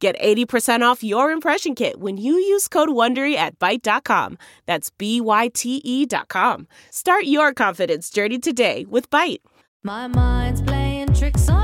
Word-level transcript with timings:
Get 0.00 0.16
80% 0.20 0.82
off 0.82 1.02
your 1.02 1.32
impression 1.32 1.74
kit 1.74 1.98
when 1.98 2.16
you 2.18 2.34
use 2.34 2.68
code 2.68 2.90
WONDERY 2.90 3.34
at 3.34 3.58
Byte.com. 3.58 4.38
That's 4.64 4.90
B-Y-T-E 4.90 6.06
dot 6.06 6.28
com. 6.28 6.68
Start 6.90 7.24
your 7.24 7.52
confidence 7.52 8.08
journey 8.08 8.38
today 8.38 8.84
with 8.88 9.10
Byte. 9.10 9.38
My 9.82 10.06
mind's 10.06 10.62
playing 10.62 11.14
tricks 11.14 11.48
on 11.48 11.57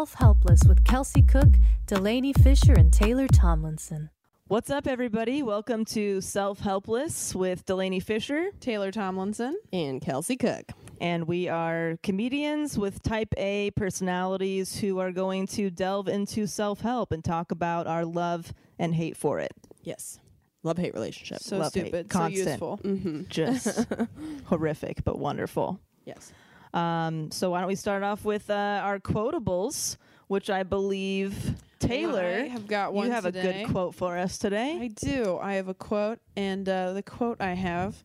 Self 0.00 0.14
Helpless 0.14 0.60
with 0.66 0.82
Kelsey 0.82 1.20
Cook, 1.22 1.56
Delanie 1.86 2.32
Fischer, 2.42 2.72
and 2.72 2.90
Taylor 2.90 3.28
Tomlinson. 3.28 4.08
What's 4.48 4.70
up, 4.70 4.86
everybody? 4.86 5.42
Welcome 5.42 5.84
to 5.84 6.22
Self 6.22 6.60
Helpless 6.60 7.34
with 7.34 7.66
Delanie 7.66 8.02
Fischer. 8.02 8.46
Taylor 8.60 8.90
Tomlinson. 8.90 9.58
and 9.74 10.00
Kelsey 10.00 10.38
Cook. 10.38 10.64
and 11.02 11.28
we 11.28 11.48
are 11.48 11.98
comedians 12.02 12.78
with 12.78 13.02
type 13.02 13.34
A 13.36 13.72
personalities 13.72 14.74
who 14.78 14.98
are 15.00 15.12
going 15.12 15.46
to 15.48 15.68
delve 15.68 16.08
into 16.08 16.46
self 16.46 16.80
help 16.80 17.12
and 17.12 17.22
talk 17.22 17.50
about 17.52 17.86
our 17.86 18.06
love 18.06 18.54
and 18.78 18.94
hate 18.94 19.18
for 19.18 19.38
it. 19.38 19.52
Yes. 19.82 20.18
Love 20.62 20.78
hate 20.78 20.94
relationship. 20.94 21.40
So 21.40 21.58
Love, 21.58 21.74
hate, 21.74 21.88
stupid, 21.88 22.10
so 22.10 22.26
useful. 22.28 22.80
mm-hmm. 22.82 23.24
Just 23.28 23.86
horrific, 24.46 25.04
but 25.04 25.18
wonderful. 25.18 25.78
Yes. 26.06 26.32
Um, 26.72 27.30
so, 27.30 27.50
why 27.50 27.60
don't 27.60 27.68
we 27.68 27.74
start 27.74 28.02
off 28.02 28.24
with 28.24 28.48
uh, 28.50 28.80
our 28.82 28.98
quotables, 29.00 29.96
which 30.28 30.48
I 30.50 30.62
believe 30.62 31.54
Taylor, 31.78 32.42
I 32.44 32.48
have 32.48 32.66
got 32.66 32.92
one 32.92 33.06
you 33.06 33.12
have 33.12 33.24
today. 33.24 33.62
a 33.62 33.64
good 33.64 33.72
quote 33.72 33.94
for 33.94 34.16
us 34.18 34.38
today. 34.38 34.78
I 34.80 34.88
do. 34.88 35.38
I 35.42 35.54
have 35.54 35.68
a 35.68 35.74
quote, 35.74 36.18
and 36.36 36.68
uh, 36.68 36.92
the 36.92 37.02
quote 37.02 37.40
I 37.40 37.54
have 37.54 38.04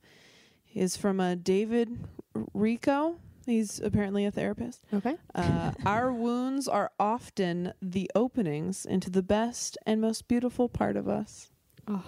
is 0.74 0.98
from 0.98 1.20
uh, 1.20 1.36
David 1.36 1.98
Richo. 2.56 3.18
He's 3.46 3.80
apparently 3.80 4.26
a 4.26 4.32
therapist. 4.32 4.84
Okay. 4.92 5.16
Uh, 5.36 5.72
Our 5.86 6.12
wounds 6.12 6.68
are 6.68 6.92
often 7.00 7.74
the 7.80 8.10
openings 8.16 8.86
into 8.86 9.12
the 9.12 9.22
best 9.22 9.78
and 9.86 10.02
most 10.02 10.28
beautiful 10.28 10.68
part 10.68 10.98
of 10.98 11.08
us. 11.08 11.52
Oh. 11.88 12.04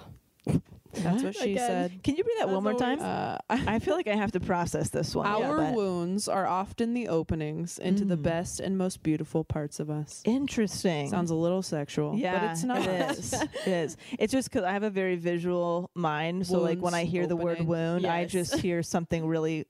That's 1.04 1.24
what 1.24 1.36
she 1.36 1.52
Again. 1.54 1.68
said. 1.92 2.04
Can 2.04 2.16
you 2.16 2.24
read 2.26 2.36
that 2.40 2.50
one 2.50 2.64
more 2.64 2.74
time? 2.74 3.00
Uh, 3.02 3.38
I 3.50 3.80
feel 3.80 3.96
like 3.96 4.08
I 4.08 4.16
have 4.16 4.32
to 4.34 4.40
process 4.40 4.90
this 4.90 5.16
one. 5.16 5.26
Our 5.28 5.58
but- 5.58 5.74
wounds 5.76 6.28
are 6.28 6.46
often 6.48 6.94
the 6.94 7.08
openings 7.08 7.78
into 7.80 8.06
the 8.06 8.18
Mm. 8.18 8.24
best 8.24 8.60
and 8.60 8.78
most 8.78 9.04
beautiful 9.04 9.44
parts 9.44 9.80
of 9.80 9.90
us. 9.90 10.22
Interesting. 10.26 11.10
Sounds 11.10 11.32
a 11.32 11.36
little 11.36 11.62
sexual, 11.62 12.16
Yeah, 12.18 12.40
but 12.40 12.52
it's 12.52 12.64
not. 12.64 12.78
It 12.86 13.18
is. 13.18 13.34
it 13.66 13.68
is. 13.68 13.98
It's 14.20 14.32
just 14.34 14.50
because 14.50 14.64
I 14.66 14.72
have 14.72 14.84
a 14.84 14.90
very 14.90 15.16
visual 15.16 15.90
mind. 15.96 16.48
So, 16.48 16.60
like, 16.62 16.80
when 16.80 16.94
I 16.94 17.00
Wounds 17.00 17.12
hear 17.12 17.28
the 17.28 17.36
word 17.36 17.54
opening. 17.58 17.68
wound, 17.68 18.06
I 18.06 18.22
Yes. 18.22 18.32
just 18.32 18.56
hear 18.60 18.82
something 18.96 19.26
really 19.28 19.66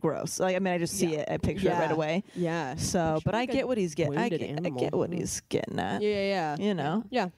gross. 0.00 0.40
Like, 0.40 0.56
I 0.56 0.58
mean, 0.58 0.74
I 0.74 0.78
just 0.78 0.94
see 0.94 1.12
Yeah. 1.12 1.20
it, 1.20 1.28
I 1.30 1.36
picture 1.38 1.68
it 1.68 1.72
right 1.72 1.88
Yeah. 1.90 1.92
away. 1.94 2.24
Yeah. 2.34 2.74
So, 2.76 3.20
but 3.24 3.34
I 3.34 3.40
like 3.40 3.50
a 3.50 3.52
get 3.52 3.68
what 3.68 3.78
he's 3.78 3.94
getting. 3.94 4.16
I 4.18 4.22
wounded 4.22 4.40
get, 4.40 4.48
I 4.48 4.52
animal. 4.52 4.80
get 4.80 4.94
what 4.94 5.12
he's 5.12 5.40
getting 5.48 5.78
at. 5.78 6.02
Yeah, 6.02 6.08
yeah, 6.10 6.56
yeah. 6.56 6.66
You 6.66 6.74
know, 6.74 7.04
Yeah. 7.10 7.28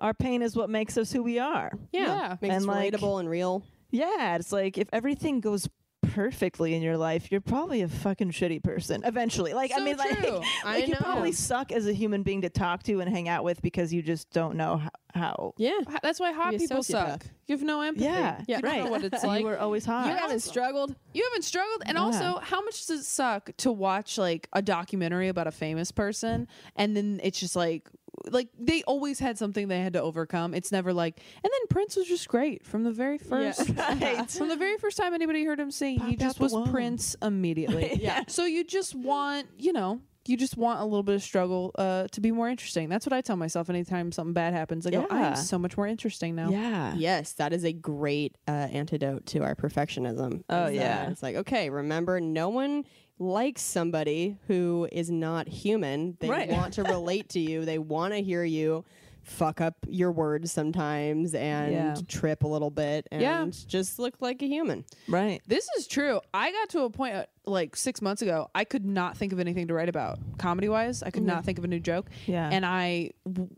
Our 0.00 0.14
pain 0.14 0.42
is 0.42 0.56
what 0.56 0.70
makes 0.70 0.96
us 0.98 1.12
who 1.12 1.22
we 1.22 1.38
are. 1.38 1.70
Yeah. 1.92 2.00
Yeah. 2.02 2.36
Makes 2.40 2.54
And, 2.54 2.64
it 2.64 2.68
like- 2.68 2.92
relatable 2.94 3.20
and 3.20 3.28
real. 3.28 3.62
Yeah, 3.90 4.36
it's 4.36 4.52
like 4.52 4.78
if 4.78 4.88
everything 4.92 5.40
goes 5.40 5.68
perfectly 6.02 6.74
in 6.74 6.82
your 6.82 6.96
life, 6.96 7.30
you're 7.30 7.40
probably 7.40 7.82
a 7.82 7.88
fucking 7.88 8.30
shitty 8.30 8.62
person 8.62 9.02
eventually. 9.04 9.52
Like, 9.52 9.70
I 9.72 9.78
So 9.78 9.84
mean, 9.84 9.96
like, 9.96 10.18
true. 10.18 10.40
I 10.64 10.74
like 10.78 10.86
you 10.88 10.94
know. 10.94 11.00
probably 11.00 11.32
suck 11.32 11.72
as 11.72 11.86
a 11.86 11.92
human 11.92 12.22
being 12.22 12.42
to 12.42 12.48
talk 12.48 12.82
to 12.84 13.00
and 13.00 13.08
hang 13.10 13.28
out 13.28 13.44
with 13.44 13.60
because 13.62 13.92
you 13.92 14.02
just 14.02 14.30
don't 14.30 14.56
know 14.56 14.76
how. 14.78 14.90
how. 15.14 15.54
Yeah. 15.56 15.78
That's 16.02 16.18
why 16.20 16.32
hot 16.32 16.52
people 16.56 16.78
sociopath. 16.78 17.22
suck. 17.22 17.24
You 17.46 17.56
have 17.56 17.64
no 17.64 17.80
empathy. 17.82 18.04
Yeah, 18.04 18.42
Yeah. 18.46 18.56
You 18.56 18.62
don't 18.62 18.70
right. 18.70 18.84
know 18.84 18.90
what 18.90 19.04
it's 19.04 19.24
like. 19.24 19.40
you 19.40 19.46
were 19.46 19.58
always 19.58 19.84
hot. 19.84 20.06
You 20.06 20.14
haven't 20.16 20.40
struggled. 20.40 20.94
You 21.12 21.24
haven't 21.30 21.42
struggled, 21.42 21.82
and 21.86 21.96
Yeah. 21.96 22.02
also, 22.04 22.38
how 22.40 22.62
much 22.62 22.86
does 22.86 23.00
it 23.00 23.04
suck 23.06 23.50
to 23.58 23.72
watch 23.72 24.18
like 24.18 24.48
a 24.52 24.62
documentary 24.62 25.28
about 25.28 25.46
a 25.48 25.52
famous 25.52 25.90
person, 25.90 26.46
and 26.76 26.96
then 26.96 27.20
it's 27.24 27.38
just 27.40 27.56
like, 27.56 27.88
like 28.28 28.48
they 28.58 28.82
always 28.84 29.18
had 29.18 29.38
something 29.38 29.68
they 29.68 29.80
had 29.80 29.94
to 29.94 30.02
overcome. 30.02 30.54
It's 30.54 30.70
never 30.72 30.92
like, 30.92 31.18
and 31.42 31.50
then 31.50 31.66
Prince 31.68 31.96
was 31.96 32.06
just 32.06 32.28
great 32.28 32.66
from 32.66 32.84
the 32.84 32.92
very 32.92 33.18
first, 33.18 33.68
Right. 33.70 34.30
from 34.30 34.48
the 34.48 34.56
very 34.56 34.76
first 34.78 34.96
time 34.96 35.14
anybody 35.14 35.44
heard 35.44 35.58
him 35.60 35.70
sing. 35.70 35.98
he 36.00 36.16
just 36.16 36.40
was 36.40 36.52
womb. 36.52 36.70
Prince 36.70 37.16
immediately. 37.22 37.92
Yeah. 38.00 38.24
So 38.28 38.44
you 38.44 38.64
just 38.64 38.94
want, 38.94 39.48
you 39.58 39.72
know. 39.72 40.00
You 40.26 40.36
just 40.36 40.56
want 40.58 40.80
a 40.80 40.84
little 40.84 41.02
bit 41.02 41.14
of 41.14 41.22
struggle 41.22 41.72
uh, 41.76 42.06
to 42.12 42.20
be 42.20 42.30
more 42.30 42.48
interesting. 42.48 42.90
That's 42.90 43.06
what 43.06 43.14
I 43.14 43.22
tell 43.22 43.36
myself 43.36 43.70
anytime 43.70 44.12
something 44.12 44.34
bad 44.34 44.52
happens. 44.52 44.86
I 44.86 44.90
go, 44.90 45.06
I 45.10 45.28
am 45.28 45.36
so 45.36 45.58
much 45.58 45.78
more 45.78 45.86
interesting 45.86 46.34
now. 46.36 46.50
Yeah. 46.50 46.94
Yes, 46.94 47.32
that 47.32 47.54
is 47.54 47.64
a 47.64 47.72
great 47.72 48.36
uh, 48.46 48.50
antidote 48.50 49.24
to 49.26 49.38
our 49.42 49.54
perfectionism. 49.54 50.44
Oh, 50.50 50.66
Is 50.66 50.74
yeah. 50.74 51.10
It's 51.10 51.22
like, 51.22 51.36
okay, 51.36 51.70
remember, 51.70 52.20
no 52.20 52.50
one 52.50 52.84
likes 53.20 53.62
somebody 53.62 54.36
who 54.48 54.88
is 54.90 55.10
not 55.10 55.46
human. 55.46 56.16
They 56.18 56.28
Right. 56.28 56.48
want 56.50 56.72
to 56.74 56.82
relate 56.82 57.28
to 57.30 57.40
you. 57.40 57.64
They 57.64 57.78
want 57.78 58.14
to 58.14 58.22
hear 58.22 58.42
you 58.42 58.84
fuck 59.22 59.60
up 59.60 59.76
your 59.86 60.10
words 60.10 60.50
sometimes 60.50 61.34
and 61.34 61.72
Yeah. 61.72 61.94
trip 62.08 62.42
a 62.42 62.48
little 62.48 62.70
bit 62.70 63.06
and 63.12 63.20
Yeah. 63.20 63.46
just 63.68 63.98
look 63.98 64.14
like 64.20 64.40
a 64.42 64.46
human. 64.46 64.84
Right. 65.06 65.42
This 65.46 65.68
is 65.78 65.86
true. 65.86 66.20
I 66.32 66.50
got 66.50 66.70
to 66.70 66.80
a 66.80 66.90
point 66.90 67.14
uh, 67.14 67.26
like 67.44 67.76
six 67.76 68.00
months 68.00 68.22
ago. 68.22 68.48
I 68.54 68.64
could 68.64 68.86
not 68.86 69.18
think 69.18 69.32
of 69.34 69.38
anything 69.38 69.68
to 69.68 69.74
write 69.74 69.90
about 69.90 70.18
comedy 70.38 70.70
wise. 70.70 71.02
I 71.02 71.10
could 71.10 71.22
not 71.22 71.44
think 71.44 71.58
of 71.58 71.64
a 71.64 71.68
new 71.68 71.78
joke. 71.80 72.08
Yeah. 72.26 72.48
And 72.50 72.64
I 72.64 73.10
w- 73.26 73.50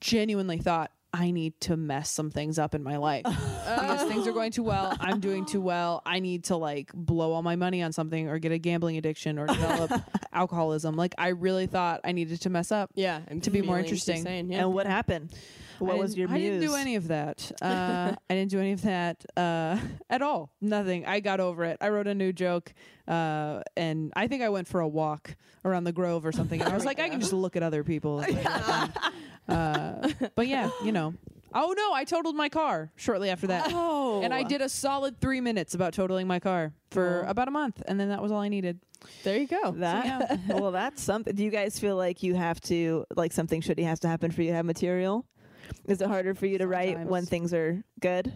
genuinely 0.00 0.58
thought 0.58 0.90
I 1.14 1.30
need 1.30 1.60
to 1.62 1.76
mess 1.76 2.10
some 2.10 2.30
things 2.30 2.58
up 2.58 2.74
in 2.74 2.82
my 2.82 2.96
life 2.96 3.24
because 3.24 4.02
things 4.08 4.26
are 4.26 4.32
going 4.32 4.50
too 4.50 4.62
well. 4.62 4.96
I'm 4.98 5.20
doing 5.20 5.44
too 5.44 5.60
well. 5.60 6.00
I 6.06 6.20
need 6.20 6.44
to 6.44 6.56
like 6.56 6.90
blow 6.94 7.32
all 7.32 7.42
my 7.42 7.54
money 7.56 7.82
on 7.82 7.92
something 7.92 8.28
or 8.28 8.38
get 8.38 8.50
a 8.52 8.58
gambling 8.58 8.96
addiction 8.96 9.38
or 9.38 9.46
develop 9.46 9.92
alcoholism. 10.32 10.96
Like 10.96 11.14
I 11.18 11.28
really 11.28 11.66
thought 11.66 12.00
I 12.04 12.12
needed 12.12 12.40
to 12.42 12.50
mess 12.50 12.72
up. 12.72 12.90
Yeah, 12.94 13.20
I'm 13.30 13.40
To 13.42 13.50
be 13.50 13.60
more 13.62 13.78
interesting. 13.78 14.18
insane, 14.18 14.50
Yeah. 14.50 14.62
And 14.62 14.72
what 14.72 14.86
happened? 14.86 15.32
What 15.78 15.94
I 15.94 15.98
was 15.98 16.16
your 16.16 16.28
I 16.30 16.38
didn't 16.38 16.60
do 16.60 16.74
any 16.74 16.96
of 16.96 17.08
that. 17.08 17.50
Uh, 17.62 18.14
I 18.30 18.34
didn't 18.34 18.50
do 18.50 18.58
any 18.60 18.72
of 18.72 18.82
that 18.82 19.24
uh, 19.36 19.78
at 20.10 20.22
all. 20.22 20.50
Nothing. 20.60 21.06
I 21.06 21.20
got 21.20 21.40
over 21.40 21.64
it. 21.64 21.78
I 21.80 21.88
wrote 21.90 22.06
a 22.06 22.14
new 22.14 22.32
joke 22.32 22.72
Uh, 23.08 23.62
and 23.76 24.12
I 24.16 24.26
think 24.28 24.42
I 24.42 24.48
went 24.48 24.68
for 24.68 24.80
a 24.80 24.88
walk 24.88 25.36
around 25.64 25.84
the 25.84 25.92
Grove 25.92 26.24
or 26.26 26.32
something. 26.32 26.60
And 26.60 26.70
I 26.70 26.74
was 26.80 26.84
like, 26.84 27.00
I 27.00 27.08
can 27.08 27.20
just 27.20 27.32
look 27.32 27.56
at 27.56 27.62
other 27.62 27.84
people. 27.84 28.20
as 28.20 28.26
I 28.28 28.32
get 28.32 28.44
done. 28.66 28.92
uh, 29.48 30.08
but 30.34 30.46
yeah, 30.48 30.70
you 30.84 30.92
know. 30.92 31.14
Oh 31.54 31.74
no, 31.76 31.92
I 31.92 32.04
totaled 32.04 32.34
my 32.34 32.48
car 32.48 32.90
shortly 32.96 33.28
after 33.28 33.46
that. 33.48 33.70
Oh. 33.74 34.22
And 34.22 34.32
I 34.32 34.42
did 34.42 34.62
a 34.62 34.68
solid 34.70 35.20
three 35.20 35.40
minutes 35.42 35.74
about 35.74 35.92
totaling 35.92 36.26
my 36.26 36.38
car 36.40 36.72
for 36.90 37.24
Oh. 37.26 37.30
about 37.30 37.46
a 37.48 37.50
month, 37.50 37.82
and 37.86 38.00
then 38.00 38.08
that 38.08 38.22
was 38.22 38.32
all 38.32 38.40
I 38.40 38.48
needed. 38.48 38.80
There 39.22 39.36
you 39.36 39.46
go. 39.46 39.72
That 39.72 40.40
well, 40.48 40.70
that's 40.70 41.02
something. 41.02 41.34
Do 41.34 41.44
you 41.44 41.50
guys 41.50 41.78
feel 41.78 41.96
like 41.96 42.22
you 42.22 42.34
have 42.34 42.58
to 42.62 43.04
like 43.16 43.32
something 43.32 43.60
shitty 43.60 43.84
has 43.84 44.00
to 44.00 44.08
happen 44.08 44.30
for 44.30 44.40
you 44.42 44.48
to 44.50 44.54
have 44.56 44.64
material? 44.64 45.26
Is 45.86 46.00
it 46.00 46.08
harder 46.08 46.34
for 46.34 46.46
you 46.46 46.58
to 46.58 46.66
write 46.66 46.98
when 47.06 47.26
things 47.26 47.52
are 47.52 47.82
good? 48.00 48.32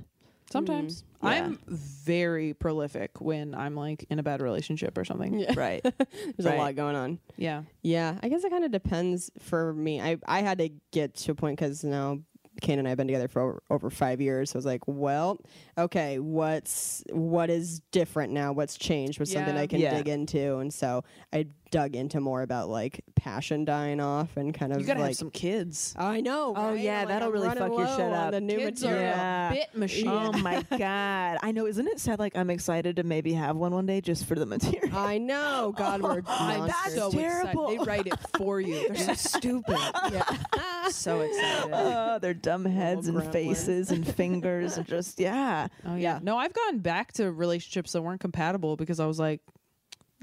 Sometimes 0.50 1.02
mm, 1.02 1.04
Yeah. 1.34 1.44
I'm 1.46 1.58
very 1.68 2.54
prolific 2.54 3.20
when 3.20 3.52
I'm 3.54 3.74
like 3.74 4.06
in 4.10 4.20
a 4.20 4.22
bad 4.22 4.40
relationship 4.40 4.96
or 4.96 5.04
something. 5.04 5.40
Yeah. 5.40 5.54
Right. 5.56 5.82
There's 5.82 5.98
Right. 6.38 6.54
a 6.54 6.58
lot 6.58 6.74
going 6.76 6.94
on. 6.94 7.18
Yeah. 7.36 7.62
Yeah, 7.82 8.18
I 8.22 8.28
guess 8.28 8.44
it 8.44 8.50
kind 8.50 8.64
of 8.64 8.70
depends 8.70 9.30
for 9.40 9.72
me. 9.74 10.00
I 10.00 10.18
I 10.26 10.42
had 10.42 10.58
to 10.58 10.70
get 10.92 11.14
to 11.16 11.32
a 11.32 11.34
point 11.34 11.58
because 11.58 11.82
now 11.82 12.20
Kane 12.62 12.78
and 12.78 12.86
I 12.88 12.90
have 12.90 12.96
been 12.96 13.06
together 13.08 13.28
for 13.28 13.42
over, 13.42 13.62
over 13.70 13.90
five 13.90 14.20
years. 14.20 14.50
So 14.50 14.56
I 14.56 14.58
was 14.58 14.64
like, 14.66 14.82
well, 14.86 15.38
okay, 15.76 16.18
what's 16.20 17.02
what 17.10 17.50
is 17.50 17.80
different 17.90 18.32
now? 18.32 18.52
What's 18.52 18.78
changed? 18.78 19.18
What's 19.18 19.32
something 19.32 19.56
Yeah. 19.56 19.60
I 19.62 19.66
can 19.66 19.80
Yeah. 19.80 19.94
dig 19.96 20.08
into? 20.08 20.58
And 20.58 20.72
so 20.72 21.02
I 21.32 21.48
dug 21.70 21.96
into 21.96 22.20
more 22.20 22.42
about 22.42 22.68
like 22.68 23.02
passion 23.14 23.64
dying 23.64 24.00
off 24.00 24.36
and 24.36 24.54
kind 24.54 24.72
of 24.72 24.80
You 24.80 24.86
gotta 24.86 25.00
like. 25.00 25.10
have 25.10 25.16
some 25.16 25.30
kids. 25.30 25.94
I 25.96 26.20
know. 26.20 26.54
Oh, 26.56 26.70
right? 26.70 26.80
yeah, 26.80 27.00
like, 27.00 27.08
that'll 27.08 27.28
I'm 27.28 27.34
really 27.34 27.48
running 27.48 27.62
fuck 27.68 27.78
your 27.78 27.86
shit 27.88 28.00
on 28.00 28.12
up. 28.12 28.30
The 28.32 28.40
new 28.40 28.58
Kids 28.58 28.82
material. 28.82 29.02
Yeah. 29.02 29.50
bit 29.50 29.74
machine. 29.74 30.08
Oh 30.08 30.32
my 30.32 30.62
god! 30.78 31.38
I 31.42 31.52
know. 31.52 31.66
Isn't 31.66 31.86
it 31.88 32.00
sad? 32.00 32.18
Like 32.18 32.36
I'm 32.36 32.50
excited 32.50 32.96
to 32.96 33.02
maybe 33.02 33.32
have 33.34 33.56
one 33.56 33.72
one 33.72 33.86
day 33.86 34.00
just 34.00 34.26
for 34.26 34.34
the 34.34 34.46
material. 34.46 34.96
I 34.96 35.18
know. 35.18 35.74
God, 35.76 36.02
we're 36.02 36.20
oh, 36.20 36.24
I'm 36.26 36.60
monsters. 36.60 36.94
so 36.94 37.10
terrible. 37.10 37.68
excited. 37.68 37.80
They 37.80 37.84
write 37.84 38.06
it 38.06 38.18
for 38.36 38.60
you. 38.60 38.88
They're 38.88 38.96
so 38.96 39.14
stupid. 39.14 39.78
yeah. 40.12 40.88
so 40.88 41.20
excited. 41.20 41.70
Oh, 41.72 42.18
their 42.20 42.34
dumb 42.34 42.64
heads 42.64 43.08
and 43.08 43.22
faces 43.32 43.90
and 43.90 44.06
fingers 44.06 44.76
and 44.76 44.86
just 44.86 45.18
yeah. 45.20 45.68
Oh 45.84 45.94
yeah. 45.94 46.06
Yeah. 46.06 46.18
No, 46.22 46.36
I've 46.38 46.52
gone 46.52 46.78
back 46.78 47.12
to 47.14 47.32
relationships 47.32 47.92
that 47.92 48.02
weren't 48.02 48.20
compatible 48.20 48.76
because 48.76 49.00
I 49.00 49.06
was 49.06 49.18
like, 49.18 49.40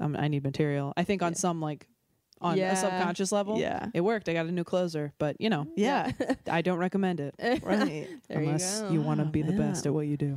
um, 0.00 0.16
I 0.18 0.28
need 0.28 0.42
material. 0.44 0.92
I 0.96 1.04
think 1.04 1.22
on 1.22 1.34
some 1.34 1.60
like 1.60 1.86
on 2.40 2.58
Yeah. 2.58 2.72
a 2.72 2.76
subconscious 2.76 3.32
level, 3.32 3.58
Yeah. 3.58 3.86
it 3.94 4.02
worked. 4.02 4.28
I 4.28 4.34
got 4.34 4.44
a 4.46 4.52
new 4.52 4.64
closer, 4.64 5.12
but 5.18 5.40
you 5.40 5.48
know, 5.48 5.66
Yeah. 5.76 6.10
I 6.50 6.60
don't 6.62 6.78
recommend 6.78 7.20
it 7.20 7.34
right. 7.62 8.08
There 8.28 8.40
you 8.42 8.46
unless 8.48 8.80
go. 8.82 8.90
you, 8.90 9.00
want 9.00 9.20
to 9.20 9.26
be 9.26 9.42
the 9.42 9.52
best 9.52 9.86
at 9.86 9.94
what 9.94 10.06
you 10.06 10.16
do. 10.16 10.36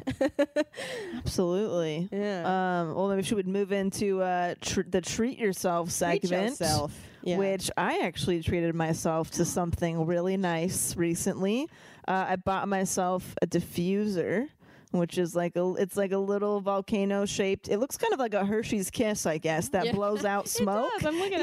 Absolutely. 1.17 2.07
Yeah. 2.11 2.41
Um, 2.81 2.95
well, 2.95 3.07
maybe 3.09 3.23
she 3.23 3.35
would 3.35 3.47
move 3.47 3.71
into 3.71 4.21
uh, 4.21 4.55
tr- 4.61 4.81
the 4.87 5.01
treat 5.01 5.37
yourself 5.39 5.87
Treat 5.87 6.21
segment, 6.23 6.49
yourself. 6.59 6.93
Yeah. 7.23 7.37
which 7.37 7.69
I 7.77 7.99
actually 8.03 8.41
treated 8.41 8.73
myself 8.73 9.31
to 9.31 9.43
something 9.45 10.05
really 10.05 10.37
nice 10.37 10.95
recently. 10.95 11.67
Uh, 12.07 12.25
I 12.29 12.35
bought 12.37 12.67
myself 12.69 13.35
a 13.41 13.47
diffuser. 13.47 14.47
Which 14.91 15.17
is 15.17 15.35
like 15.35 15.57
a, 15.57 15.73
it's 15.77 15.97
like 15.97 16.13
a 16.13 16.17
little 16.17 16.61
volcano 16.61 17.25
shaped. 17.25 17.67
It 17.67 17.77
looks 17.77 17.97
kind 17.97 18.13
of 18.13 18.19
like 18.19 18.33
a 18.33 18.45
Hershey's 18.45 18.89
Kiss, 18.89 19.25
I 19.25 19.37
guess, 19.37 19.67
that 19.69 19.85
Yeah. 19.87 19.91
blows 19.91 20.23
out 20.23 20.47
smoke. 20.47 20.89
does. 20.99 21.05
I'm 21.05 21.17
looking 21.19 21.33
at 21.33 21.41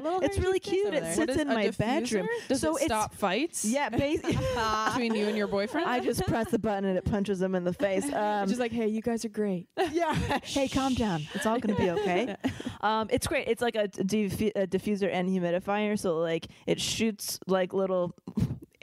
it. 0.00 0.04
yeah, 0.04 0.18
it's 0.22 0.38
really 0.38 0.58
cute. 0.58 0.92
It 0.92 1.04
sits 1.04 1.18
What 1.18 1.30
is 1.30 1.36
in 1.36 1.50
a 1.50 1.54
my 1.54 1.66
diffuser? 1.68 1.78
bedroom. 1.78 2.28
Does 2.48 2.60
so 2.60 2.76
it 2.76 2.82
stop 2.86 3.14
fights? 3.14 3.64
Yeah, 3.64 3.88
basically. 4.04 4.36
between 4.86 5.14
you 5.14 5.26
and 5.28 5.36
your 5.36 5.46
boyfriend. 5.46 5.88
I 5.88 6.00
just 6.00 6.22
press 6.26 6.50
the 6.50 6.58
button 6.58 6.84
and 6.84 6.98
it 6.98 7.04
punches 7.04 7.38
them 7.38 7.54
in 7.54 7.62
the 7.62 7.72
face. 7.72 8.12
Um, 8.12 8.48
just 8.48 8.58
like, 8.60 8.72
hey, 8.72 8.88
you 8.88 9.02
guys 9.02 9.24
are 9.24 9.28
great. 9.30 9.68
yeah. 9.92 10.12
hey, 10.42 10.66
calm 10.66 10.94
down. 10.94 11.22
It's 11.34 11.46
all 11.46 11.60
gonna 11.60 11.76
be 11.78 11.90
okay. 11.90 12.34
um, 12.80 13.06
it's 13.10 13.26
great. 13.28 13.46
It's 13.46 13.62
like 13.62 13.76
a, 13.76 13.86
diffu- 13.86 14.52
a 14.56 14.66
diffuser 14.66 15.08
and 15.12 15.28
humidifier, 15.28 15.96
so 15.96 16.18
like 16.18 16.48
it 16.66 16.80
shoots 16.80 17.38
like 17.46 17.72
little. 17.72 18.14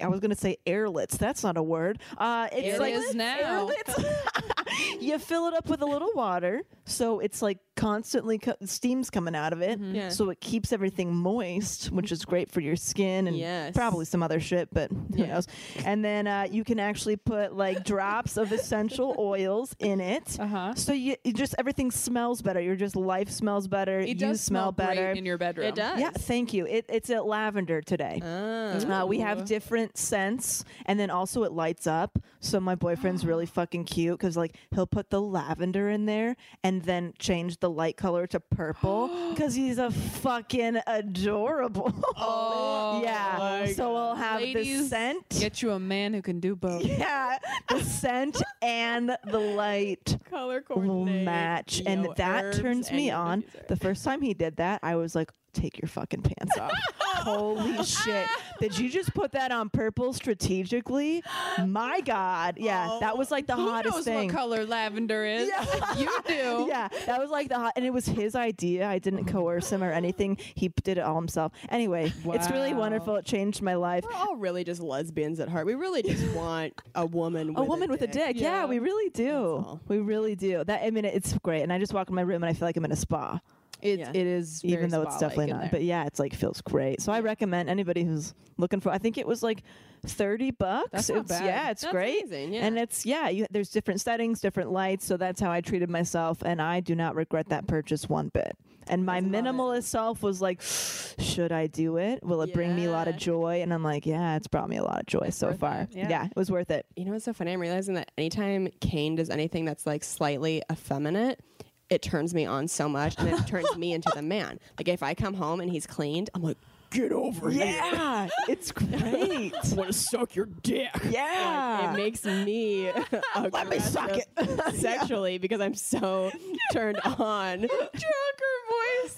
I 0.01 0.07
was 0.07 0.19
gonna 0.19 0.35
say 0.35 0.57
airlets. 0.65 1.17
That's 1.17 1.43
not 1.43 1.57
a 1.57 1.63
word. 1.63 1.99
Uh, 2.17 2.47
it's 2.51 2.77
It 2.77 2.79
like 2.79 2.93
is 2.93 3.15
now. 3.15 3.67
airlets. 3.67 4.05
you 4.99 5.17
fill 5.19 5.47
it 5.47 5.53
up 5.53 5.67
with 5.69 5.81
a 5.81 5.85
little 5.85 6.11
water, 6.15 6.63
so 6.85 7.19
it's 7.19 7.41
like 7.41 7.59
constantly 7.75 8.39
co- 8.39 8.55
steam's 8.65 9.09
coming 9.09 9.35
out 9.35 9.53
of 9.53 9.61
it. 9.61 9.79
Yeah. 9.79 10.09
So 10.09 10.29
it 10.31 10.41
keeps 10.41 10.73
everything 10.73 11.13
moist, 11.13 11.91
which 11.91 12.11
is 12.11 12.25
great 12.25 12.49
for 12.51 12.59
your 12.59 12.75
skin 12.75 13.27
and 13.27 13.37
Yes. 13.37 13.73
probably 13.75 14.05
some 14.05 14.23
other 14.23 14.39
shit, 14.39 14.69
but 14.73 14.91
who 14.91 15.05
Yeah. 15.13 15.27
knows? 15.27 15.47
And 15.85 16.03
then 16.03 16.25
uh, 16.27 16.47
you 16.49 16.63
can 16.63 16.79
actually 16.79 17.17
put 17.17 17.55
like 17.55 17.83
drops 17.83 18.35
of 18.37 18.51
essential 18.51 19.15
oils 19.19 19.75
in 19.79 20.01
it. 20.01 20.37
Uh 20.39 20.47
huh. 20.47 20.75
So 20.75 20.91
you, 20.93 21.15
you 21.23 21.33
just 21.33 21.53
everything 21.59 21.91
smells 21.91 22.41
better. 22.41 22.59
Your 22.61 22.75
just 22.75 22.95
life 22.95 23.29
smells 23.29 23.67
better. 23.67 23.99
It 23.99 24.09
you 24.09 24.15
does 24.15 24.41
smell, 24.41 24.71
great 24.71 24.87
better. 24.87 25.11
in 25.11 25.25
your 25.25 25.37
bedroom. 25.37 25.67
It 25.67 25.75
does. 25.75 25.99
yeah, 25.99 26.09
thank 26.11 26.53
you. 26.53 26.65
It, 26.65 26.85
it's 26.89 27.09
a 27.11 27.21
lavender 27.21 27.81
today. 27.81 28.21
Ah. 28.23 29.03
Uh, 29.03 29.05
we 29.05 29.19
have 29.19 29.45
different 29.45 29.97
scents, 29.97 30.63
and 30.87 30.99
then 30.99 31.09
also 31.11 31.43
it 31.43 31.51
lights 31.51 31.85
up. 31.85 32.17
So 32.39 32.59
my 32.59 32.75
boyfriend's 32.75 33.25
really 33.25 33.45
fucking 33.45 33.83
cute 33.85 34.17
because 34.17 34.35
like 34.37 34.55
he'll 34.73 34.87
put 34.87 35.09
the 35.09 35.21
lavender 35.21 35.89
in 35.89 36.05
there 36.05 36.35
and 36.63 36.81
then 36.83 37.13
change 37.19 37.59
the 37.59 37.69
light 37.69 37.97
color 37.97 38.27
to 38.27 38.39
purple 38.39 39.07
because 39.29 39.55
he's 39.55 39.77
a 39.77 39.91
fucking 39.91 40.79
adorable. 40.87 41.93
Oh, 42.19 43.01
yeah. 43.03 43.67
So 43.67 43.93
we'll 43.93 44.15
have 44.15 44.41
the 44.41 44.83
scent. 44.83 45.29
Get 45.29 45.61
you 45.61 45.71
a 45.71 45.79
man 45.79 46.13
who 46.13 46.21
can 46.21 46.39
do 46.39 46.55
both. 46.55 46.83
yeah, 46.85 47.37
the 47.69 47.81
scent 47.83 48.41
and 48.61 49.15
the 49.25 49.39
light 49.39 50.17
Color 50.29 50.63
will 50.69 51.05
match, 51.05 51.81
and 51.85 52.07
that 52.15 52.55
turns 52.55 52.87
and 52.87 52.97
me 52.97 53.11
on. 53.11 53.43
The 53.67 53.75
first 53.75 54.03
time 54.03 54.21
he 54.21 54.33
did 54.33 54.57
that, 54.57 54.79
I 54.83 54.95
was 54.95 55.15
like, 55.15 55.31
"Take 55.57 55.79
your 55.81 55.87
fucking 55.89 56.21
pants 56.21 56.57
off!" 56.57 56.71
Holy 57.01 57.83
shit! 57.83 58.27
Did 58.59 58.77
you 58.77 58.89
just 58.89 59.13
put 59.13 59.31
that 59.33 59.51
on 59.51 59.69
purple 59.69 60.13
strategically? 60.13 61.23
My 61.65 62.01
God, 62.01 62.55
yeah, 62.57 62.97
that 63.01 63.17
was 63.17 63.31
like 63.31 63.47
the 63.47 63.55
hottest 63.55 64.03
thing. 64.03 64.27
what 64.27 64.35
color 64.35 64.65
lavender 64.65 65.25
is? 65.25 65.49
you 65.97 66.09
do. 66.27 66.65
Yeah, 66.69 66.87
that 67.05 67.19
was 67.19 67.29
like 67.29 67.49
the 67.49 67.55
hot, 67.57 67.73
and 67.75 67.85
it 67.85 67.91
was 67.91 68.05
his 68.05 68.35
idea. 68.35 68.87
I 68.87 68.99
didn't 68.99 69.27
oh 69.29 69.31
coerce 69.31 69.71
him 69.71 69.83
or 69.83 69.91
anything. 69.91 70.37
He 70.55 70.69
did 70.83 70.97
it 70.97 71.01
all 71.01 71.15
himself. 71.15 71.51
Anyway, 71.69 72.13
it's 72.25 72.49
really 72.51 72.73
wonderful. 72.73 73.15
It 73.17 73.25
changed 73.25 73.61
my 73.61 73.73
life. 73.75 74.03
We're 74.05 74.13
all 74.13 74.35
really 74.35 74.63
just 74.63 74.81
lesbians 74.81 75.39
at 75.39 75.49
heart. 75.49 75.65
We 75.65 75.75
really 75.75 76.03
just 76.03 76.25
want 76.35 76.73
a 76.95 77.05
woman. 77.05 77.49
a 77.49 77.59
with 77.61 77.67
woman 77.69 77.89
with 77.89 78.01
a 78.03 78.07
dick. 78.07 78.39
Yeah, 78.39 78.61
Yeah. 78.61 78.65
we 78.65 78.79
really 78.79 79.09
do. 79.09 79.79
We 79.87 79.97
really 79.99 80.35
do. 80.35 80.63
That 80.63 80.83
I 80.83 80.91
mean, 80.91 81.05
it's 81.05 81.33
great. 81.39 81.63
And 81.63 81.73
I 81.73 81.79
just 81.79 81.93
walk 81.93 82.09
in 82.09 82.15
my 82.15 82.21
room 82.21 82.43
and 82.43 82.49
I 82.49 82.53
feel 82.53 82.67
like 82.67 82.77
I'm 82.77 82.85
in 82.85 82.91
a 82.91 82.95
spa, 82.95 83.39
It, 83.81 83.99
Yeah. 83.99 84.09
it 84.09 84.15
is. 84.27 84.63
even 84.65 84.89
though 84.89 85.03
it's 85.03 85.17
definitely 85.19 85.53
not. 85.53 85.71
But 85.71 85.83
yeah, 85.83 86.05
it's 86.05 86.19
like 86.19 86.33
feels 86.33 86.61
great. 86.61 87.01
So 87.01 87.11
I 87.11 87.19
recommend 87.19 87.69
anybody 87.69 88.03
who's 88.03 88.33
looking 88.57 88.79
for. 88.79 88.91
I 88.91 88.97
think 88.97 89.17
it 89.17 89.27
was 89.27 89.43
like 89.43 89.61
thirty 90.05 90.51
bucks. 90.51 90.89
That's 90.91 91.09
not 91.09 91.25
It's- 91.25 91.39
bad. 91.39 91.45
Yeah, 91.45 91.69
it's 91.71 91.81
That's 91.81 91.91
great. 91.93 92.23
amazing, 92.25 92.53
yeah. 92.53 92.65
And 92.65 92.77
it's 92.79 93.05
yeah, 93.05 93.29
you, 93.29 93.45
there's 93.51 93.69
different 93.69 94.01
settings, 94.01 94.41
different 94.41 94.71
lights. 94.71 95.05
So 95.05 95.17
that's 95.17 95.39
how 95.39 95.51
I 95.51 95.61
treated 95.61 95.89
myself, 95.89 96.41
and 96.43 96.61
I 96.61 96.79
do 96.79 96.95
not 96.95 97.15
regret 97.15 97.49
that 97.49 97.67
purchase 97.67 98.09
one 98.09 98.29
bit. 98.33 98.55
And 98.89 99.05
my 99.05 99.19
minimalist 99.19 99.83
self 99.83 100.23
was 100.23 100.41
like, 100.41 100.61
should 100.61 101.51
I 101.51 101.67
do 101.67 101.97
it? 101.97 102.23
Will 102.23 102.41
it 102.41 102.53
bring 102.53 102.73
me 102.73 102.85
a 102.85 102.91
lot 102.91 103.09
of 103.09 103.17
joy? 103.17 103.61
And 103.61 103.73
I'm 103.73 103.83
like, 103.83 104.05
yeah, 104.05 104.37
it's 104.37 104.47
brought 104.47 104.69
me 104.69 104.77
a 104.77 104.83
lot 104.83 105.01
of 105.01 105.05
joy 105.05 105.29
so 105.29 105.51
far. 105.53 105.81
it. 105.81 106.09
Yeah. 106.09 106.25
it 106.27 106.31
was 106.37 106.49
worth 106.49 106.71
it. 106.71 106.85
You 106.95 107.03
know 107.03 107.11
what's 107.11 107.25
so 107.25 107.33
funny? 107.33 107.51
I'm 107.51 107.59
realizing 107.59 107.95
that 107.95 108.11
anytime 108.17 108.69
Kane 108.79 109.15
does 109.15 109.29
anything 109.29 109.65
that's 109.65 109.85
like 109.85 110.05
slightly 110.05 110.63
effeminate, 110.71 111.41
it 111.89 112.01
turns 112.01 112.33
me 112.33 112.45
on 112.45 112.67
so 112.67 112.89
much, 112.89 113.15
and 113.17 113.27
it 113.29 113.47
turns 113.47 113.75
me 113.77 113.93
into 113.93 114.11
the 114.13 114.21
man. 114.21 114.59
Like 114.77 114.87
if 114.87 115.03
I 115.03 115.13
come 115.13 115.33
home 115.33 115.61
and 115.61 115.71
he's 115.71 115.87
cleaned, 115.87 116.29
I'm 116.33 116.41
like, 116.41 116.57
get 116.89 117.11
over 117.11 117.49
here. 117.49 117.65
Yeah, 117.65 118.27
it's 118.47 118.71
great. 118.71 119.53
I 119.53 119.75
Want 119.75 119.87
to 119.87 119.93
suck 119.93 120.35
your 120.35 120.45
dick? 120.63 120.89
Yeah. 121.09 121.91
It 121.93 121.97
makes 121.97 122.25
me 122.25 122.91
Let 123.51 123.69
me 123.69 123.79
suck 123.79 124.17
it. 124.17 124.27
aggressive 124.37 124.75
sexually 124.79 125.37
because 125.37 125.61
I'm 125.61 125.75
so 125.75 126.31
turned 126.73 126.99
on. 127.01 127.59
Drunker 127.59 128.53
voice. 128.69 129.17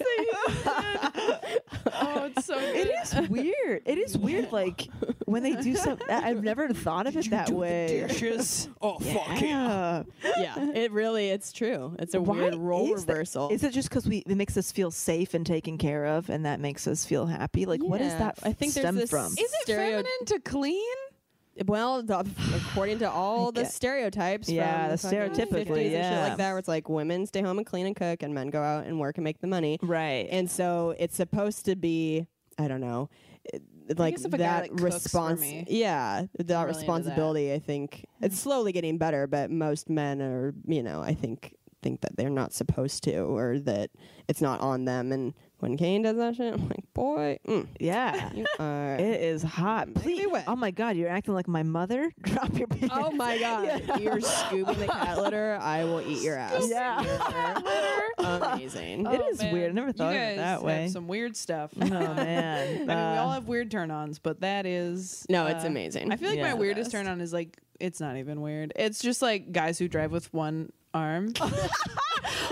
oh, 1.92 2.30
it's 2.34 2.46
so 2.46 2.58
good. 2.58 2.76
It 2.76 2.90
is 3.02 3.28
weird. 3.28 3.82
It 3.84 3.98
is 3.98 4.16
weird. 4.18 4.52
Like 4.52 4.88
when 5.26 5.42
they 5.42 5.54
do 5.56 5.74
something, 5.76 6.08
I've 6.08 6.42
never 6.42 6.68
thought 6.72 7.06
of 7.06 7.16
it 7.16 7.30
that 7.30 7.50
way. 7.50 8.06
dishes. 8.08 8.68
oh 8.82 8.98
Yeah. 9.00 10.02
Yeah, 10.38 10.70
it 10.74 10.90
really, 10.92 11.30
it's 11.30 11.52
true. 11.52 11.94
It's 11.98 12.14
a 12.14 12.20
weird 12.20 12.54
role 12.54 12.94
is 12.94 13.06
reversal. 13.06 13.50
Is 13.50 13.62
it 13.62 13.72
just 13.72 13.88
because 13.88 14.06
we 14.06 14.18
it 14.18 14.36
makes 14.36 14.56
us 14.56 14.72
feel 14.72 14.90
safe 14.90 15.34
and 15.34 15.44
taken 15.46 15.78
care 15.78 16.06
of, 16.06 16.30
and 16.30 16.44
that 16.46 16.60
makes 16.60 16.86
us 16.86 17.04
feel 17.04 17.26
happy? 17.26 17.59
Like, 17.66 17.82
what 17.82 17.98
does 17.98 18.12
Yeah. 18.12 18.18
that 18.18 18.38
I 18.42 18.52
think 18.52 18.74
there's 18.74 18.84
stem 18.84 18.96
this- 18.96 19.10
from? 19.10 19.32
Is 19.32 19.38
it 19.38 19.50
Stereo- 19.62 19.90
feminine 20.02 20.24
to 20.26 20.40
clean? 20.40 20.96
Well, 21.66 22.02
the, 22.02 22.26
according 22.56 23.00
to 23.00 23.10
all 23.10 23.52
the 23.52 23.62
get- 23.62 23.72
stereotypes, 23.72 24.48
Yeah, 24.48 24.82
from 24.82 24.90
the 24.92 24.98
fucking 24.98 25.18
stereotypically, 25.18 25.66
50s 25.66 25.68
and 25.68 25.76
shit 25.76 25.92
yeah. 25.92 26.28
like 26.28 26.36
that, 26.38 26.50
where 26.50 26.58
it's 26.58 26.68
like 26.68 26.88
women 26.88 27.26
stay 27.26 27.42
home 27.42 27.58
and 27.58 27.66
clean 27.66 27.86
and 27.86 27.94
cook, 27.94 28.22
and 28.22 28.32
men 28.34 28.48
go 28.48 28.62
out 28.62 28.86
and 28.86 28.98
work 28.98 29.18
and 29.18 29.24
make 29.24 29.40
the 29.40 29.46
money. 29.46 29.78
right. 29.82 30.26
And 30.30 30.50
so 30.50 30.94
it's 30.98 31.16
supposed 31.16 31.64
to 31.66 31.76
be, 31.76 32.26
I 32.56 32.66
don't 32.68 32.80
know, 32.80 33.10
it- 33.44 33.62
like 33.98 34.14
guess 34.16 34.24
if 34.24 34.32
a 34.32 34.38
guy, 34.38 34.44
that 34.44 34.60
like, 34.62 34.70
cooks 34.70 34.80
for 34.80 34.86
response. 34.94 35.40
me, 35.40 35.64
Yeah, 35.68 36.22
that 36.22 36.22
really 36.22 36.30
into 36.38 36.46
that. 36.54 36.66
responsibility. 36.68 37.52
I 37.52 37.58
think 37.58 38.06
it's 38.22 38.36
hmm. 38.36 38.48
slowly 38.48 38.70
getting 38.72 38.96
better, 38.98 39.26
but 39.26 39.50
most 39.50 39.90
men 39.90 40.22
are, 40.22 40.54
you 40.66 40.82
know, 40.84 41.02
I 41.02 41.12
think 41.14 41.56
think 41.82 42.00
that 42.02 42.16
they're 42.16 42.30
not 42.30 42.52
supposed 42.52 43.02
to 43.04 43.18
or 43.20 43.58
that 43.60 43.90
it's 44.28 44.40
not 44.40 44.60
on 44.60 44.84
them. 44.84 45.12
And 45.12 45.34
when 45.58 45.76
Kane 45.76 46.02
does 46.02 46.16
that 46.16 46.36
shit, 46.36 46.54
I'm 46.54 46.68
like, 46.68 46.84
boy, 46.94 47.38
mm, 47.46 47.66
Yeah. 47.78 48.32
you 48.32 48.46
are. 48.58 48.94
It 48.96 49.20
is 49.20 49.42
hot. 49.42 49.92
Please. 49.94 50.26
wet. 50.30 50.44
Oh 50.46 50.56
my 50.56 50.70
God, 50.70 50.96
you're 50.96 51.08
acting 51.10 51.34
like 51.34 51.48
my 51.48 51.62
mother. 51.62 52.10
Drop 52.22 52.56
your 52.56 52.66
pants. 52.68 52.94
Oh 52.96 53.10
my 53.10 53.38
god! 53.38 54.00
You're 54.00 54.20
scooping 54.20 54.78
the 54.80 54.86
cat 54.86 55.18
litter. 55.22 55.58
I 55.60 55.84
will 55.84 56.00
eat 56.00 56.22
your 56.22 56.36
ass. 56.36 56.66
Yeah. 56.68 57.02
You're 57.02 58.26
amazing. 58.52 59.06
It 59.06 59.20
Oh, 59.22 59.28
is 59.28 59.42
weird. 59.42 59.70
I 59.70 59.72
never 59.74 59.92
thought 59.92 60.12
you 60.14 60.18
of 60.20 60.24
it 60.32 60.36
that 60.36 60.44
have 60.46 60.62
way. 60.62 60.88
Some 60.88 61.08
weird 61.08 61.36
stuff. 61.36 61.72
Oh 61.80 61.84
man. 61.88 62.68
I 62.68 62.72
mean, 62.78 62.86
we 62.86 62.92
Uh, 62.92 63.22
all 63.22 63.30
have 63.30 63.48
weird 63.48 63.70
turn-ons, 63.70 64.18
but 64.18 64.40
that 64.40 64.66
is 64.66 65.26
No, 65.28 65.46
it's 65.46 65.64
uh, 65.64 65.68
amazing. 65.68 66.12
I 66.12 66.16
feel 66.16 66.28
like 66.30 66.38
Yeah. 66.38 66.52
my 66.52 66.54
weirdest 66.54 66.86
best. 66.86 66.92
turn 67.04 67.08
on 67.08 67.20
is 67.20 67.32
like 67.32 67.58
it's 67.78 68.00
not 68.00 68.16
even 68.16 68.40
weird. 68.40 68.72
It's 68.76 69.00
just 69.00 69.22
like 69.22 69.52
guys 69.52 69.78
who 69.78 69.88
drive 69.88 70.12
with 70.12 70.32
one 70.34 70.70
arm. 70.94 71.32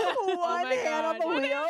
Oh 0.01 0.35
one 0.37 0.63
my 0.63 0.73
hand 0.73 1.05
on 1.05 1.19
the 1.19 1.27
wheel. 1.27 1.65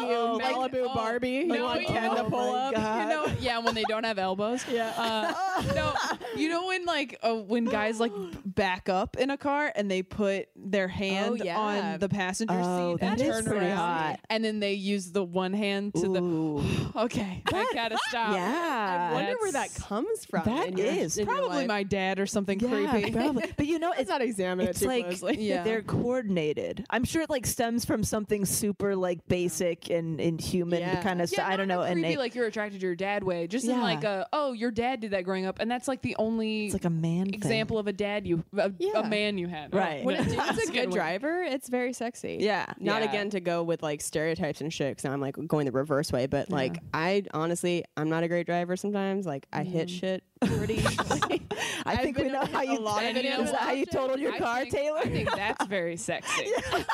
You 0.00 0.38
like- 0.38 0.54
Malibu 0.72 0.86
oh, 0.90 0.94
Barbie. 0.94 1.44
no, 1.44 1.54
you 1.54 1.62
want 1.62 1.86
Ken 1.86 2.10
to 2.14 2.24
oh 2.24 2.30
pull 2.30 2.54
up? 2.54 2.72
You 2.72 2.78
know, 2.78 3.26
yeah, 3.40 3.58
when 3.58 3.74
they 3.74 3.84
don't 3.84 4.04
have 4.04 4.18
elbows. 4.18 4.64
Yeah. 4.78 4.92
Uh, 4.96 5.62
no, 5.74 5.94
you 6.36 6.48
know 6.48 6.66
when 6.66 6.84
like 6.84 7.18
uh, 7.22 7.34
when 7.34 7.64
guys 7.64 7.98
like 7.98 8.12
back 8.44 8.88
up 8.88 9.16
in 9.16 9.30
a 9.30 9.36
car 9.36 9.72
and 9.74 9.90
they 9.90 10.02
put 10.02 10.48
their 10.54 10.88
hand 10.88 11.40
yeah. 11.42 11.58
on 11.58 11.98
the 11.98 12.08
passenger 12.08 12.54
Oh, 12.62 12.92
seat 12.94 13.00
that 13.00 13.12
and 13.12 13.20
is 13.22 13.34
turn 13.36 13.44
pretty 13.44 13.66
around, 13.66 13.76
hot. 13.76 14.20
and 14.30 14.44
then 14.44 14.60
they 14.60 14.74
use 14.74 15.10
the 15.10 15.24
one 15.24 15.52
hand 15.52 15.94
to 15.94 16.06
Ooh. 16.06 16.60
the. 16.62 16.88
Okay, 16.98 17.42
I 17.46 17.70
gotta 17.74 17.96
stop. 18.08 18.32
Yeah. 18.34 19.08
I 19.10 19.14
wonder 19.14 19.34
where 19.40 19.52
that 19.52 19.72
comes 19.76 20.24
from. 20.24 20.42
That 20.44 20.78
is 20.78 21.16
your 21.16 21.26
Probably 21.26 21.66
my 21.66 21.82
dad 21.84 22.18
or 22.18 22.26
something 22.26 22.58
Yeah, 22.58 22.90
creepy. 22.90 23.12
probably. 23.12 23.44
But 23.56 23.66
you 23.66 23.78
know, 23.78 23.92
it's 23.96 24.08
not 24.08 24.20
examine 24.20 24.66
it's 24.68 24.82
it 24.82 24.88
like 24.88 25.04
closely. 25.04 25.36
Yeah. 25.48 25.62
they're 25.62 25.82
coordinated. 25.82 26.84
I'm 26.90 27.04
sure 27.04 27.22
it 27.22 27.30
like 27.30 27.46
stems 27.46 27.84
from 27.84 28.02
something 28.04 28.44
super 28.44 28.96
like 28.96 29.26
basic 29.28 29.87
and, 29.90 30.20
and 30.20 30.40
human 30.40 30.80
Yeah. 30.80 31.02
kind 31.02 31.20
of 31.20 31.30
Yeah, 31.30 31.36
stuff. 31.38 31.50
I 31.50 31.56
don't 31.56 31.68
know. 31.68 31.82
Creepy, 31.82 31.98
innate. 32.00 32.18
like 32.18 32.34
you're 32.34 32.46
attracted 32.46 32.80
to 32.80 32.86
your 32.86 32.96
dad 32.96 33.24
way. 33.24 33.46
Just 33.46 33.66
in 33.66 33.80
like 33.80 34.04
a 34.04 34.26
oh, 34.32 34.52
your 34.52 34.70
dad 34.70 35.00
did 35.00 35.12
that 35.12 35.24
growing 35.24 35.46
up, 35.46 35.58
and 35.60 35.70
that's 35.70 35.88
like 35.88 36.02
the 36.02 36.16
only 36.18 36.66
it's 36.66 36.74
like 36.74 36.84
a 36.84 36.90
man 36.90 37.26
thing. 37.26 37.34
example 37.34 37.78
of 37.78 37.86
a 37.86 37.92
dad 37.92 38.26
you 38.26 38.44
a, 38.56 38.72
Yeah. 38.78 39.00
a 39.00 39.08
man 39.08 39.38
you 39.38 39.48
had. 39.48 39.74
Right. 39.74 40.04
When 40.04 40.16
yeah. 40.16 40.22
a 40.50 40.54
It's 40.54 40.68
a 40.68 40.72
good 40.72 40.90
driver, 40.90 41.42
it's 41.42 41.68
very 41.68 41.92
sexy. 41.92 42.38
Yeah. 42.40 42.66
Not 42.78 43.02
Yeah. 43.02 43.08
again 43.08 43.30
to 43.30 43.40
go 43.40 43.62
with 43.62 43.82
like 43.82 44.00
stereotypes 44.00 44.60
and 44.60 44.72
shit, 44.72 44.96
because 44.96 45.10
I'm 45.10 45.20
like 45.20 45.36
going 45.46 45.66
the 45.66 45.72
reverse 45.72 46.12
way. 46.12 46.26
But 46.26 46.50
like, 46.50 46.78
I 46.92 47.24
honestly, 47.32 47.84
I'm 47.96 48.08
not 48.08 48.22
a 48.22 48.28
great 48.28 48.46
driver 48.46 48.76
sometimes. 48.76 49.26
Like, 49.26 49.46
I 49.52 49.64
hit 49.64 49.88
mm-hmm. 49.88 49.96
shit 49.98 50.24
pretty 50.40 50.74
easily. 50.78 51.46
I 51.86 51.96
think 51.96 52.18
we 52.18 52.24
know 52.28 52.42
in 52.42 52.48
how 52.48 52.60
a 52.60 52.64
you. 52.64 52.78
lot 52.78 53.02
of 53.02 53.08
And 53.08 53.16
you 53.18 53.30
know 53.30 53.42
is 53.42 53.50
that 53.50 53.60
how 53.60 53.72
you 53.72 53.86
totaled 53.86 54.20
your 54.20 54.32
I 54.34 54.38
car, 54.38 54.60
think- 54.60 54.74
Taylor? 54.74 54.98
I 54.98 55.08
think 55.08 55.30
that's 55.30 55.66
very 55.66 55.96
sexy. 56.08 56.50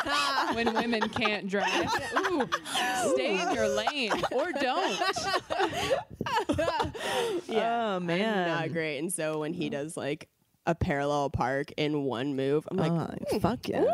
when 0.55 0.73
women 0.75 1.09
can't 1.11 1.49
drive, 1.49 1.91
ooh, 2.17 2.49
stay 3.13 3.41
in 3.41 3.53
your 3.55 3.69
lane 3.69 4.13
or 4.33 4.53
don't. 4.53 5.01
Oh 7.51 8.01
man. 8.01 8.49
not 8.49 8.73
great. 8.73 8.99
And 8.99 9.13
so 9.13 9.41
when 9.41 9.53
he 9.53 9.69
does 9.71 9.97
like 9.97 10.29
a 10.67 10.75
parallel 10.75 11.29
park 11.31 11.73
in 11.77 12.05
one 12.05 12.37
move, 12.37 12.67
I'm 12.71 12.77
like, 12.79 12.93
Oh, 13.33 13.39
fuck 13.39 13.69
yeah. 13.69 13.85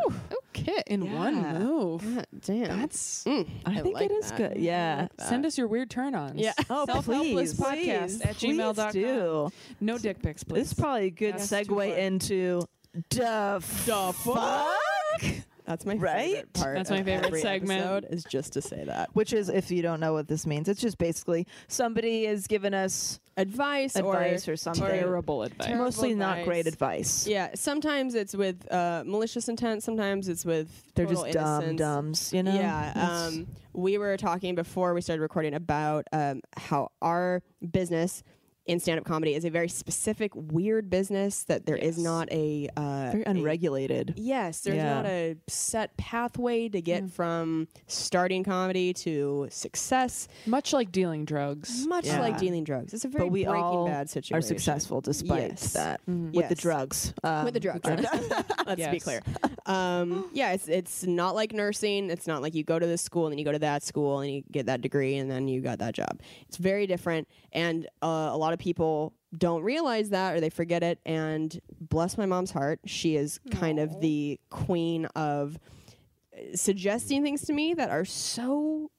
Okay, 0.57 0.83
in 0.87 1.13
one 1.13 1.59
move. 1.59 2.15
God 2.17 2.27
damn. 2.41 2.81
That's 2.81 3.25
Mm, 3.25 3.49
I, 3.67 3.81
think 3.81 3.95
like 3.95 4.11
it 4.11 4.13
is 4.13 4.31
that. 4.31 4.37
good. 4.37 4.57
Yeah. 4.59 5.09
send 5.19 5.47
us 5.47 5.57
your 5.59 5.67
weird 5.69 5.91
turn-ons. 5.91 6.35
Yeah. 6.41 6.53
Oh, 6.71 6.87
Self-helpless 6.87 7.55
please, 7.55 7.59
podcast 7.59 7.73
please, 8.19 8.21
at 8.23 8.37
please 8.37 8.59
gmail.com. 8.59 8.93
do. 8.93 9.51
No 9.81 9.99
dick 9.99 10.23
pics, 10.23 10.45
please. 10.45 10.61
This 10.61 10.69
is 10.73 10.75
probably 10.79 11.07
a 11.07 11.11
good 11.11 11.35
That's 11.35 11.49
segue 11.51 11.69
far. 11.91 11.99
into 11.99 12.63
the 13.11 13.61
fuck. 13.63 15.25
That's 15.71 15.87
my 15.87 15.95
Right? 15.95 16.31
favorite 16.33 16.53
part. 16.53 16.77
That's 16.77 16.91
my 16.91 17.03
favorite 17.05 17.27
every 17.27 17.41
segment. 17.43 17.81
episode 17.81 18.07
is 18.13 18.25
just 18.25 18.53
to 18.55 18.61
say 18.63 18.83
that 18.85 19.09
Which 19.15 19.33
is, 19.33 19.49
if 19.49 19.71
you 19.71 19.83
don't 19.83 20.01
know 20.01 20.13
what 20.13 20.27
this 20.27 20.45
means, 20.47 20.69
it's 20.69 20.81
just 20.81 20.99
basically 20.99 21.47
somebody 21.69 22.25
has 22.25 22.49
given 22.49 22.75
us 22.75 23.21
advice, 23.37 23.95
advice 23.95 24.49
or 24.49 24.55
or, 24.55 24.57
something. 24.57 24.85
terrible 24.85 25.45
advice. 25.45 25.67
Terrible 25.69 25.85
Mostly 25.85 26.15
not 26.17 26.45
great 26.45 26.67
advice. 26.67 27.23
advice. 27.23 27.27
yeah. 27.29 27.51
Sometimes 27.55 28.17
it's 28.17 28.35
with 28.35 28.71
uh, 28.73 29.05
malicious 29.07 29.49
intent. 29.49 29.85
Sometimes 29.85 30.29
it's 30.29 30.45
with 30.45 30.69
They're 30.97 31.07
total 31.07 31.23
just 31.25 31.35
dumb 31.35 31.63
innocence. 31.63 31.79
dumbs, 31.79 32.33
you 32.33 32.43
know? 32.43 32.55
Yeah. 32.55 32.93
Um, 33.29 33.47
we 33.73 33.97
were 33.97 34.17
talking 34.17 34.57
before 34.57 34.93
we 34.93 35.01
started 35.01 35.23
recording 35.23 35.55
about 35.55 36.05
um, 36.13 36.41
how 36.57 36.91
our 37.01 37.43
business 37.71 38.25
in 38.71 38.79
stand-up 38.79 39.05
comedy 39.05 39.35
is 39.35 39.45
a 39.45 39.51
very 39.51 39.69
specific, 39.69 40.31
weird 40.35 40.89
business 40.89 41.43
that 41.45 41.67
there 41.67 41.75
is 41.77 41.97
Yes. 41.97 42.05
not 42.05 42.31
a 42.31 42.69
uh, 42.77 43.11
very 43.11 43.25
a- 43.25 43.31
unregulated. 43.31 44.15
Yes, 44.17 44.61
there's 44.61 44.77
Yeah. 44.77 44.95
not 44.95 45.07
a 45.07 45.37
set 45.49 45.97
pathway 45.97 46.69
to 46.69 46.81
get 46.81 47.11
from 47.11 47.67
starting 47.89 48.45
comedy 48.45 48.93
to 48.95 49.49
success. 49.51 50.29
Much 50.47 50.73
like 50.73 50.93
dealing 50.93 51.25
drugs. 51.25 51.85
Much 51.89 52.07
Yeah. 52.07 52.21
like 52.21 52.39
dealing 52.39 52.63
drugs, 52.63 52.95
it's 52.95 53.05
a 53.05 53.09
very 53.09 53.25
But 53.25 53.33
we 53.33 53.45
Breaking 53.45 53.61
all 53.63 53.87
Bad 53.87 54.09
situation. 54.09 54.37
are 54.37 54.41
successful 54.41 55.01
despite 55.01 55.51
Yes. 55.51 55.73
that 55.73 56.01
Mm. 56.09 56.33
with 56.33 56.49
the 56.49 56.55
drugs. 56.55 57.13
Um, 57.25 57.45
with 57.47 57.55
the 57.55 57.61
drugs. 57.61 57.81
Let's 58.67 58.87
be 58.89 59.01
clear. 59.01 59.21
Um, 59.67 60.31
yeah, 60.33 60.53
it's 60.53 60.69
it's 60.69 61.03
not 61.05 61.35
like 61.35 61.53
nursing. 61.53 62.09
It's 62.09 62.29
not 62.29 62.41
like 62.41 62.55
you 62.55 62.63
go 62.63 62.79
to 62.79 62.87
this 62.87 63.03
school 63.03 63.27
and 63.27 63.33
then 63.33 63.39
you 63.39 63.45
go 63.45 63.53
to 63.53 63.59
that 63.59 63.83
school 63.83 64.21
and 64.21 64.31
you 64.33 64.43
get 64.53 64.67
that 64.67 64.81
degree 64.81 65.17
and 65.17 65.29
then 65.29 65.49
you 65.49 65.61
got 65.61 65.81
that 65.81 65.95
job. 65.95 66.21
It's 66.47 66.57
very 66.57 66.87
different, 66.87 67.27
and 67.53 67.87
uh, 68.01 68.31
a 68.33 68.37
lot 68.37 68.53
of 68.53 68.60
people 68.61 69.15
don't 69.37 69.63
realize 69.63 70.11
that 70.11 70.35
or 70.35 70.41
they 70.41 70.51
forget 70.51 70.83
it. 70.83 71.01
And 71.05 71.59
bless 71.81 72.17
my 72.17 72.27
mom's 72.27 72.53
heart, 72.53 72.81
she 72.85 73.17
is 73.17 73.41
kind 73.51 73.81
of 73.81 74.01
the 74.01 74.39
queen 74.51 75.07
of 75.17 75.59
suggesting 76.55 77.23
things 77.23 77.43
to 77.43 77.53
me 77.53 77.75
that 77.75 77.91
are 77.91 78.05
so 78.05 78.91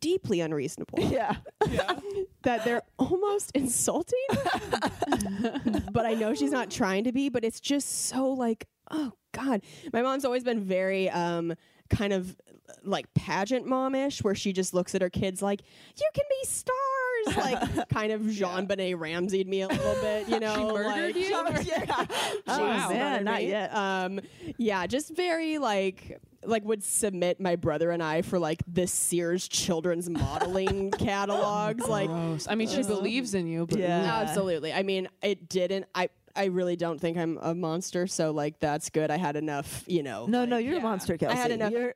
deeply 0.00 0.40
unreasonable 0.40 0.98
Yeah. 1.02 1.36
that 2.42 2.64
they're 2.64 2.82
almost 2.98 3.52
insulting. 3.54 4.18
but 5.92 6.04
I 6.04 6.12
know 6.12 6.34
she's 6.34 6.50
not 6.50 6.70
trying 6.70 7.04
to 7.04 7.12
be, 7.12 7.30
but 7.30 7.42
it's 7.42 7.58
just 7.58 8.06
so 8.06 8.28
like, 8.28 8.66
oh 8.90 9.12
God. 9.32 9.62
My 9.92 10.02
mom's 10.02 10.24
always 10.26 10.44
been 10.44 10.60
very 10.60 11.08
um 11.08 11.54
kind 11.88 12.12
of 12.12 12.36
like 12.82 13.12
pageant 13.14 13.66
momish 13.66 14.22
where 14.22 14.34
she 14.34 14.52
just 14.52 14.74
looks 14.74 14.94
at 14.94 15.00
her 15.00 15.10
kids 15.10 15.40
like, 15.40 15.62
You 15.96 16.08
can 16.14 16.24
be 16.28 16.46
stars. 16.46 16.93
Like 17.26 17.88
kind 17.88 18.12
of 18.12 18.22
JonBenét 18.22 18.98
Ramsey'd 18.98 19.48
me 19.48 19.62
a 19.62 19.68
little 19.68 19.94
bit, 20.02 20.28
you 20.28 20.40
know. 20.40 20.54
she 20.54 20.64
murdered 20.64 21.14
like, 21.14 21.16
you? 21.16 21.22
She, 21.24 21.30
yeah. 21.70 22.04
Oh, 22.46 22.88
She 22.88 22.94
man, 22.94 23.24
not 23.24 23.40
me. 23.40 23.48
yet. 23.48 23.74
Um 23.74 24.20
yeah, 24.56 24.86
just 24.86 25.14
very 25.14 25.58
like 25.58 26.20
like 26.46 26.64
would 26.64 26.84
submit 26.84 27.40
my 27.40 27.56
brother 27.56 27.90
and 27.90 28.02
I 28.02 28.20
for 28.22 28.38
like 28.38 28.62
the 28.70 28.86
Sears 28.86 29.48
children's 29.48 30.10
modeling 30.10 30.90
catalogs. 30.90 31.86
Like 31.86 32.08
Gross. 32.08 32.46
I 32.48 32.54
mean, 32.54 32.68
she 32.68 32.82
believes 32.82 33.34
in 33.34 33.46
you, 33.46 33.66
but 33.66 33.78
Yeah. 33.78 34.20
Absolutely. 34.26 34.72
I 34.72 34.82
mean, 34.82 35.08
it 35.22 35.48
didn't. 35.48 35.86
I 35.94 36.10
I 36.36 36.46
really 36.46 36.76
don't 36.76 37.00
think 37.00 37.16
I'm 37.16 37.38
a 37.40 37.54
monster, 37.54 38.06
so 38.06 38.30
like 38.32 38.58
that's 38.58 38.90
good. 38.90 39.10
I 39.10 39.16
had 39.16 39.36
enough, 39.36 39.84
you 39.86 40.02
know. 40.02 40.26
No, 40.26 40.40
like- 40.40 40.48
no, 40.50 40.56
you're 40.58 40.74
yeah. 40.74 40.78
a 40.80 40.82
monster, 40.82 41.16
Kelsey. 41.16 41.36
I 41.36 41.40
had 41.40 41.50
enough- 41.50 41.72
You're, 41.72 41.92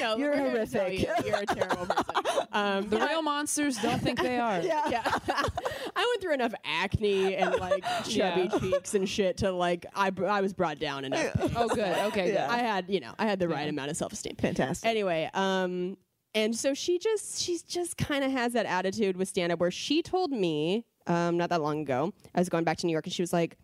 no, 0.00 0.16
You're 0.16 0.30
we're 0.30 0.50
here 0.50 0.64
to 0.64 0.66
tell 0.66 0.82
horrific. 0.84 1.00
You, 1.00 1.14
you're 1.26 1.42
a 1.42 1.46
terrible 1.46 1.86
person. 1.86 2.04
Um, 2.52 2.88
the 2.88 2.98
real 3.00 3.20
monsters 3.20 3.76
don't 3.78 4.00
think 4.00 4.20
they 4.22 4.38
are. 4.38 4.60
yeah. 4.60 4.82
yeah, 4.88 5.02
I 5.26 6.06
went 6.08 6.20
through 6.22 6.34
enough 6.34 6.54
acne 6.64 7.34
and 7.34 7.52
like 7.56 7.82
chubby 8.04 8.48
Yeah. 8.52 8.58
cheeks 8.60 8.94
and 8.94 9.08
shit 9.08 9.38
to 9.38 9.50
like 9.50 9.86
I 9.92 10.10
br- 10.10 10.26
I 10.28 10.40
was 10.40 10.52
brought 10.52 10.78
down 10.78 11.04
enough. 11.04 11.32
Oh, 11.56 11.66
good. 11.68 11.98
Okay, 12.06 12.32
Yeah. 12.32 12.46
I 12.48 12.58
had 12.58 12.88
you 12.88 13.00
know 13.00 13.12
I 13.18 13.26
had 13.26 13.40
the 13.40 13.48
right 13.48 13.68
amount 13.68 13.90
of 13.90 13.96
self 13.96 14.12
esteem. 14.12 14.36
Fantastic. 14.36 14.88
Anyway, 14.88 15.28
um, 15.34 15.96
and 16.32 16.54
so 16.54 16.74
she 16.74 17.00
just 17.00 17.42
she's 17.42 17.62
just 17.64 17.96
kind 17.96 18.22
of 18.22 18.30
has 18.30 18.52
that 18.52 18.66
attitude 18.66 19.16
with 19.16 19.26
stand 19.28 19.50
up 19.50 19.58
where 19.58 19.72
she 19.72 20.00
told 20.00 20.30
me 20.30 20.84
um 21.06 21.36
not 21.36 21.50
that 21.50 21.60
long 21.62 21.80
ago 21.82 22.12
I 22.34 22.40
was 22.40 22.48
going 22.48 22.64
back 22.64 22.78
to 22.78 22.86
New 22.86 22.92
York 22.92 23.06
and 23.06 23.12
she 23.12 23.22
was 23.22 23.32
like. 23.32 23.56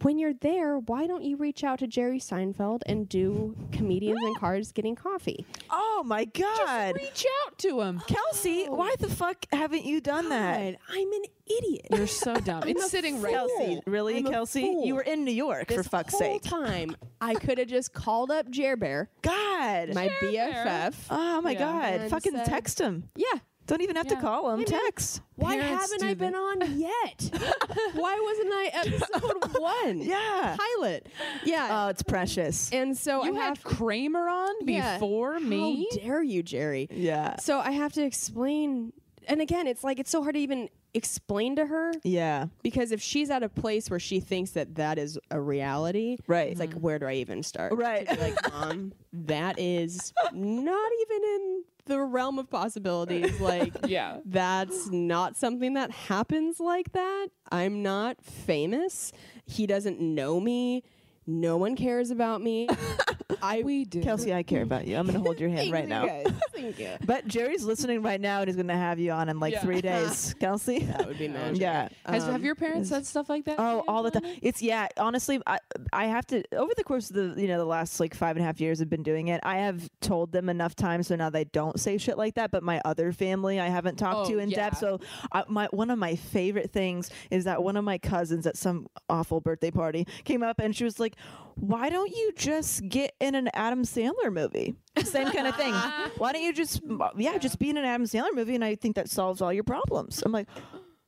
When 0.00 0.18
you're 0.18 0.32
there, 0.32 0.78
why 0.78 1.06
don't 1.06 1.22
you 1.22 1.36
reach 1.36 1.62
out 1.64 1.80
to 1.80 1.86
Jerry 1.86 2.18
Seinfeld 2.18 2.80
and 2.86 3.06
do 3.06 3.54
comedians 3.72 4.20
and 4.22 4.34
cars 4.38 4.72
getting 4.72 4.94
coffee? 4.96 5.44
oh 5.70 6.02
my 6.06 6.24
God. 6.24 6.94
Reach 6.96 7.26
out 7.44 7.58
to 7.58 7.82
him. 7.82 8.00
Kelsey, 8.08 8.64
why 8.70 8.94
the 9.00 9.10
fuck 9.10 9.44
haven't 9.52 9.84
you 9.84 10.00
done 10.00 10.30
that? 10.30 10.58
God, 10.62 10.76
I'm 10.88 11.12
an 11.12 11.22
idiot. 11.46 11.86
You're 11.90 12.06
so 12.06 12.32
dumb. 12.36 12.62
It's 12.66 12.90
sitting 12.90 13.20
right 13.20 13.34
Kelsey, 13.34 13.80
really, 13.86 14.16
I'm 14.16 14.26
a 14.28 14.30
Kelsey? 14.30 14.62
fool. 14.62 14.86
You 14.86 14.94
were 14.94 15.02
in 15.02 15.24
New 15.26 15.30
York 15.30 15.68
for 15.68 15.74
This 15.76 15.88
fuck's 15.88 16.12
whole 16.14 16.20
sake. 16.20 16.42
time, 16.42 16.96
I 17.20 17.34
could 17.34 17.58
have 17.58 17.68
just 17.68 17.92
called 17.92 18.30
up 18.30 18.48
Jer 18.48 18.76
Bear, 18.78 19.10
God. 19.20 19.92
my 19.94 20.08
Bear. 20.22 20.64
BFF. 20.64 20.94
oh 21.10 21.42
my 21.42 21.50
Yeah. 21.50 21.58
God. 21.58 22.00
And 22.00 22.10
Fucking 22.10 22.32
said- 22.32 22.46
text 22.46 22.80
him. 22.80 23.10
yeah. 23.14 23.40
Don't 23.66 23.80
even 23.80 23.96
have 23.96 24.08
to 24.08 24.16
call 24.16 24.48
them. 24.50 24.60
I 24.60 24.62
know. 24.64 24.78
Text. 24.84 25.20
Why 25.36 25.58
Parents 25.58 25.90
haven't 25.92 26.08
I 26.08 26.14
been 26.14 26.32
that. 26.32 26.38
on 26.38 26.78
yet? 26.78 27.30
Why 27.94 28.20
wasn't 28.20 28.52
I 28.52 28.70
episode 28.74 29.60
one? 29.60 30.00
Yeah. 30.02 30.56
Pilot. 30.58 31.06
Yeah. 31.44 31.68
Oh, 31.70 31.88
it's 31.88 32.02
precious. 32.02 32.70
and 32.72 32.96
so 32.96 33.24
You 33.24 33.34
I 33.34 33.38
had 33.38 33.48
have 33.58 33.64
Kramer 33.64 34.28
on 34.28 34.54
Yeah. 34.66 34.94
before 34.96 35.38
me. 35.40 35.86
How 35.92 35.96
dare 35.98 36.22
you, 36.22 36.42
Jerry? 36.42 36.88
Yeah. 36.90 37.36
So 37.36 37.58
I 37.60 37.70
have 37.72 37.92
to 37.94 38.02
explain 38.04 38.92
and 39.28 39.40
again, 39.40 39.68
it's 39.68 39.84
like 39.84 40.00
it's 40.00 40.10
so 40.10 40.20
hard 40.22 40.34
to 40.34 40.40
even 40.40 40.68
explain 40.94 41.54
to 41.56 41.64
her 41.64 41.92
Yeah. 42.02 42.46
because 42.62 42.90
if 42.92 43.00
she's 43.00 43.30
at 43.30 43.42
a 43.44 43.48
place 43.48 43.88
where 43.88 44.00
she 44.00 44.18
thinks 44.20 44.50
that 44.50 44.74
that 44.74 44.98
is 44.98 45.18
a 45.30 45.40
reality, 45.40 46.18
Right. 46.26 46.50
It's 46.50 46.58
like 46.60 46.70
mm-hmm. 46.70 46.80
where 46.80 46.98
do 46.98 47.06
I 47.06 47.14
even 47.14 47.42
start? 47.44 47.72
Right. 47.74 48.06
To 48.08 48.14
be 48.16 48.20
like, 48.20 48.52
mom, 48.52 48.92
that 49.12 49.58
is 49.60 50.12
not 50.32 50.90
even 51.02 51.22
in 51.24 51.51
the 51.86 52.00
realm 52.00 52.38
of 52.38 52.48
possibilities. 52.50 53.40
Like, 53.40 53.74
Yeah. 53.86 54.18
that's 54.24 54.88
not 54.90 55.36
something 55.36 55.74
that 55.74 55.90
happens 55.90 56.60
like 56.60 56.92
that. 56.92 57.28
I'm 57.50 57.82
not 57.82 58.22
famous. 58.24 59.12
He 59.46 59.66
doesn't 59.66 60.00
know 60.00 60.40
me. 60.40 60.82
No 61.26 61.56
one 61.56 61.76
cares 61.76 62.10
about 62.10 62.40
me. 62.42 62.68
I 63.42 63.62
We 63.62 63.84
do. 63.84 64.02
Kelsey, 64.02 64.32
I 64.32 64.42
care 64.42 64.62
about 64.62 64.86
you. 64.86 64.96
I'm 64.96 65.06
going 65.06 65.18
to 65.18 65.22
hold 65.24 65.40
your 65.40 65.50
hand 65.50 65.70
right 65.72 65.88
now. 65.88 66.06
Thank 66.52 66.78
you. 66.78 66.90
But 67.04 67.26
Jerry's 67.26 67.64
listening 67.64 68.02
right 68.02 68.20
now 68.20 68.40
and 68.40 68.48
he's 68.48 68.56
going 68.56 68.68
to 68.68 68.74
have 68.74 68.98
you 68.98 69.10
on 69.10 69.28
in 69.28 69.40
like 69.40 69.52
Yeah. 69.54 69.60
three 69.60 69.80
days. 69.90 70.34
Kelsey? 70.38 70.80
That 70.80 71.06
would 71.08 71.18
be 71.18 71.28
magic. 71.28 71.60
Yeah. 71.60 71.88
Has, 72.06 72.24
have 72.24 72.36
Um, 72.36 72.44
your 72.44 72.54
parents 72.54 72.88
said 72.90 73.04
stuff 73.04 73.28
like 73.28 73.44
that? 73.46 73.56
Oh, 73.58 73.78
you, 73.78 73.84
all 73.88 74.02
the 74.04 74.10
time. 74.12 74.22
Antonia? 74.24 74.38
It's 74.42 74.62
yeah. 74.62 74.86
Honestly, 74.96 75.40
I 75.46 75.58
I 75.92 76.06
have 76.06 76.26
to 76.28 76.42
over 76.54 76.72
the 76.76 76.84
course 76.84 77.10
of 77.10 77.16
the 77.16 77.40
you 77.40 77.48
know 77.48 77.58
the 77.58 77.64
last 77.64 77.98
like 77.98 78.14
five 78.14 78.36
and 78.36 78.42
a 78.44 78.46
half 78.46 78.60
years 78.60 78.80
I've 78.80 78.88
been 78.90 79.02
doing 79.02 79.28
it. 79.28 79.40
I 79.42 79.56
have 79.58 79.88
told 80.00 80.30
them 80.32 80.48
enough 80.48 80.74
times 80.76 81.08
so 81.08 81.16
now 81.16 81.30
they 81.30 81.44
don't 81.44 81.80
say 81.80 81.98
shit 81.98 82.16
like 82.16 82.34
that. 82.36 82.50
But 82.52 82.62
my 82.62 82.80
other 82.84 83.12
family 83.12 83.58
I 83.58 83.68
haven't 83.68 83.96
talked 83.96 84.28
Oh, 84.28 84.32
to 84.32 84.38
in 84.38 84.50
depth. 84.50 84.78
So 84.78 85.00
I, 85.32 85.44
my 85.48 85.68
one 85.72 85.90
of 85.90 85.98
my 85.98 86.14
favorite 86.14 86.70
things 86.70 87.10
is 87.30 87.44
that 87.44 87.62
one 87.62 87.76
of 87.76 87.84
my 87.84 87.98
cousins 87.98 88.46
at 88.46 88.56
some 88.56 88.86
awful 89.08 89.40
birthday 89.40 89.70
party 89.72 90.06
came 90.24 90.42
up 90.42 90.60
and 90.60 90.76
she 90.76 90.84
was 90.84 91.00
like, 91.00 91.16
"Why 91.56 91.90
don't 91.90 92.10
you 92.10 92.32
just 92.36 92.88
get 92.88 93.14
in 93.20 93.34
an 93.34 93.48
Adam 93.54 93.82
Sandler 93.84 94.32
movie?" 94.32 94.74
Same 95.04 95.30
kind 95.30 95.46
of 95.46 95.56
thing. 95.56 95.72
Why 96.18 96.32
don't 96.32 96.42
you 96.42 96.52
just 96.52 96.80
yeah 97.16 97.38
just 97.38 97.58
be 97.58 97.70
in 97.70 97.76
an 97.76 97.84
Adam 97.84 98.06
Sandler 98.06 98.34
movie 98.34 98.54
and 98.54 98.64
I 98.64 98.74
think 98.74 98.96
that 98.96 99.08
solves 99.08 99.40
all 99.40 99.52
your 99.52 99.64
problems. 99.64 100.22
I'm 100.24 100.32
like. 100.32 100.48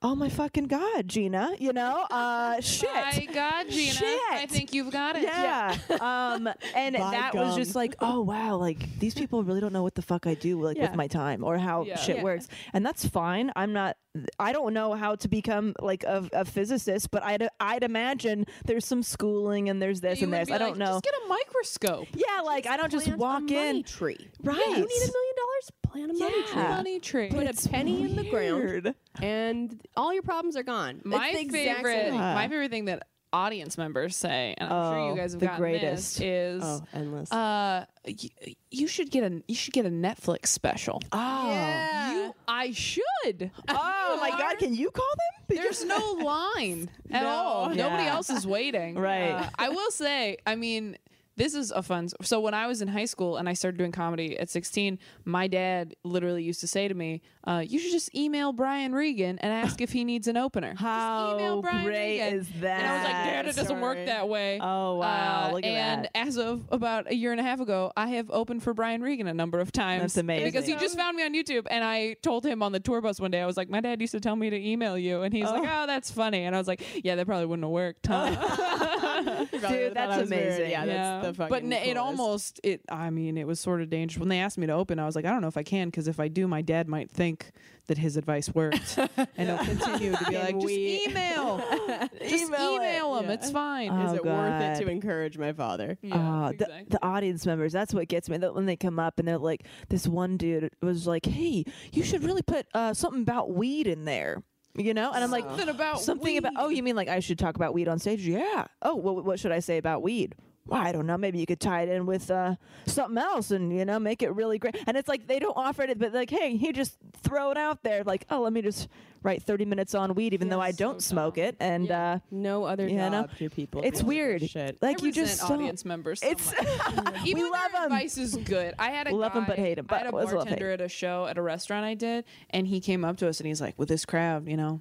Oh 0.02 0.14
my 0.14 0.28
fucking 0.28 0.64
god, 0.64 1.08
Gina! 1.08 1.52
You 1.58 1.72
know, 1.72 2.04
uh, 2.10 2.60
shit. 2.60 2.90
My 2.92 3.26
God, 3.32 3.70
Gina. 3.70 4.00
I 4.32 4.46
think 4.48 4.74
you've 4.74 4.90
got 4.90 5.16
it. 5.16 5.22
Yeah. 5.22 5.74
um, 6.00 6.46
and 6.74 6.94
By 6.96 7.10
that 7.10 7.34
was 7.34 7.56
just 7.56 7.74
like, 7.74 7.94
oh 8.00 8.20
wow, 8.20 8.56
like 8.56 8.98
these 8.98 9.14
people 9.14 9.42
really 9.44 9.62
don't 9.62 9.72
know 9.72 9.82
what 9.82 9.94
the 9.94 10.02
fuck 10.02 10.26
I 10.26 10.34
do 10.34 10.60
like 10.60 10.76
Yeah. 10.76 10.88
with 10.88 10.94
my 10.96 11.06
time 11.06 11.42
or 11.42 11.56
how 11.56 11.84
Yeah. 11.84 11.96
shit 11.96 12.16
Yeah. 12.18 12.22
works, 12.22 12.48
and 12.74 12.84
that's 12.84 13.06
fine. 13.06 13.50
I'm 13.56 13.72
not. 13.72 13.96
I 14.38 14.52
don't 14.52 14.74
know 14.74 14.92
how 14.92 15.16
to 15.16 15.26
become 15.26 15.74
like 15.80 16.04
a, 16.04 16.28
a 16.34 16.44
physicist, 16.44 17.10
but 17.10 17.22
I'd 17.24 17.48
I'd 17.58 17.82
imagine 17.82 18.44
there's 18.66 18.84
some 18.86 19.02
schooling 19.02 19.70
and 19.70 19.80
there's 19.80 20.02
this 20.02 20.20
You 20.20 20.24
and 20.26 20.32
would 20.32 20.40
this. 20.42 20.50
I 20.50 20.58
don't 20.58 20.70
like, 20.72 20.78
know. 20.78 20.86
Just 21.00 21.04
get 21.04 21.14
a 21.24 21.28
microscope. 21.28 22.08
yeah, 22.14 22.42
like 22.42 22.66
I 22.66 22.76
don't 22.76 22.92
just 22.92 23.06
Plant 23.06 23.18
a 23.18 23.22
walk 23.22 23.42
money 23.44 23.78
in. 23.78 23.82
tree. 23.84 24.28
Right. 24.42 24.58
Yeah, 24.58 24.66
you 24.68 24.74
need 24.74 24.80
a 24.82 25.12
million 25.12 25.34
dollars. 25.36 25.70
Plant 25.94 26.10
a 26.10 26.14
money 26.14 26.42
tree. 26.42 26.52
Yeah. 26.62 26.68
Money 26.68 27.00
tree. 27.00 27.28
Put 27.30 27.46
a 27.46 27.68
penny 27.70 28.02
in 28.02 28.16
the 28.16 28.24
ground, 28.24 28.64
Weird. 28.64 28.94
and 29.22 29.80
all 29.96 30.12
your 30.12 30.22
problems 30.22 30.56
are 30.56 30.62
gone. 30.64 31.00
my 31.04 31.28
It's 31.28 31.36
the 31.36 31.42
exact 31.42 31.54
same 31.64 31.76
favorite, 31.76 32.04
thing. 32.10 32.14
Yeah. 32.14 32.34
my 32.34 32.48
favorite 32.48 32.70
thing 32.70 32.84
that 32.86 33.06
audience 33.32 33.78
members 33.78 34.14
say, 34.16 34.54
and 34.58 34.72
I'm 34.72 34.92
sure 34.92 34.98
Oh, 35.00 35.10
you 35.10 35.16
guys 35.16 35.32
have 35.32 35.40
the 35.40 35.46
gotten 35.46 35.60
greatest. 35.60 36.18
this, 36.18 36.20
is 36.20 36.62
Oh, 36.64 36.82
endless. 36.92 37.32
uh, 37.32 37.84
you, 38.06 38.28
you 38.70 38.86
should 38.86 39.10
get 39.10 39.24
a 39.24 39.42
you 39.48 39.54
should 39.54 39.72
get 39.72 39.86
a 39.86 39.90
Netflix 39.90 40.46
special. 40.48 41.00
Oh. 41.12 42.10
You, 42.12 42.34
I 42.48 42.72
should. 42.72 43.50
Oh 43.68 44.18
my 44.20 44.30
god, 44.30 44.58
can 44.58 44.74
you 44.74 44.90
call 44.90 45.08
them? 45.48 45.56
There's 45.62 45.84
no 45.84 46.12
line 46.12 46.88
at 47.10 47.22
No. 47.22 47.28
all. 47.28 47.68
Nobody 47.70 48.04
Yeah. 48.04 48.14
else 48.14 48.30
is 48.30 48.46
waiting. 48.46 48.94
Right. 48.96 49.30
Uh, 49.32 49.48
I 49.58 49.68
will 49.70 49.90
say, 49.90 50.38
I 50.46 50.54
mean, 50.54 50.96
this 51.36 51.54
is 51.54 51.70
a 51.70 51.82
fun. 51.82 52.08
So 52.22 52.40
when 52.40 52.54
I 52.54 52.66
was 52.66 52.80
in 52.82 52.88
high 52.88 53.04
school 53.06 53.36
and 53.36 53.48
I 53.48 53.54
started 53.54 53.78
doing 53.78 53.92
comedy 53.92 54.38
at 54.38 54.48
16, 54.50 54.98
my 55.24 55.46
dad 55.48 55.94
literally 56.04 56.42
used 56.42 56.60
to 56.60 56.66
say 56.66 56.88
to 56.88 56.94
me, 56.94 57.22
uh, 57.44 57.62
"You 57.66 57.78
should 57.78 57.92
just 57.92 58.14
email 58.14 58.52
Brian 58.52 58.94
Regan 58.94 59.38
and 59.38 59.52
ask 59.52 59.80
if 59.80 59.92
he 59.92 60.04
needs 60.04 60.28
an 60.28 60.36
opener." 60.36 60.74
How 60.76 61.30
just 61.30 61.40
email 61.40 61.62
Brian 61.62 61.84
great 61.84 62.20
Regan. 62.20 62.38
is 62.38 62.48
And 62.62 62.64
I 62.66 62.94
was 62.94 63.04
like, 63.04 63.12
"Dad, 63.12 63.46
it 63.48 63.56
doesn't 63.56 63.80
work 63.80 63.98
that 64.06 64.28
way." 64.28 64.58
Oh, 64.60 64.96
wow. 64.96 65.48
Uh, 65.48 65.52
Look 65.54 65.64
at 65.64 65.70
and 65.70 66.04
that. 66.04 66.10
as 66.16 66.36
of 66.36 66.64
about 66.70 67.10
a 67.10 67.14
year 67.14 67.32
and 67.32 67.40
a 67.40 67.44
half 67.44 67.60
ago, 67.60 67.92
I 67.96 68.08
have 68.08 68.30
opened 68.30 68.62
for 68.62 68.74
Brian 68.74 69.02
Regan 69.02 69.26
a 69.26 69.34
number 69.34 69.60
of 69.60 69.72
times. 69.72 70.02
That's 70.02 70.16
amazing. 70.18 70.46
Because 70.46 70.66
he 70.66 70.74
just 70.76 70.96
found 70.96 71.16
me 71.16 71.24
on 71.24 71.34
YouTube, 71.34 71.66
and 71.70 71.82
I 71.84 72.14
told 72.22 72.44
him 72.46 72.62
on 72.62 72.72
the 72.72 72.80
tour 72.80 73.00
bus 73.00 73.20
one 73.20 73.30
day, 73.30 73.40
I 73.40 73.46
was 73.46 73.56
like, 73.56 73.68
"My 73.68 73.80
dad 73.80 74.00
used 74.00 74.12
to 74.12 74.20
tell 74.20 74.36
me 74.36 74.50
to 74.50 74.56
email 74.56 74.96
you," 74.96 75.22
and 75.22 75.34
he's 75.34 75.44
like, 75.44 75.68
"Oh, 75.68 75.86
that's 75.86 76.10
funny," 76.10 76.44
and 76.44 76.54
I 76.54 76.58
was 76.58 76.68
like, 76.68 76.82
"Yeah, 77.04 77.16
that 77.16 77.26
probably 77.26 77.46
wouldn't 77.46 77.64
have 77.64 77.72
worked." 77.72 78.06
Huh? 78.06 79.00
Dude, 79.24 79.94
that's 79.94 80.22
amazing. 80.26 80.70
Yeah, 80.70 80.84
yeah, 80.84 81.20
that's 81.22 81.26
the 81.28 81.34
fucking 81.34 81.50
but 81.50 81.62
n- 81.62 81.72
it 81.88 81.96
almost 81.96 82.60
it. 82.62 82.80
I 82.88 83.10
mean, 83.10 83.36
it 83.38 83.46
was 83.46 83.60
sort 83.60 83.80
of 83.82 83.90
dangerous 83.90 84.18
when 84.20 84.28
they 84.28 84.40
asked 84.40 84.58
me 84.58 84.66
to 84.66 84.72
open. 84.72 84.98
I 84.98 85.06
was 85.06 85.16
like, 85.16 85.24
I 85.24 85.30
don't 85.30 85.40
know 85.42 85.48
if 85.48 85.56
I 85.56 85.62
can 85.62 85.88
because 85.88 86.08
if 86.08 86.20
I 86.20 86.28
do, 86.28 86.46
my 86.48 86.62
dad 86.62 86.88
might 86.88 87.10
think 87.10 87.50
that 87.86 87.98
his 87.98 88.16
advice 88.16 88.48
worked, 88.54 88.98
and 89.36 89.48
he'll 89.48 89.58
continue 89.58 90.12
to 90.16 90.24
be 90.24 90.38
like, 90.38 90.54
just 90.54 90.64
we- 90.66 91.04
email, 91.06 91.58
just 92.22 92.44
Email 92.46 92.70
email, 92.76 93.16
it. 93.18 93.24
him. 93.24 93.30
It's 93.30 93.50
fine. 93.50 93.90
Oh, 93.90 94.06
Is 94.06 94.12
it 94.14 94.24
worth 94.24 94.62
it 94.62 94.82
to 94.82 94.88
encourage 94.90 95.36
my 95.36 95.52
father? 95.52 95.98
Yeah, 96.00 96.14
Ah, 96.16 96.52
the, 96.56 96.84
the 96.88 97.04
audience 97.04 97.44
members, 97.44 97.72
that's 97.72 97.92
what 97.92 98.08
gets 98.08 98.30
me. 98.30 98.38
That 98.38 98.54
when 98.54 98.64
they 98.66 98.76
come 98.76 98.98
up 98.98 99.18
and 99.18 99.28
they're 99.28 99.36
like, 99.38 99.66
this 99.90 100.06
one 100.06 100.36
dude 100.38 100.70
was 100.80 101.06
like, 101.06 101.26
hey, 101.26 101.64
you 101.92 102.02
should 102.02 102.24
really 102.24 102.42
put 102.42 102.66
uh, 102.74 102.94
something 102.94 103.20
about 103.22 103.50
weed 103.52 103.86
in 103.86 104.04
there. 104.06 104.42
You 104.76 104.92
know? 104.92 105.12
And 105.12 105.22
I'm 105.22 105.30
like, 105.30 105.44
Something 105.44 105.68
about 105.68 106.00
something 106.00 106.36
about, 106.36 106.52
oh, 106.56 106.68
you 106.68 106.82
mean 106.82 106.96
like 106.96 107.08
I 107.08 107.20
should 107.20 107.38
talk 107.38 107.56
about 107.56 107.74
weed 107.74 107.88
on 107.88 107.98
stage? 107.98 108.26
Yeah. 108.26 108.66
Oh, 108.82 108.96
well, 108.96 109.22
what 109.22 109.38
should 109.38 109.52
I 109.52 109.60
say 109.60 109.78
about 109.78 110.02
weed? 110.02 110.34
Well, 110.66 110.80
I 110.80 110.92
don't 110.92 111.06
know. 111.06 111.18
Maybe 111.18 111.38
you 111.38 111.44
could 111.46 111.60
tie 111.60 111.82
it 111.82 111.90
in 111.90 112.06
with 112.06 112.30
uh, 112.30 112.54
something 112.86 113.18
else 113.18 113.50
and, 113.50 113.70
you 113.70 113.84
know, 113.84 113.98
make 113.98 114.22
it 114.22 114.30
really 114.34 114.58
great. 114.58 114.76
And 114.86 114.96
it's 114.96 115.08
like 115.08 115.26
they 115.26 115.38
don't 115.38 115.56
offer 115.56 115.82
it, 115.82 115.98
but 115.98 116.14
like, 116.14 116.30
hey, 116.30 116.56
he 116.56 116.72
just 116.72 116.96
throw 117.22 117.50
it 117.50 117.58
out 117.58 117.82
there. 117.82 118.02
Like, 118.02 118.24
oh, 118.30 118.40
let 118.40 118.52
me 118.54 118.62
just 118.62 118.88
write 119.22 119.42
30 119.42 119.66
minutes 119.66 119.94
on 119.94 120.14
weed, 120.14 120.32
even 120.32 120.48
though 120.48 120.60
I 120.62 120.72
don't 120.72 121.02
smoke 121.02 121.36
it. 121.36 121.56
And, 121.60 121.90
uh, 121.90 122.18
No 122.30 122.64
other 122.64 122.88
You 122.88 122.96
know? 122.96 123.10
job 123.10 123.30
do 123.38 123.50
people. 123.50 123.82
it's 123.84 124.00
do 124.00 124.06
weird. 124.06 124.48
Shit. 124.48 124.78
Like, 124.80 125.02
I 125.02 125.06
you 125.06 125.12
just 125.12 125.42
audience 125.42 125.84
members. 125.84 126.20
So 126.20 126.28
It's 126.30 126.50
much. 126.54 127.14
Even 127.26 127.42
We 127.42 127.50
love 127.50 127.72
their 127.72 127.80
'em. 127.82 127.92
advice 127.92 128.16
is 128.16 128.34
good. 128.34 128.72
I 128.78 128.88
had 128.90 129.06
a 129.06 129.14
Love 129.14 129.36
'em 129.36 129.42
guy, 129.42 129.46
but 129.48 129.58
hate 129.58 129.78
'em, 129.78 129.86
I 129.90 129.98
had 129.98 130.06
a 130.06 130.12
but 130.12 130.16
let's 130.18 130.32
love 130.32 130.44
bartender 130.46 130.70
at 130.70 130.80
a 130.80 130.88
show 130.88 131.26
at 131.26 131.36
a 131.36 131.42
restaurant 131.42 131.84
I 131.84 131.92
did, 131.94 132.24
and 132.50 132.66
he 132.66 132.80
came 132.80 133.04
up 133.04 133.18
to 133.18 133.28
us 133.28 133.38
and 133.38 133.46
he's 133.46 133.60
like, 133.60 133.78
"With 133.78 133.90
this 133.90 134.06
crowd, 134.06 134.48
you 134.48 134.56
know, 134.56 134.80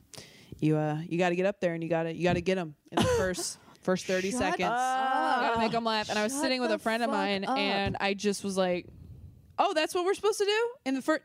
you 0.60 0.78
uh, 0.78 1.00
you 1.10 1.18
got 1.18 1.30
to 1.30 1.36
get 1.36 1.46
up 1.46 1.60
there 1.60 1.74
and 1.74 1.84
you 1.84 1.90
got 1.90 2.04
to 2.04 2.14
you 2.14 2.24
got 2.24 2.34
to 2.34 2.42
get 2.42 2.56
them 2.56 2.76
in 2.92 2.98
the 3.04 3.04
first." 3.18 3.60
First 3.84 4.06
30 4.06 4.32
seconds. 4.32 4.60
You 4.60 4.66
gotta 4.68 5.60
make 5.60 5.72
them 5.72 5.84
laugh. 5.84 6.10
And 6.10 6.18
I 6.18 6.24
was 6.24 6.34
sitting 6.34 6.62
with 6.62 6.72
a 6.72 6.80
friend 6.80 7.04
of 7.04 7.10
mine, 7.10 7.44
and 7.44 7.98
I 8.00 8.14
just 8.14 8.44
was 8.44 8.58
like, 8.58 8.86
Oh, 9.60 9.74
that's 9.74 9.94
what 9.94 10.04
we're 10.06 10.16
supposed 10.16 10.40
to 10.40 10.46
do? 10.46 10.70
In 10.86 10.96
the 10.96 11.02
first. 11.02 11.24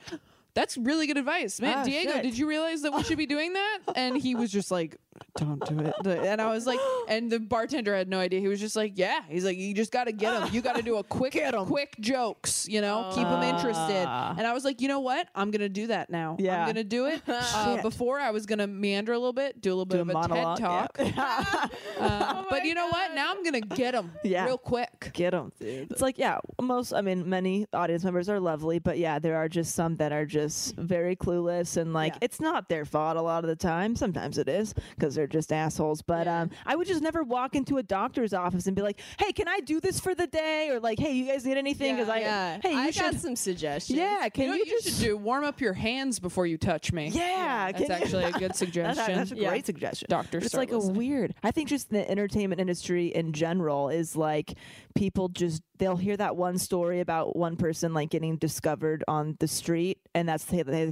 That's 0.55 0.77
really 0.77 1.07
good 1.07 1.17
advice, 1.19 1.61
man. 1.61 1.79
Ah, 1.79 1.85
Diego, 1.85 2.13
shit. 2.13 2.23
did 2.23 2.37
you 2.39 2.49
realize 2.49 2.83
that 2.83 2.93
we 2.93 3.03
should 3.05 3.19
be 3.19 3.27
doing 3.27 3.53
that? 3.53 3.79
And 3.97 4.17
he 4.17 4.35
was 4.35 4.51
just 4.51 4.71
like, 4.71 4.97
"Don't 5.37 5.65
do 5.69 5.79
it." 5.81 5.95
And 6.25 6.41
I 6.41 6.51
was 6.51 6.67
like, 6.67 6.81
and 7.09 7.31
the 7.31 7.39
bartender 7.39 7.95
had 7.95 8.09
no 8.09 8.19
idea. 8.19 8.41
He 8.41 8.49
was 8.49 8.59
just 8.61 8.75
like, 8.77 8.93
"Yeah." 8.97 9.21
He's 9.29 9.45
like, 9.45 9.57
"You 9.57 9.73
just 9.75 9.93
got 9.93 10.05
to 10.05 10.13
get 10.13 10.35
him. 10.43 10.49
You 10.53 10.61
got 10.61 10.77
to 10.77 10.83
do 10.83 10.97
a 10.97 11.05
quick, 11.19 11.39
quick 11.67 11.97
jokes. 12.01 12.67
You 12.69 12.81
know, 12.81 13.11
keep 13.15 13.25
them 13.25 13.43
interested." 13.43 14.07
And 14.09 14.47
I 14.47 14.53
was 14.53 14.65
like, 14.65 14.81
"You 14.81 14.89
know 14.89 15.01
what? 15.01 15.29
I'm 15.35 15.51
gonna 15.53 15.69
do 15.69 15.89
that 15.89 16.11
now. 16.11 16.37
Yeah. 16.39 16.61
I'm 16.63 16.67
gonna 16.67 16.85
do 16.85 17.07
it." 17.07 17.23
Uh, 17.59 17.81
before 17.83 18.19
I 18.21 18.31
was 18.31 18.47
gonna 18.47 18.67
meander 18.67 19.13
a 19.13 19.19
little 19.19 19.33
bit, 19.33 19.61
do 19.61 19.71
a 19.71 19.75
little 19.75 19.85
bit 19.87 20.01
of 20.01 20.09
a 20.09 20.13
monologue, 20.13 20.59
TED 20.59 20.65
talk. 20.67 20.99
yeah. 20.99 21.67
Uh, 21.99 22.45
but 22.49 22.65
you 22.65 22.75
know 22.75 22.87
what? 22.89 23.15
Now 23.15 23.31
I'm 23.33 23.43
gonna 23.43 23.61
get 23.61 23.93
them 23.93 24.13
Yeah. 24.23 24.45
real 24.47 24.59
quick. 24.59 25.11
get 25.13 25.31
them. 25.33 25.53
It's 25.61 26.01
like, 26.01 26.17
yeah, 26.19 26.39
most, 26.61 26.93
I 26.93 27.01
mean, 27.01 27.29
many 27.29 27.67
audience 27.73 28.05
members 28.05 28.29
are 28.29 28.39
lovely, 28.39 28.79
but 28.79 28.99
yeah, 28.99 29.19
there 29.19 29.37
are 29.37 29.49
just 29.49 29.75
some 29.75 29.97
that 29.97 30.13
are 30.13 30.25
just 30.25 30.38
very 30.47 31.17
clueless 31.17 31.77
and 31.77 31.93
like, 31.93 32.13
Yeah. 32.15 32.19
it's 32.23 32.41
not 32.41 32.69
their 32.69 32.85
fault 32.85 33.17
a 33.17 33.23
lot 33.23 33.45
of 33.45 33.49
the 33.49 33.57
time. 33.57 33.97
Sometimes 33.97 34.39
it 34.39 34.49
is 34.49 34.75
because 34.95 35.15
they're 35.15 35.27
just 35.27 35.53
assholes. 35.53 36.03
But 36.03 36.29
um, 36.29 36.51
I 36.67 36.77
would 36.77 36.87
just 36.87 37.03
never 37.03 37.23
walk 37.23 37.55
into 37.55 37.79
a 37.79 37.83
doctor's 37.83 38.33
office 38.33 38.67
and 38.67 38.77
be 38.77 38.83
like, 38.83 39.01
hey, 39.19 39.33
can 39.33 39.49
I 39.49 39.61
do 39.61 39.81
this 39.81 40.01
for 40.01 40.15
the 40.15 40.27
day? 40.27 40.71
Or 40.71 40.81
like, 40.81 40.99
hey, 40.99 41.13
you 41.13 41.27
guys 41.27 41.45
need 41.45 41.57
anything? 41.59 41.97
Because 41.97 42.09
I, 42.09 42.21
yeah. 42.21 42.59
hey, 42.63 42.73
you 42.73 42.79
I 42.79 42.91
should. 42.91 43.03
got 43.03 43.15
some 43.15 43.37
suggestions. 43.37 43.99
yeah, 43.99 44.29
can 44.29 44.45
you 44.45 44.51
know 44.51 44.57
you, 44.57 44.65
you 44.67 44.81
just 44.83 45.01
do? 45.01 45.17
Warm 45.17 45.45
up 45.45 45.61
your 45.61 45.73
hands 45.73 46.19
before 46.19 46.47
you 46.47 46.57
touch 46.59 46.93
me. 46.93 47.09
Yeah, 47.09 47.73
That's 47.73 47.91
actually 47.91 48.25
a 48.25 48.33
good 48.39 48.55
suggestion. 48.57 49.17
that's 49.17 49.33
a 49.33 49.37
Yeah. 49.37 49.49
great 49.51 49.67
suggestion. 49.67 50.07
Doctor, 50.09 50.39
it's 50.39 50.55
like 50.55 50.73
a 50.73 50.79
weird. 50.79 51.35
I 51.43 51.51
think 51.51 51.69
just 51.69 51.91
the 51.91 52.09
entertainment 52.11 52.61
industry 52.61 53.07
in 53.09 53.33
general 53.33 53.89
is 53.89 54.15
like 54.17 54.55
people 54.95 55.29
just 55.29 55.63
they'll 55.79 55.97
hear 55.97 56.17
that 56.17 56.37
one 56.37 56.59
story 56.59 57.01
about 57.01 57.37
one 57.37 57.57
person 57.57 57.95
like 57.95 58.11
getting 58.11 58.37
discovered 58.37 59.05
on 59.09 59.37
the 59.41 59.49
street, 59.49 59.99
and 60.15 60.29
that's 60.29 60.51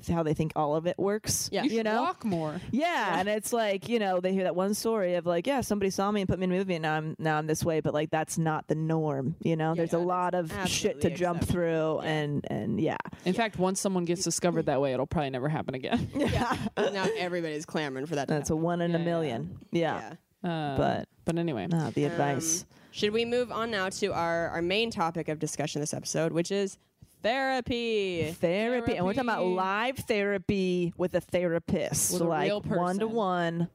how 0.08 0.22
they 0.22 0.34
think 0.34 0.52
all 0.56 0.76
of 0.76 0.86
it 0.86 0.98
works. 0.98 1.48
Yeah. 1.52 1.62
you 1.64 1.70
you 1.70 1.76
should 1.78 1.84
know. 1.86 2.02
walk 2.02 2.24
more. 2.24 2.60
Yeah, 2.70 3.18
and 3.18 3.28
it's 3.28 3.52
like 3.52 3.88
you 3.88 3.98
know 3.98 4.20
they 4.20 4.32
hear 4.32 4.44
that 4.44 4.56
one 4.56 4.74
story 4.74 5.14
of 5.16 5.26
like 5.26 5.46
yeah 5.46 5.60
somebody 5.60 5.90
saw 5.90 6.10
me 6.10 6.22
and 6.22 6.28
put 6.28 6.38
me 6.38 6.44
in 6.44 6.52
a 6.52 6.56
movie 6.56 6.74
and 6.74 6.82
now 6.82 6.94
I'm 6.96 7.16
now 7.18 7.36
I'm 7.38 7.46
this 7.46 7.64
way, 7.64 7.80
but 7.80 7.92
like 7.94 8.10
that's 8.10 8.38
not 8.38 8.68
the 8.68 8.74
norm. 8.74 9.36
You 9.42 9.56
know, 9.56 9.74
there's 9.74 9.92
a 9.92 9.98
lot 9.98 10.34
of 10.34 10.50
shit 10.66 11.00
to 11.02 11.08
absolutely 11.08 11.10
jump 11.16 11.42
exceptional. 11.42 12.00
through, 12.00 12.06
and 12.08 12.46
and 12.48 12.80
yeah, 12.80 12.96
In 13.24 13.34
fact, 13.34 13.58
once 13.58 13.80
someone 13.80 14.04
gets 14.04 14.22
discovered 14.24 14.66
that 14.66 14.80
way, 14.80 14.92
it'll 14.92 15.06
probably 15.06 15.30
never 15.30 15.48
happen 15.48 15.74
again. 15.74 16.10
Yeah, 16.16 16.56
now 16.76 17.06
everybody's 17.18 17.64
clamoring 17.66 18.06
for 18.06 18.16
that. 18.16 18.28
to 18.28 18.34
that's 18.34 18.50
a 18.50 18.56
one 18.56 18.80
in 18.80 18.90
Yeah, 18.90 18.96
a 18.96 19.00
yeah. 19.00 19.04
million. 19.04 19.58
Yeah, 19.72 20.00
happen. 20.00 20.18
Uh, 20.50 20.76
but 20.76 21.08
but 21.24 21.38
anyway, 21.38 21.66
nah, 21.66 21.90
the 21.90 22.06
Um, 22.06 22.12
advice. 22.12 22.64
Should 22.96 23.12
we 23.12 23.26
move 23.26 23.52
on 23.52 23.70
now 23.70 23.90
to 23.90 24.06
our, 24.14 24.48
our 24.48 24.62
main 24.62 24.90
topic 24.90 25.28
of 25.28 25.38
discussion 25.38 25.80
this 25.82 25.92
episode, 25.92 26.32
which 26.32 26.50
is 26.50 26.78
therapy. 27.22 28.34
Therapy. 28.40 28.94
and 28.96 29.04
we're 29.04 29.12
talking 29.12 29.28
about 29.28 29.44
live 29.46 29.98
therapy 29.98 30.94
with 30.96 31.14
a 31.14 31.20
therapist, 31.20 32.12
With 32.14 32.22
a 32.22 32.24
like 32.24 32.64
one 32.64 32.98
to 33.00 33.06
one. 33.06 33.68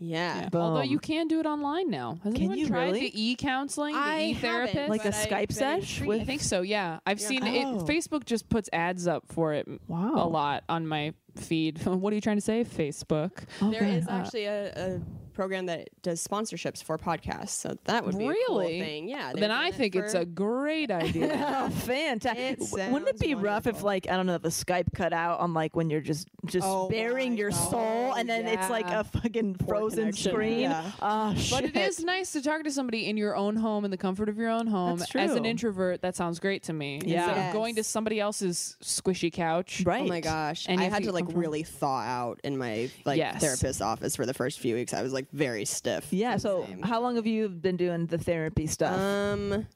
Yeah. 0.00 0.40
Yeah. 0.42 0.48
Although 0.52 0.80
you 0.82 0.98
can 0.98 1.28
do 1.28 1.38
it 1.38 1.46
online 1.46 1.88
now. 1.88 2.18
Has 2.24 2.32
Can 2.34 2.42
anyone 2.42 2.58
you 2.58 2.66
tried 2.66 2.86
really? 2.86 3.00
the 3.00 3.22
e-counseling, 3.30 3.94
the 3.94 4.00
I 4.00 4.20
e-therapist? 4.22 4.74
haven't, 4.74 4.90
Like 4.90 5.04
a 5.04 5.10
but 5.10 5.14
I've 5.14 5.28
Skype 5.28 5.48
been 5.48 5.56
sesh 5.56 6.00
with- 6.02 6.20
I 6.22 6.24
think 6.24 6.40
so. 6.40 6.62
Yeah, 6.62 6.98
I've 7.06 7.20
seen 7.20 7.44
Oh. 7.44 7.46
it. 7.46 7.86
Facebook 7.86 8.24
just 8.24 8.48
puts 8.48 8.68
ads 8.72 9.06
up 9.06 9.24
for 9.28 9.52
it 9.52 9.68
Wow. 9.86 10.14
a 10.16 10.26
lot 10.26 10.64
on 10.68 10.86
my 10.88 11.14
feed. 11.36 11.82
what 11.86 12.12
are 12.12 12.16
you 12.16 12.20
trying 12.22 12.36
to 12.36 12.40
say? 12.42 12.64
Facebook. 12.64 13.44
Oh, 13.60 13.70
there 13.70 13.82
Okay. 13.82 13.96
is 13.96 14.06
uh, 14.08 14.10
actually 14.12 14.44
a, 14.46 14.72
a 14.96 15.00
program 15.32 15.66
that 15.66 15.88
does 16.02 16.24
sponsorships 16.26 16.80
for 16.82 16.96
podcasts, 16.96 17.48
so 17.48 17.76
that 17.86 18.04
would 18.06 18.16
be 18.16 18.24
a 18.28 18.34
cool 18.46 18.58
Really? 18.60 18.80
thing. 18.80 19.08
Yeah. 19.08 19.32
Then 19.32 19.40
doing 19.40 19.50
I 19.50 19.68
it 19.68 19.74
think 19.74 19.96
it's 19.96 20.14
a 20.14 20.24
great 20.24 20.90
idea. 20.90 21.32
Oh, 21.64 21.68
fantastic! 21.70 22.58
Wouldn't 22.72 23.08
it 23.08 23.18
sounds 23.18 23.20
be 23.20 23.34
rough 23.34 23.66
if, 23.66 23.82
like, 23.82 24.08
I 24.08 24.16
don't 24.16 24.26
know, 24.26 24.38
the 24.38 24.48
Skype 24.48 24.92
cut 24.94 25.12
out 25.12 25.40
on 25.40 25.54
like 25.54 25.74
when 25.76 25.90
you're 25.90 26.00
just 26.00 26.28
just 26.46 26.66
Oh 26.66 26.88
bearing 26.88 27.32
my 27.32 27.38
your 27.38 27.50
soul, 27.50 28.12
and 28.12 28.28
then 28.28 28.46
it's 28.46 28.70
like 28.70 28.88
a 28.88 29.02
fucking 29.04 29.56
frozen 29.66 30.12
screen. 30.12 30.60
Yeah. 30.60 30.90
Oh 31.00 31.34
But 31.50 31.64
it 31.64 31.76
is 31.76 32.00
nice 32.04 32.32
to 32.32 32.42
talk 32.42 32.62
to 32.64 32.70
somebody 32.70 33.08
in 33.08 33.16
your 33.16 33.34
own 33.36 33.56
home, 33.56 33.84
in 33.84 33.90
the 33.90 33.96
comfort 33.96 34.28
of 34.28 34.36
your 34.36 34.50
own 34.50 34.66
home. 34.66 34.98
That's 34.98 35.14
As 35.16 35.34
an 35.34 35.44
introvert, 35.44 36.02
that 36.02 36.14
sounds 36.16 36.38
great 36.38 36.62
to 36.64 36.72
me. 36.72 37.00
Yeah. 37.04 37.28
Instead 37.28 37.46
of 37.48 37.52
going 37.52 37.74
to 37.76 37.84
somebody 37.84 38.20
else's 38.20 38.76
squishy 38.82 39.32
couch. 39.32 39.82
right. 39.84 40.02
Oh 40.02 40.06
my 40.06 40.20
gosh! 40.20 40.66
And 40.68 40.80
I 40.80 40.84
had 40.84 40.98
to 40.98 40.98
to 40.98 41.04
get 41.06 41.14
like 41.24 41.34
comfortable. 41.34 41.40
really 41.40 41.62
thaw 41.62 42.00
out 42.00 42.40
in 42.44 42.56
my 42.58 42.90
like 43.04 43.18
Yes. 43.18 43.40
therapist's 43.40 43.80
office 43.82 44.16
for 44.16 44.26
the 44.26 44.34
first 44.34 44.58
few 44.60 44.74
weeks. 44.74 44.94
I 44.94 45.02
was 45.02 45.12
like 45.12 45.30
very 45.32 45.64
stiff. 45.64 46.12
Yeah. 46.12 46.36
So, 46.36 46.64
Same. 46.66 46.82
how 46.82 47.00
long 47.00 47.16
have 47.16 47.26
you 47.26 47.48
been 47.48 47.76
doing 47.76 48.06
the 48.06 48.18
therapy 48.18 48.66
stuff? 48.66 48.98
Um, 48.98 49.66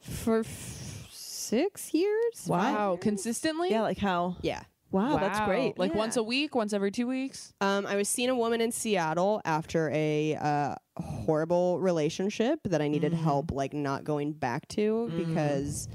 for 0.00 0.40
f- 0.40 1.08
six 1.12 1.92
years. 1.94 2.44
Wow. 2.46 2.98
Consistently? 3.00 3.70
yeah. 3.70 3.82
Like 3.82 3.98
how? 3.98 4.36
Yeah. 4.42 4.62
Wow, 4.90 5.18
that's 5.18 5.40
great. 5.40 5.78
Like 5.78 5.92
Yeah. 5.92 5.98
once 5.98 6.16
a 6.16 6.22
week, 6.22 6.54
once 6.54 6.72
every 6.72 6.90
two 6.90 7.06
weeks? 7.06 7.52
Um, 7.60 7.84
I 7.86 7.96
was 7.96 8.08
seeing 8.08 8.30
a 8.30 8.34
woman 8.34 8.62
in 8.62 8.72
Seattle 8.72 9.42
after 9.44 9.90
a 9.92 10.34
uh, 10.36 10.76
horrible 10.96 11.78
relationship 11.78 12.58
that 12.64 12.80
I 12.80 12.88
needed 12.88 13.12
help 13.12 13.50
like 13.52 13.74
not 13.74 14.04
going 14.04 14.32
back 14.32 14.66
to 14.68 15.10
because 15.14 15.88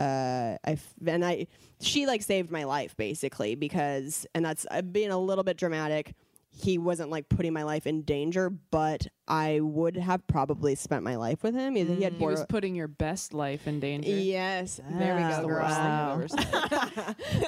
uh, 0.00 0.56
I 0.64 0.78
and 1.06 1.24
I 1.24 1.46
she 1.80 2.06
like 2.06 2.22
saved 2.22 2.50
my 2.50 2.64
life 2.64 2.96
basically 2.96 3.54
because 3.54 4.26
and 4.34 4.44
that's 4.44 4.66
uh, 4.70 4.82
being 4.82 5.10
a 5.10 5.18
little 5.18 5.44
bit 5.44 5.56
dramatic. 5.56 6.14
He 6.52 6.78
wasn't 6.78 7.10
like 7.10 7.28
putting 7.28 7.52
my 7.52 7.62
life 7.62 7.86
in 7.86 8.02
danger, 8.02 8.50
but 8.50 9.06
I 9.26 9.60
would 9.60 9.96
have 9.96 10.26
probably 10.26 10.74
spent 10.74 11.04
my 11.04 11.16
life 11.16 11.42
with 11.42 11.54
him. 11.54 11.76
He, 11.76 11.84
he 11.84 12.02
had 12.02 12.14
He 12.14 12.26
was 12.26 12.44
putting 12.48 12.74
your 12.74 12.88
best 12.88 13.32
life 13.32 13.68
in 13.68 13.80
danger. 13.80 14.10
Yes, 14.10 14.80
there 14.90 15.14
we 15.16 15.22
go, 15.22 15.42
the 15.42 15.48
girl. 15.48 16.16
worst 16.18 16.38
thing 16.38 16.50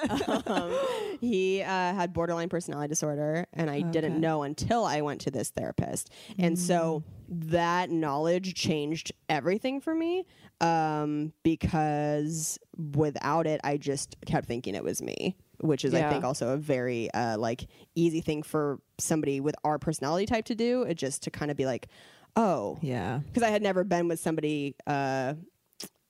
ever 0.07 0.43
um, 0.47 0.79
he 1.21 1.63
uh, 1.63 1.67
had 1.67 2.13
borderline 2.13 2.49
personality 2.49 2.89
disorder, 2.89 3.47
and 3.53 3.69
I 3.69 3.81
didn't 3.81 4.21
know 4.21 4.45
until 4.45 4.85
I 4.85 5.01
went 5.01 5.21
to 5.23 5.31
this 5.31 5.51
therapist. 5.51 6.11
And 6.39 6.59
so 6.59 7.03
that 7.29 7.91
knowledge 7.91 8.55
changed 8.55 9.13
everything 9.29 9.81
for 9.81 9.95
me 9.95 10.27
um, 10.61 11.33
because 11.43 12.59
without 12.95 13.47
it, 13.47 13.61
I 13.65 13.77
just 13.77 14.17
kept 14.27 14.47
thinking 14.47 14.75
it 14.75 14.85
was 14.85 15.03
me. 15.03 15.37
Which 15.63 15.85
is, 15.85 15.95
I 15.95 16.11
think, 16.11 16.25
also 16.25 16.51
a 16.51 16.57
very 16.57 17.11
uh, 17.13 17.39
like 17.39 17.67
easy 17.95 18.21
thing 18.21 18.43
for 18.43 18.79
somebody 18.99 19.41
with 19.41 19.55
our 19.65 19.79
personality 19.79 20.27
type 20.27 20.45
to 20.47 20.55
do. 20.55 20.83
It 20.83 20.95
just 20.95 21.23
to 21.23 21.31
kind 21.31 21.51
of 21.51 21.57
be 21.57 21.67
like, 21.67 21.89
oh, 22.37 22.79
Yeah. 22.83 23.19
because 23.27 23.43
I 23.43 23.51
had 23.51 23.63
never 23.63 23.85
been 23.85 24.09
with 24.09 24.21
somebody 24.21 24.75
uh, 24.87 25.35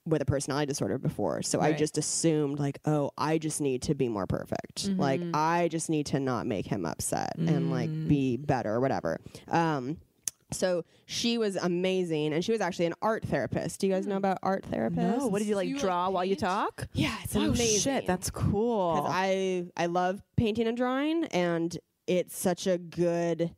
with 0.05 0.21
a 0.21 0.25
personality 0.25 0.67
disorder 0.67 0.99
before. 0.99 1.43
So 1.43 1.61
I 1.61 1.73
just 1.73 1.97
assumed 1.99 2.59
like, 2.59 2.79
oh, 2.87 3.13
I 3.17 3.39
just 3.39 3.61
need 3.61 3.83
to 3.83 3.95
be 3.95 4.09
more 4.09 4.27
perfect. 4.27 4.89
Like 4.89 5.21
I 5.33 5.69
just 5.69 5.89
need 5.91 6.07
to 6.07 6.19
not 6.19 6.47
make 6.47 6.67
him 6.67 6.85
upset 6.85 7.35
and 7.39 7.71
like 7.71 7.91
be 8.09 8.37
better 8.37 8.75
or 8.75 8.81
whatever. 8.81 9.21
Um, 9.49 9.99
so 10.53 10.85
she 11.07 11.39
was 11.39 11.57
amazing, 11.57 12.33
and 12.33 12.45
she 12.45 12.53
was 12.53 12.61
actually 12.61 12.87
an 12.87 12.95
art 13.03 13.25
therapist. 13.25 13.81
Do 13.81 13.87
you 13.87 13.93
guys 13.93 14.07
know 14.07 14.15
hmm. 14.15 14.19
about 14.19 14.39
art 14.43 14.65
therapists? 14.71 15.19
No. 15.19 15.27
What 15.29 15.39
did 15.41 15.49
you 15.49 15.57
like 15.57 15.69
You, 15.69 15.75
like, 15.75 15.83
draw 15.83 16.11
while 16.11 16.25
you 16.25 16.37
talk? 16.37 16.87
Yeah, 16.93 17.15
it's 17.25 17.35
Oh 17.37 17.41
amazing. 17.41 17.81
shit, 17.81 18.07
that's 18.07 18.31
cool. 18.31 19.03
'Cause 19.03 19.11
I 19.13 19.67
I 19.77 19.87
love 19.87 20.23
painting 20.37 20.67
and 20.67 20.77
drawing, 20.77 21.25
and 21.27 21.77
it's 22.07 22.37
such 22.37 22.67
a 22.67 22.79
good. 22.79 23.55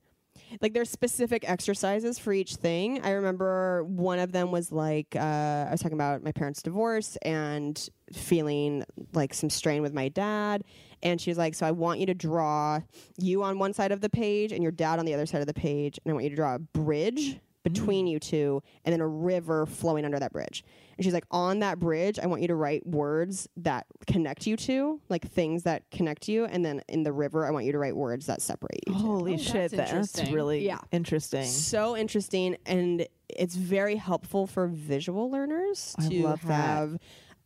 Like 0.61 0.75
there's 0.75 0.90
specific 0.90 1.49
exercises 1.49 2.19
for 2.19 2.33
each 2.33 2.57
thing. 2.57 3.01
I 3.03 3.11
remember 3.11 3.85
one 3.85 4.19
of 4.19 4.33
them 4.33 4.51
was 4.51 4.73
like 4.73 5.14
uh, 5.17 5.19
I 5.19 5.69
was 5.71 5.81
talking 5.81 5.97
about 5.97 6.23
my 6.23 6.33
parents' 6.33 6.62
divorce 6.62 7.17
and 7.23 7.88
feeling 8.12 8.85
like 9.12 9.35
some 9.35 9.51
strain 9.51 9.83
with 9.83 9.93
my 9.95 10.09
dad, 10.09 10.64
and 11.03 11.21
she 11.21 11.31
was 11.31 11.38
like, 11.38 11.55
"So 11.55 11.67
I 11.67 11.71
want 11.71 12.01
you 12.01 12.07
to 12.07 12.14
draw 12.14 12.81
you 13.19 13.43
on 13.43 13.59
one 13.59 13.73
side 13.73 13.93
of 13.93 14.01
the 14.01 14.11
page 14.11 14.53
and 14.53 14.62
your 14.62 14.73
dad 14.73 14.99
on 14.99 15.05
the 15.05 15.14
other 15.14 15.27
side 15.27 15.40
of 15.40 15.47
the 15.47 15.55
page, 15.55 15.99
and 16.05 16.11
I 16.11 16.14
want 16.14 16.25
you 16.25 16.31
to 16.31 16.37
draw 16.37 16.55
a 16.55 16.59
bridge 16.59 17.38
between 17.64 18.07
mm. 18.07 18.12
you 18.12 18.20
two, 18.20 18.62
and 18.85 18.92
then 18.92 19.00
a 19.00 19.09
river 19.09 19.66
flowing 19.66 20.05
under 20.05 20.20
that 20.20 20.33
bridge." 20.33 20.64
And 20.96 21.05
she's 21.05 21.14
like, 21.14 21.27
on 21.31 21.59
that 21.61 21.79
bridge, 21.79 22.18
I 22.18 22.27
want 22.27 22.42
you 22.42 22.48
to 22.48 22.55
write 22.55 22.87
words 22.87 23.48
that 23.57 23.87
connect 24.07 24.46
you 24.46 24.57
to, 24.59 25.00
like 25.09 25.29
things 25.29 25.64
that 25.64 25.90
connect 25.90 26.29
you. 26.29 26.44
And 26.44 26.64
then 26.64 26.83
in 26.88 27.03
the 27.03 27.12
river, 27.12 27.46
I 27.46 27.50
want 27.50 27.64
you 27.64 27.72
to 27.72 27.79
write 27.79 27.96
words 27.96 28.27
that 28.27 28.40
separate 28.40 28.81
you. 28.87 28.94
Holy 28.94 29.35
Oh, 29.35 29.37
shit, 29.37 29.72
that's 29.72 29.90
that's 29.90 29.92
interesting. 29.92 30.35
really 30.35 30.64
Yeah. 30.66 30.79
interesting. 30.92 31.46
So 31.46 31.96
interesting. 31.96 32.57
And 32.66 33.07
it's 33.29 33.57
very 33.57 33.96
helpful 33.96 34.46
for 34.46 34.68
visual 34.68 35.31
learners 35.31 35.96
I 35.98 36.09
to 36.09 36.22
love 36.22 36.46
that. 36.46 36.55
have 36.55 36.98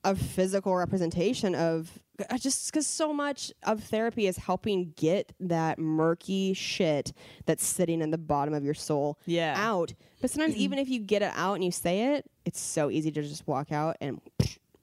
a 0.04 0.14
physical 0.14 0.74
representation 0.76 1.54
of 1.54 1.98
just 2.40 2.72
because 2.72 2.86
so 2.86 3.12
much 3.12 3.52
of 3.64 3.82
therapy 3.84 4.26
is 4.26 4.36
helping 4.36 4.92
get 4.96 5.32
that 5.38 5.78
murky 5.78 6.52
shit 6.52 7.12
that's 7.46 7.64
sitting 7.64 8.00
in 8.00 8.10
the 8.10 8.18
bottom 8.18 8.54
of 8.54 8.64
your 8.64 8.74
soul 8.74 9.18
Yeah. 9.26 9.54
out. 9.56 9.94
But 10.20 10.30
sometimes 10.30 10.54
even 10.56 10.78
if 10.78 10.88
you 10.88 10.98
get 11.00 11.22
it 11.22 11.32
out 11.36 11.54
and 11.54 11.64
you 11.64 11.70
say 11.70 12.14
it, 12.16 12.28
it's 12.44 12.60
so 12.60 12.90
easy 12.90 13.10
to 13.12 13.22
just 13.22 13.46
walk 13.46 13.70
out 13.70 13.96
and 14.00 14.20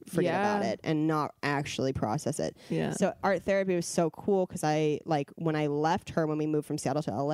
forget 0.07 0.35
about 0.35 0.63
it 0.63 0.79
and 0.83 1.07
not 1.07 1.33
actually 1.43 1.91
process 1.91 2.39
it. 2.39 2.55
Yeah. 2.69 2.91
So 2.91 3.13
art 3.23 3.41
therapy 3.43 3.75
was 3.75 3.87
so 3.87 4.09
cool 4.11 4.45
because 4.45 4.63
I 4.63 4.99
like 5.05 5.31
when 5.35 5.55
I 5.55 5.67
left 5.67 6.11
her 6.11 6.27
when 6.27 6.37
we 6.37 6.45
moved 6.45 6.67
from 6.67 6.77
Seattle 6.77 7.01
to 7.03 7.11
LA, 7.11 7.33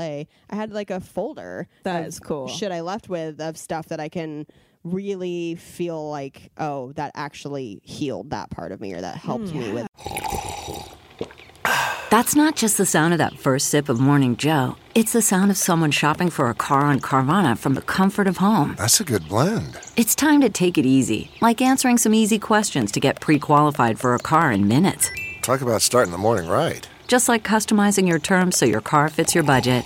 I 0.50 0.56
had 0.56 0.72
like 0.72 0.90
a 0.90 1.00
folder. 1.02 1.68
That 1.84 2.06
is 2.08 2.20
cool. 2.20 2.48
Shit 2.48 2.72
I 2.72 2.80
left 2.82 3.10
with 3.10 3.40
of 3.42 3.58
stuff 3.58 3.88
that 3.90 4.00
I 4.00 4.08
can 4.10 4.48
really 4.84 5.56
feel 5.56 6.10
like 6.10 6.52
oh 6.58 6.92
that 6.94 7.12
actually 7.16 7.80
healed 7.84 8.32
that 8.32 8.50
part 8.50 8.72
of 8.72 8.82
me 8.82 8.94
or 8.94 9.02
that 9.02 9.16
helped 9.18 9.50
Hmm. 9.50 9.60
me 9.60 9.72
with 9.74 9.88
That's 12.10 12.36
not 12.36 12.58
just 12.58 12.78
the 12.78 12.86
sound 12.86 13.14
of 13.14 13.20
that 13.20 13.40
first 13.40 13.70
sip 13.70 13.88
of 13.88 13.98
Morning 14.02 14.36
Joe. 14.36 14.76
It's 14.94 15.14
the 15.14 15.22
sound 15.22 15.50
of 15.50 15.56
someone 15.56 15.92
shopping 15.92 16.30
for 16.30 16.50
a 16.50 16.54
car 16.54 16.82
on 16.82 17.00
Carvana 17.00 17.58
from 17.58 17.74
the 17.76 17.82
comfort 17.82 18.28
of 18.28 18.38
home. 18.38 18.76
That's 18.78 19.00
a 19.00 19.06
good 19.06 19.30
blend. 19.30 19.80
It's 19.96 20.14
time 20.14 20.42
to 20.42 20.50
take 20.50 20.78
it 20.78 20.86
easy, 20.86 21.32
like 21.40 21.62
answering 21.62 21.98
some 21.98 22.14
easy 22.14 22.38
questions 22.38 22.92
to 22.92 23.00
get 23.00 23.22
pre 23.22 23.40
qualified 23.40 23.98
for 23.98 24.14
a 24.14 24.20
car 24.20 24.52
in 24.52 24.68
minutes. 24.68 25.10
Talk 25.42 25.62
about 25.62 25.82
starting 25.82 26.12
the 26.12 26.18
morning 26.18 26.50
right. 26.50 26.86
Just 27.08 27.30
like 27.30 27.46
customizing 27.46 28.10
your 28.10 28.20
terms 28.20 28.58
so 28.58 28.66
your 28.66 28.82
car 28.82 29.08
fits 29.08 29.34
your 29.34 29.46
budget. 29.46 29.86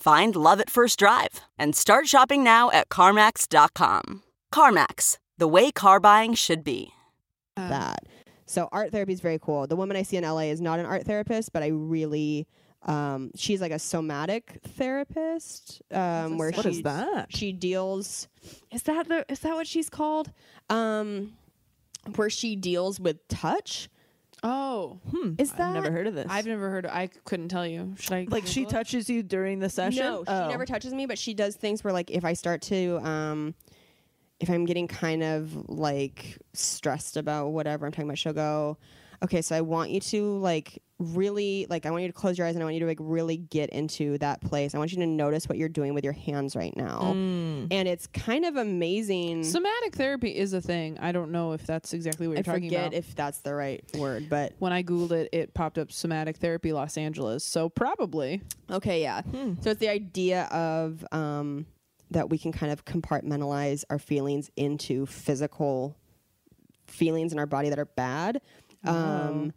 Find 0.00 0.34
love 0.34 0.60
at 0.60 0.70
first 0.70 0.98
drive 0.98 1.40
and 1.58 1.76
start 1.76 2.08
shopping 2.08 2.42
now 2.42 2.70
at 2.70 2.88
CarMax.com. 2.88 4.22
CarMax, 4.50 5.18
the 5.36 5.46
way 5.46 5.70
car 5.70 6.00
buying 6.00 6.32
should 6.32 6.64
be. 6.64 6.94
that. 7.56 8.06
So 8.46 8.70
art 8.72 8.92
therapy 8.92 9.12
is 9.12 9.20
very 9.20 9.38
cool. 9.38 9.66
The 9.66 9.76
woman 9.76 9.98
I 9.98 10.02
see 10.02 10.16
in 10.16 10.24
LA 10.24 10.48
is 10.48 10.60
not 10.62 10.80
an 10.80 10.86
art 10.86 11.04
therapist, 11.04 11.52
but 11.52 11.62
I 11.62 11.66
really 11.68 12.48
um, 12.86 13.30
she's 13.36 13.60
like 13.60 13.72
a 13.72 13.78
somatic 13.78 14.60
therapist 14.68 15.82
um, 15.92 16.38
where 16.38 16.50
What 16.50 16.62
she 16.62 16.70
is 16.70 16.82
that? 16.82 17.26
she 17.28 17.52
deals 17.52 18.26
is 18.72 18.82
that 18.84 19.06
the 19.06 19.26
is 19.30 19.40
that 19.40 19.54
what 19.54 19.66
she's 19.66 19.90
called 19.90 20.32
um 20.70 21.34
where 22.16 22.30
she 22.30 22.56
deals 22.56 22.98
with 22.98 23.18
touch 23.28 23.90
Oh, 24.42 25.00
hmm. 25.10 25.34
is 25.38 25.52
that 25.52 25.60
I've 25.68 25.74
never 25.74 25.90
heard 25.90 26.06
of 26.06 26.14
this. 26.14 26.26
I've 26.30 26.46
never 26.46 26.70
heard. 26.70 26.86
Of, 26.86 26.92
I 26.92 27.08
couldn't 27.24 27.48
tell 27.48 27.66
you. 27.66 27.94
Should 27.98 28.12
I? 28.12 28.26
like 28.30 28.46
she 28.46 28.62
it? 28.62 28.70
touches 28.70 29.10
you 29.10 29.22
during 29.22 29.58
the 29.58 29.68
session. 29.68 30.02
no 30.02 30.24
she 30.24 30.32
Oh. 30.32 30.48
never 30.48 30.64
touches 30.66 30.94
me 30.94 31.06
but 31.06 31.18
she 31.18 31.34
does 31.34 31.56
things 31.56 31.84
where 31.84 31.92
like 31.92 32.10
if 32.10 32.24
i 32.24 32.32
start 32.32 32.62
to 32.62 32.98
um 33.06 33.54
if 34.40 34.48
I'm 34.48 34.64
getting 34.64 34.88
kind 34.88 35.22
of 35.22 35.68
like 35.68 36.38
stressed 36.54 37.18
about 37.18 37.48
whatever 37.48 37.84
I'm 37.84 37.92
talking 37.92 38.04
about, 38.08 38.16
she'll 38.16 38.32
go, 38.32 38.78
okay, 39.22 39.42
so 39.42 39.56
I 39.56 39.60
want 39.60 39.90
you 39.90 40.00
to 40.00 40.38
like 40.38 40.82
really 40.98 41.66
like 41.70 41.86
I 41.86 41.90
want 41.90 42.02
you 42.02 42.08
to 42.08 42.14
close 42.14 42.36
your 42.36 42.46
eyes 42.46 42.54
and 42.54 42.62
I 42.62 42.66
want 42.66 42.74
you 42.74 42.80
to 42.80 42.86
like 42.86 42.98
really 43.00 43.38
get 43.38 43.70
into 43.70 44.18
that 44.18 44.40
place. 44.42 44.74
I 44.74 44.78
want 44.78 44.92
you 44.92 44.98
to 44.98 45.06
notice 45.06 45.48
what 45.48 45.56
you're 45.56 45.68
doing 45.68 45.94
with 45.94 46.04
your 46.04 46.12
hands 46.12 46.54
right 46.54 46.76
now. 46.76 47.12
Mm. 47.14 47.68
And 47.70 47.88
it's 47.88 48.06
kind 48.06 48.44
of 48.44 48.56
amazing. 48.56 49.44
Somatic 49.44 49.96
therapy 49.96 50.36
is 50.36 50.52
a 50.52 50.60
thing. 50.60 50.98
I 50.98 51.12
don't 51.12 51.32
know 51.32 51.52
if 51.52 51.66
that's 51.66 51.94
exactly 51.94 52.28
what 52.28 52.34
you're 52.34 52.40
I 52.40 52.42
talking 52.42 52.68
forget 52.68 52.88
about. 52.88 52.94
if 52.94 53.14
that's 53.14 53.38
the 53.40 53.54
right 53.54 53.82
word, 53.96 54.28
but 54.28 54.52
when 54.58 54.72
I 54.72 54.82
googled 54.82 55.12
it, 55.12 55.30
it 55.32 55.54
popped 55.54 55.78
up 55.78 55.90
somatic 55.90 56.36
therapy 56.36 56.72
Los 56.72 56.96
Angeles. 56.96 57.44
So 57.44 57.68
probably. 57.68 58.42
Okay, 58.70 59.00
yeah. 59.02 59.22
Hmm. 59.22 59.54
So 59.60 59.70
it's 59.70 59.80
the 59.80 59.88
idea 59.88 60.44
of 60.44 61.04
um, 61.12 61.66
that 62.10 62.28
we 62.28 62.38
can 62.38 62.52
kind 62.52 62.72
of 62.72 62.84
compartmentalize 62.84 63.84
our 63.88 63.98
feelings 63.98 64.50
into 64.56 65.06
physical 65.06 65.96
feelings 66.86 67.32
in 67.32 67.38
our 67.38 67.46
body 67.46 67.70
that 67.70 67.78
are 67.78 67.86
bad. 67.86 68.42
Um, 68.84 69.52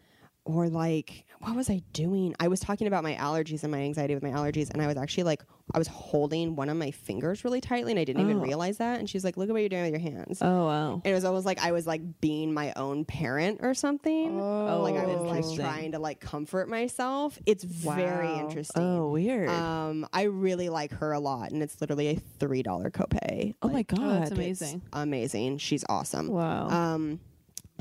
or 0.45 0.67
like, 0.67 1.23
what 1.39 1.55
was 1.55 1.69
I 1.69 1.81
doing? 1.93 2.35
I 2.37 2.49
was 2.49 2.59
talking 2.59 2.85
about 2.87 3.01
my 3.01 3.15
allergies 3.15 3.63
and 3.63 3.71
my 3.71 3.79
anxiety 3.79 4.13
with 4.13 4.23
my 4.23 4.31
allergies, 4.31 4.69
and 4.69 4.81
I 4.81 4.87
was 4.87 4.97
actually 4.97 5.23
like, 5.23 5.41
I 5.73 5.77
was 5.77 5.87
holding 5.87 6.57
one 6.57 6.67
of 6.67 6.75
my 6.75 6.91
fingers 6.91 7.45
really 7.45 7.61
tightly, 7.61 7.93
and 7.93 7.99
I 7.99 8.03
didn't 8.03 8.21
even 8.23 8.39
Oh. 8.39 8.43
realize 8.43 8.77
that. 8.79 8.99
And 8.99 9.09
she's 9.09 9.23
like, 9.23 9.37
"Look 9.37 9.47
at 9.47 9.53
what 9.53 9.59
you're 9.59 9.69
doing 9.69 9.89
with 9.89 10.01
your 10.03 10.11
hands." 10.11 10.39
Oh 10.41 10.65
wow. 10.65 10.93
And 10.95 11.05
it 11.05 11.13
was 11.13 11.23
almost 11.23 11.45
like 11.45 11.63
I 11.63 11.71
was 11.71 11.87
like 11.87 12.01
being 12.19 12.53
my 12.53 12.73
own 12.75 13.05
parent 13.05 13.59
or 13.63 13.73
something. 13.73 14.37
Oh, 14.41 14.81
like 14.83 14.95
I 14.95 15.05
was 15.05 15.25
like 15.25 15.55
trying 15.65 15.93
to 15.93 15.99
like 15.99 16.19
comfort 16.19 16.67
myself. 16.67 17.39
It's 17.45 17.63
very 17.63 18.27
interesting. 18.39 18.83
Oh 18.83 19.07
weird. 19.11 19.47
Um, 19.49 20.05
I 20.11 20.23
really 20.23 20.67
like 20.67 20.91
her 20.91 21.13
a 21.13 21.19
lot, 21.21 21.51
and 21.51 21.63
it's 21.63 21.79
literally 21.79 22.09
a 22.09 22.15
three 22.39 22.63
dollar 22.63 22.89
copay. 22.91 23.53
oh 23.61 23.69
my 23.69 23.83
god. 23.83 23.99
Oh, 24.01 24.09
that's 24.09 24.31
it's 24.31 24.37
amazing. 24.37 24.81
amazing. 24.91 25.57
She's 25.59 25.85
awesome. 25.87 26.27
Wow. 26.27 26.67
Um, 26.67 27.21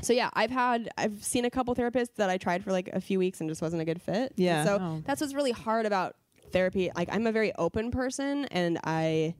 so 0.03 0.13
yeah, 0.13 0.29
I've 0.33 0.51
had 0.51 0.89
I've 0.97 1.23
seen 1.23 1.45
a 1.45 1.49
couple 1.49 1.73
therapists 1.75 2.15
that 2.17 2.29
I 2.29 2.37
tried 2.37 2.63
for 2.63 2.71
like 2.71 2.89
a 2.89 3.01
few 3.01 3.17
weeks 3.19 3.41
and 3.41 3.49
just 3.49 3.61
wasn't 3.61 3.81
a 3.81 3.85
good 3.85 4.01
fit. 4.01 4.33
Yeah. 4.35 4.63
So 4.65 4.77
Oh. 4.81 5.01
that's 5.05 5.21
what's 5.21 5.33
really 5.33 5.51
hard 5.51 5.85
about 5.85 6.15
therapy. 6.51 6.91
Like 6.95 7.09
I'm 7.11 7.25
a 7.27 7.31
very 7.31 7.53
open 7.55 7.89
person, 7.91 8.45
and 8.45 8.79
I 8.83 9.35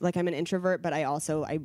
like 0.00 0.16
I'm 0.16 0.28
an 0.28 0.34
introvert, 0.34 0.82
but 0.82 0.92
I 0.92 1.04
also 1.04 1.44
I 1.44 1.58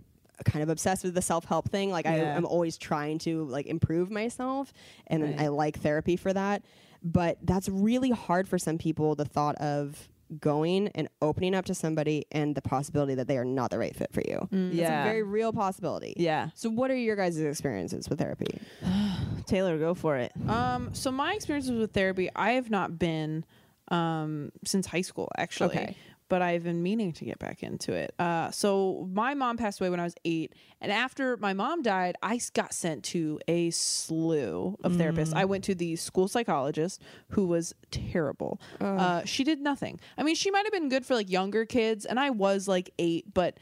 kind 0.46 0.62
of 0.64 0.70
obsessed 0.70 1.04
with 1.04 1.14
the 1.16 1.22
self 1.22 1.46
help 1.46 1.70
thing. 1.70 1.90
Like 1.92 2.06
I 2.06 2.18
Yeah. 2.18 2.38
am 2.38 2.46
always 2.46 2.78
trying 2.78 3.20
to 3.20 3.44
like 3.46 3.66
improve 3.68 4.10
myself, 4.12 4.74
and 5.08 5.40
I 5.40 5.48
like 5.50 5.80
therapy 5.80 6.16
for 6.16 6.34
that. 6.34 6.64
But 7.04 7.38
that's 7.44 7.70
really 7.70 8.10
hard 8.10 8.48
for 8.48 8.58
some 8.58 8.78
people. 8.78 9.16
The 9.16 9.26
thought 9.26 9.56
of 9.56 10.10
going 10.40 10.90
and 10.90 11.08
opening 11.22 11.56
up 11.56 11.66
to 11.66 11.74
somebody 11.76 12.26
and 12.32 12.56
the 12.56 12.62
possibility 12.62 13.16
that 13.16 13.28
they 13.28 13.38
are 13.38 13.46
not 13.46 13.72
the 13.72 13.78
right 13.80 13.96
fit 13.96 14.12
for 14.14 14.22
you. 14.28 14.48
It's 14.52 14.76
Yeah. 14.76 15.02
a 15.04 15.06
very 15.06 15.24
real 15.24 15.54
possibility. 15.54 16.14
yeah. 16.18 16.50
So, 16.56 16.70
what 16.70 16.92
are 16.92 16.96
your 16.96 17.16
guys' 17.16 17.38
experiences 17.40 18.10
with 18.10 18.20
therapy? 18.20 18.60
Taylor, 19.46 19.78
go 19.78 19.94
for 19.94 20.18
it. 20.18 20.32
Um, 20.48 20.94
so 20.94 21.12
my 21.12 21.34
experiences 21.34 21.72
with 21.72 21.94
therapy, 21.94 22.30
I 22.36 22.52
have 22.52 22.70
not 22.70 23.00
been 23.00 23.46
um, 23.90 24.52
since 24.66 24.86
high 24.88 25.02
school, 25.02 25.30
actually. 25.38 25.70
Okay. 25.70 25.98
But 26.30 26.42
I've 26.42 26.64
been 26.64 26.84
meaning 26.84 27.14
to 27.14 27.26
get 27.26 27.40
back 27.40 27.64
into 27.64 27.94
it. 27.94 28.14
Uh, 28.20 28.52
so 28.52 29.08
my 29.14 29.34
mom 29.34 29.56
passed 29.56 29.80
away 29.80 29.90
when 29.90 30.00
I 30.00 30.04
was 30.04 30.16
eight, 30.26 30.54
and 30.82 30.92
after 30.92 31.38
my 31.38 31.54
mom 31.54 31.82
died, 31.82 32.16
I 32.22 32.40
got 32.54 32.74
sent 32.74 33.04
to 33.06 33.40
a 33.48 33.70
slew 33.72 34.78
of 34.84 34.94
therapists. 34.94 35.34
I 35.34 35.46
went 35.46 35.64
to 35.66 35.76
the 35.76 35.96
school 35.96 36.28
psychologist, 36.28 37.02
who 37.30 37.48
was 37.48 37.74
terrible. 37.92 38.60
Uh, 39.00 39.22
she 39.26 39.44
did 39.44 39.62
nothing. 39.62 40.00
I 40.18 40.24
mean, 40.24 40.36
she 40.36 40.52
might 40.52 40.66
have 40.66 40.74
been 40.74 40.90
good 40.90 41.06
for 41.06 41.16
like 41.16 41.30
younger 41.30 41.66
kids, 41.66 42.06
and 42.06 42.20
I 42.20 42.30
was 42.32 42.68
like 42.68 42.92
eight, 43.00 43.34
but 43.34 43.58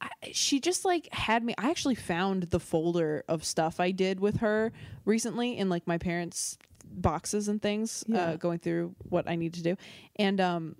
I, 0.00 0.08
she 0.32 0.60
just 0.60 0.84
like 0.84 1.12
had 1.12 1.42
me 1.42 1.54
i 1.58 1.70
actually 1.70 1.96
found 1.96 2.44
the 2.44 2.60
folder 2.60 3.24
of 3.28 3.44
stuff 3.44 3.80
i 3.80 3.90
did 3.90 4.20
with 4.20 4.36
her 4.36 4.72
recently 5.04 5.58
in 5.58 5.68
like 5.68 5.88
my 5.88 5.98
parents 5.98 6.56
boxes 6.84 7.48
and 7.48 7.60
things 7.60 8.04
uh, 8.14 8.36
going 8.36 8.60
through 8.60 8.94
what 9.08 9.28
i 9.28 9.34
need 9.34 9.54
to 9.54 9.62
do 9.64 9.76
and 10.14 10.40
um 10.40 10.76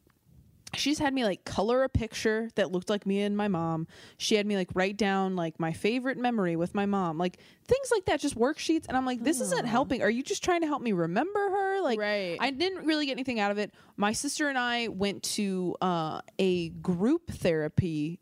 she's 0.75 0.99
had 0.99 1.15
me 1.15 1.25
like 1.25 1.45
color 1.45 1.83
a 1.85 1.89
picture 1.89 2.51
that 2.57 2.71
looked 2.73 2.91
like 2.91 3.07
me 3.07 3.23
and 3.23 3.37
my 3.37 3.49
mom. 3.49 3.87
She 4.17 4.35
had 4.35 4.47
me 4.47 4.57
like 4.57 4.71
write 4.75 4.97
down 4.97 5.37
like 5.37 5.59
my 5.59 5.73
favorite 5.73 6.19
memory 6.19 6.57
with 6.57 6.75
my 6.75 6.87
mom 6.87 7.19
like 7.19 7.39
things 7.67 7.91
like 7.91 8.05
that 8.07 8.21
just 8.21 8.37
worksheets. 8.37 8.87
And 8.89 8.97
i'm 8.97 9.07
like 9.07 9.23
this 9.23 9.41
isn't 9.41 9.67
helping. 9.67 10.03
Are 10.03 10.11
you 10.11 10.23
just 10.23 10.43
trying 10.45 10.61
to 10.63 10.67
help 10.67 10.83
me 10.83 10.93
remember 10.93 11.39
her? 11.51 11.81
Like 11.81 11.99
Right. 11.99 12.37
i 12.41 12.51
didn't 12.51 12.85
really 12.87 13.07
get 13.07 13.13
anything 13.13 13.41
out 13.41 13.51
of 13.51 13.59
it. 13.59 13.73
My 13.97 14.13
sister 14.13 14.49
and 14.49 14.59
i 14.59 14.89
went 14.89 15.23
to 15.25 15.77
uh, 15.81 16.21
a 16.39 16.69
group 16.71 17.31
therapy 17.31 18.21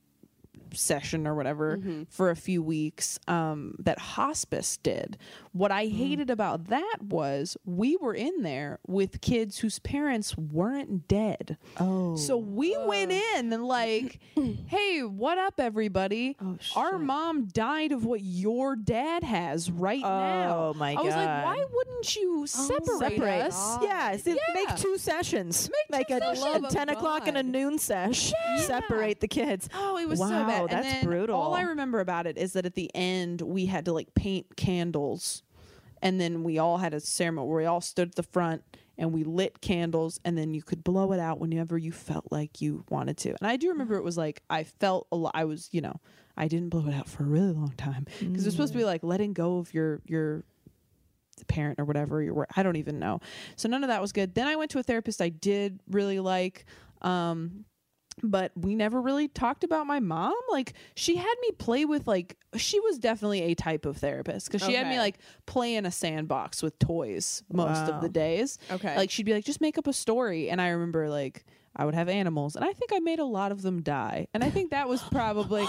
session 0.77 1.27
or 1.27 1.35
whatever 1.35 1.79
for 2.09 2.31
a 2.31 2.37
few 2.37 2.63
weeks 2.63 3.19
um, 3.29 3.75
that 3.79 3.99
hospice 3.99 4.77
did. 4.77 5.17
What 5.53 5.73
I 5.73 5.87
hated 5.87 6.31
about 6.31 6.67
that 6.69 6.97
was 7.03 7.57
we 7.65 7.97
were 7.97 8.15
in 8.15 8.43
there 8.43 8.79
with 8.87 9.21
kids 9.21 9.59
whose 9.59 9.79
parents 9.79 10.37
weren't 10.37 11.09
dead. 11.09 11.57
Oh. 11.79 12.17
So 12.17 12.37
we 12.37 12.77
went 12.77 13.11
in 13.13 13.53
and 13.53 13.65
like, 13.65 14.19
hey, 14.67 15.01
what 15.03 15.39
up, 15.39 15.55
everybody? 15.59 16.37
Oh, 16.43 16.59
Our 16.77 16.99
mom 16.99 17.47
died 17.47 17.93
of 17.93 18.05
what 18.05 18.21
your 18.23 18.77
dad 18.77 19.23
has 19.25 19.71
right 19.71 20.01
now. 20.03 20.71
Oh, 20.71 20.75
my 20.75 20.93
I 20.93 21.01
was 21.01 21.15
like, 21.15 21.27
God. 21.27 21.45
why 21.45 21.65
wouldn't 21.73 22.17
you 22.17 22.47
separate, 22.47 22.87
Separate. 22.99 23.41
us? 23.43 23.79
Yeah, 23.83 24.17
see, 24.17 24.33
Yeah. 24.33 24.55
make 24.55 24.77
two 24.77 24.99
sessions. 24.99 25.71
Make 25.91 26.07
two 26.09 26.15
like 26.15 26.23
a, 26.23 26.37
sessions. 26.37 26.67
a 26.67 26.69
ten 26.77 26.89
o'clock 26.91 27.27
and 27.29 27.37
a 27.39 27.43
noon 27.43 27.79
sesh. 27.79 28.33
Separate 28.59 29.21
the 29.21 29.29
kids. 29.29 29.69
Oh, 29.75 29.97
it 29.99 30.09
was 30.09 30.19
wow, 30.21 30.29
so 30.29 30.47
bad. 30.47 30.66
And 30.71 30.85
That's 30.85 30.95
then 30.95 31.05
brutal. 31.05 31.37
All 31.37 31.55
I 31.55 31.63
remember 31.63 32.01
about 32.01 32.27
it 32.27 32.37
is 32.37 32.53
that 32.55 32.67
at 32.67 32.75
the 32.75 32.91
end 32.95 33.41
we 33.43 33.67
had 33.67 33.85
to 33.87 33.93
like 33.93 34.15
paint 34.15 34.57
candles, 34.57 35.43
and 36.03 36.21
then 36.21 36.43
we 36.43 36.59
all 36.59 36.79
had 36.79 36.95
a 36.95 37.01
ceremony 37.01 37.49
where 37.49 37.59
we 37.59 37.67
all 37.67 37.81
stood 37.81 38.09
at 38.09 38.15
the 38.15 38.23
front 38.23 38.63
and 38.99 39.13
we 39.13 39.25
lit 39.25 39.61
candles, 39.61 40.21
and 40.25 40.39
then 40.39 40.55
you 40.55 40.63
could 40.63 40.83
blow 40.83 41.13
it 41.13 41.21
out 41.21 41.39
whenever 41.39 41.77
you 41.77 41.93
felt 41.93 42.27
like 42.31 42.63
you 42.63 42.85
wanted 42.89 43.19
to. 43.19 43.29
And 43.29 43.47
I 43.47 43.57
do 43.57 43.69
remember 43.69 43.97
it 43.97 44.05
was 44.05 44.17
like 44.17 44.43
I 44.49 44.65
felt 44.65 45.07
a 45.13 45.17
lot. 45.17 45.33
I 45.35 45.45
was, 45.45 45.69
you 45.73 45.81
know, 45.83 46.01
I 46.37 46.49
didn't 46.49 46.71
blow 46.71 46.87
it 46.87 46.95
out 46.95 47.09
for 47.09 47.23
a 47.23 47.27
really 47.27 47.53
long 47.53 47.75
time 47.77 48.07
because 48.21 48.47
it's 48.47 48.55
supposed 48.55 48.73
to 48.73 48.79
be 48.79 48.85
like 48.85 49.03
letting 49.03 49.33
go 49.33 49.59
of 49.59 49.73
your 49.73 50.01
your 50.07 50.45
parent 51.49 51.79
or 51.79 51.85
whatever 51.85 52.23
you 52.23 52.33
were 52.33 52.47
i 52.57 52.63
don't 52.63 52.77
even 52.77 52.99
know 52.99 53.21
so 53.57 53.69
none 53.69 53.85
of 53.85 53.89
that 53.89 54.01
was 54.01 54.11
good 54.11 54.35
then 54.35 54.47
i 54.47 54.57
went 54.57 54.71
to 54.71 54.79
a 54.79 54.83
therapist 54.83 55.21
i 55.21 55.29
did 55.29 55.79
really 55.91 56.19
like 56.19 56.65
um 57.03 57.65
but 58.23 58.53
we 58.57 58.75
never 58.75 59.01
really 59.01 59.29
talked 59.29 59.65
about 59.65 59.87
my 59.87 60.01
mom. 60.01 60.35
Like 60.51 60.73
she 60.95 61.17
had 61.17 61.35
me 61.43 61.51
play 61.53 61.85
with 61.85 62.07
like 62.07 62.37
she 62.57 62.81
was 62.81 62.99
definitely 62.99 63.43
a 63.43 63.55
type 63.55 63.85
of 63.85 63.99
therapist 63.99 64.51
because 64.51 64.67
she 64.67 64.75
had 64.75 64.87
me 64.89 64.99
like 64.99 65.19
play 65.45 65.75
in 65.75 65.85
a 65.85 65.91
sandbox 65.91 66.63
with 66.63 66.79
toys 66.79 67.43
most 67.53 67.91
of 67.91 68.01
the 68.01 68.09
days. 68.09 68.59
Okay. 68.71 68.97
like 68.97 69.11
she'd 69.11 69.27
be 69.27 69.35
like 69.35 69.45
just 69.45 69.61
make 69.61 69.79
up 69.79 69.87
a 69.87 69.93
story. 69.93 70.49
And 70.51 70.61
i 70.61 70.69
remember 70.69 71.09
like 71.09 71.45
i 71.77 71.85
would 71.85 71.95
have 71.95 72.09
animals 72.09 72.57
and 72.57 72.65
i 72.65 72.73
think 72.73 72.93
i 72.93 72.99
made 72.99 73.19
a 73.19 73.25
lot 73.25 73.53
of 73.53 73.63
them 73.63 73.83
die 73.83 74.27
and 74.35 74.43
i 74.43 74.51
think 74.51 74.71
that 74.71 74.89
was 74.89 75.03
probably 75.05 75.65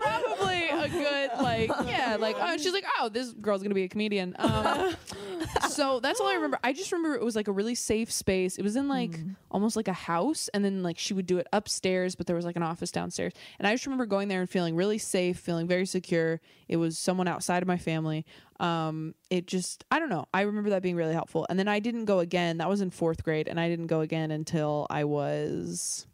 probably 0.00 0.68
a 0.68 0.88
good 0.88 1.30
like 1.40 1.70
yeah 1.86 2.16
like 2.18 2.36
oh 2.38 2.56
she's 2.56 2.72
like 2.72 2.84
oh 2.98 3.08
this 3.08 3.32
girl's 3.32 3.62
gonna 3.62 3.74
be 3.74 3.84
a 3.84 3.88
comedian 3.88 4.34
um 4.38 4.94
so 5.70 6.00
that's 6.00 6.20
all 6.20 6.28
I 6.28 6.34
remember. 6.34 6.58
I 6.62 6.72
just 6.72 6.92
remember 6.92 7.16
it 7.16 7.24
was 7.24 7.36
like 7.36 7.48
a 7.48 7.52
really 7.52 7.74
safe 7.74 8.10
space. 8.10 8.56
It 8.56 8.62
was 8.62 8.76
in 8.76 8.88
like 8.88 9.18
almost 9.50 9.76
like 9.76 9.88
a 9.88 9.92
house, 9.92 10.48
and 10.54 10.64
then 10.64 10.82
like 10.82 10.98
she 10.98 11.14
would 11.14 11.26
do 11.26 11.38
it 11.38 11.46
upstairs, 11.52 12.14
but 12.14 12.26
there 12.26 12.36
was 12.36 12.44
like 12.44 12.56
an 12.56 12.62
office 12.62 12.90
downstairs. 12.90 13.32
And 13.58 13.66
I 13.66 13.72
just 13.72 13.86
remember 13.86 14.06
going 14.06 14.28
there 14.28 14.40
and 14.40 14.48
feeling 14.48 14.76
really 14.76 14.98
safe, 14.98 15.38
feeling 15.38 15.66
very 15.66 15.86
secure. 15.86 16.40
It 16.68 16.76
was 16.76 16.98
someone 16.98 17.28
outside 17.28 17.62
of 17.62 17.68
my 17.68 17.78
family. 17.78 18.24
Um, 18.60 19.14
it 19.30 19.46
just 19.46 19.84
I 19.90 19.98
don't 19.98 20.10
know. 20.10 20.26
I 20.32 20.42
remember 20.42 20.70
that 20.70 20.82
being 20.82 20.96
really 20.96 21.12
helpful. 21.12 21.46
And 21.48 21.58
then 21.58 21.68
I 21.68 21.80
didn't 21.80 22.04
go 22.04 22.20
again. 22.20 22.58
That 22.58 22.68
was 22.68 22.80
in 22.80 22.90
fourth 22.90 23.22
grade, 23.22 23.48
and 23.48 23.58
I 23.58 23.68
didn't 23.68 23.88
go 23.88 24.00
again 24.00 24.30
until 24.30 24.86
I 24.90 25.04
was 25.04 26.06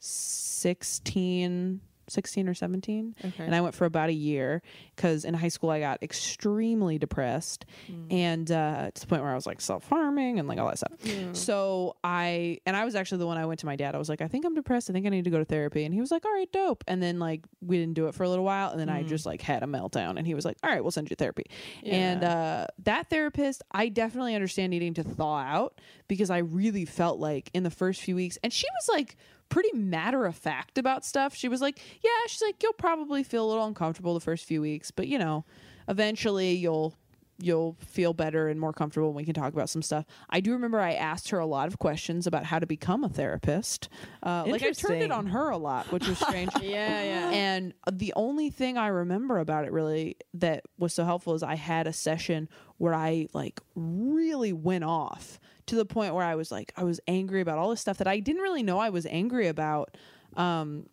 16 0.00 1.80
16 2.08 2.48
or 2.48 2.54
17 2.54 3.14
and 3.44 3.54
i 3.54 3.60
went 3.60 3.74
for 3.74 3.84
about 3.84 4.08
a 4.08 4.12
year 4.12 4.62
because 4.94 5.24
in 5.24 5.34
high 5.34 5.48
school 5.48 5.70
i 5.70 5.80
got 5.80 6.02
extremely 6.02 6.98
depressed 6.98 7.64
and 8.10 8.50
uh, 8.50 8.90
to 8.94 9.00
the 9.00 9.06
point 9.06 9.22
where 9.22 9.30
i 9.30 9.34
was 9.34 9.46
like 9.46 9.60
self-harming 9.60 10.38
and 10.38 10.48
like 10.48 10.58
all 10.58 10.66
that 10.68 10.78
stuff. 10.78 10.92
So 11.32 11.96
i 12.04 12.58
and 12.66 12.76
i 12.76 12.84
was 12.84 12.94
actually 12.94 13.18
the 13.18 13.26
one 13.26 13.38
i 13.38 13.46
went 13.46 13.60
to 13.60 13.66
my 13.66 13.76
dad 13.76 13.94
i 13.94 13.98
was 13.98 14.08
like 14.08 14.20
i 14.20 14.28
think 14.28 14.44
i'm 14.44 14.54
depressed. 14.54 14.90
I 14.90 14.92
think 14.92 15.06
i 15.06 15.08
need 15.10 15.24
to 15.24 15.30
go 15.30 15.38
to 15.38 15.44
therapy. 15.44 15.84
And 15.84 15.94
he 15.94 16.00
was 16.00 16.10
like 16.10 16.24
all 16.24 16.32
right 16.32 16.50
dope. 16.52 16.84
And 16.86 17.02
then 17.02 17.18
like 17.18 17.44
we 17.60 17.78
didn't 17.78 17.94
do 17.94 18.06
it 18.08 18.14
for 18.14 18.24
a 18.24 18.28
little 18.28 18.44
while 18.44 18.70
and 18.70 18.80
then 18.80 18.88
i 18.88 19.02
just 19.02 19.26
like 19.26 19.40
had 19.42 19.62
a 19.62 19.66
meltdown 19.66 20.16
and 20.18 20.26
he 20.26 20.34
was 20.34 20.44
like 20.44 20.56
all 20.62 20.70
right 20.70 20.82
we'll 20.82 20.90
send 20.90 21.10
you 21.10 21.16
therapy. 21.16 21.44
And 21.84 22.24
uh, 22.24 22.66
that 22.84 23.10
therapist 23.10 23.62
i 23.72 23.88
definitely 23.88 24.34
understand 24.34 24.70
needing 24.70 24.94
to 24.94 25.02
thaw 25.02 25.38
out 25.40 25.80
because 26.08 26.30
i 26.30 26.38
really 26.38 26.84
felt 26.84 27.18
like 27.18 27.50
in 27.54 27.62
the 27.62 27.70
first 27.70 28.00
few 28.02 28.16
weeks 28.16 28.38
and 28.42 28.52
she 28.52 28.66
was 28.80 28.88
like 28.96 29.16
pretty 29.54 29.72
matter 29.72 30.26
of 30.26 30.34
fact 30.34 30.78
about 30.78 31.04
stuff. 31.04 31.32
She 31.32 31.48
was 31.48 31.60
like, 31.60 31.78
"Yeah, 32.02 32.10
she's 32.26 32.42
like, 32.42 32.60
you'll 32.60 32.72
probably 32.72 33.22
feel 33.22 33.46
a 33.46 33.48
little 33.48 33.64
uncomfortable 33.64 34.12
the 34.12 34.18
first 34.18 34.46
few 34.46 34.60
weeks, 34.60 34.90
but 34.90 35.06
you 35.06 35.16
know, 35.16 35.44
eventually 35.86 36.54
you'll 36.54 36.96
you'll 37.38 37.76
feel 37.80 38.12
better 38.12 38.48
and 38.48 38.60
more 38.60 38.72
comfortable 38.72 39.08
and 39.08 39.16
we 39.16 39.24
can 39.24 39.34
talk 39.34 39.52
about 39.52 39.68
some 39.68 39.82
stuff. 39.82 40.04
I 40.30 40.40
do 40.40 40.52
remember 40.52 40.80
I 40.80 40.92
asked 40.92 41.30
her 41.30 41.38
a 41.38 41.46
lot 41.46 41.68
of 41.68 41.78
questions 41.78 42.26
about 42.26 42.44
how 42.44 42.58
to 42.58 42.66
become 42.66 43.04
a 43.04 43.08
therapist. 43.08 43.88
Uh, 44.22 44.44
like 44.46 44.62
I 44.62 44.70
turned 44.70 45.02
it 45.02 45.10
on 45.10 45.26
her 45.26 45.50
a 45.50 45.56
lot, 45.56 45.90
which 45.92 46.06
was 46.06 46.18
strange. 46.18 46.50
Yeah, 46.62 47.02
yeah. 47.02 47.30
And 47.30 47.74
the 47.90 48.12
only 48.16 48.48
thing 48.48 48.78
I 48.78 48.86
remember 48.86 49.38
about 49.38 49.64
it 49.64 49.72
really 49.72 50.16
that 50.34 50.64
was 50.78 50.94
so 50.94 51.04
helpful 51.04 51.34
is 51.34 51.42
I 51.42 51.56
had 51.56 51.86
a 51.86 51.92
session 51.92 52.48
where 52.78 52.94
I 52.94 53.26
like 53.32 53.60
really 53.74 54.52
went 54.52 54.84
off 54.84 55.38
to 55.66 55.76
the 55.76 55.84
point 55.84 56.14
where 56.14 56.24
I 56.24 56.34
was 56.36 56.50
like 56.50 56.72
I 56.76 56.84
was 56.84 57.00
angry 57.06 57.40
about 57.40 57.58
all 57.58 57.70
this 57.70 57.80
stuff 57.80 57.98
that 57.98 58.06
I 58.06 58.20
didn't 58.20 58.42
really 58.42 58.62
know 58.62 58.78
I 58.78 58.90
was 58.90 59.06
angry 59.06 59.48
about. 59.48 59.96
Um, 60.36 60.86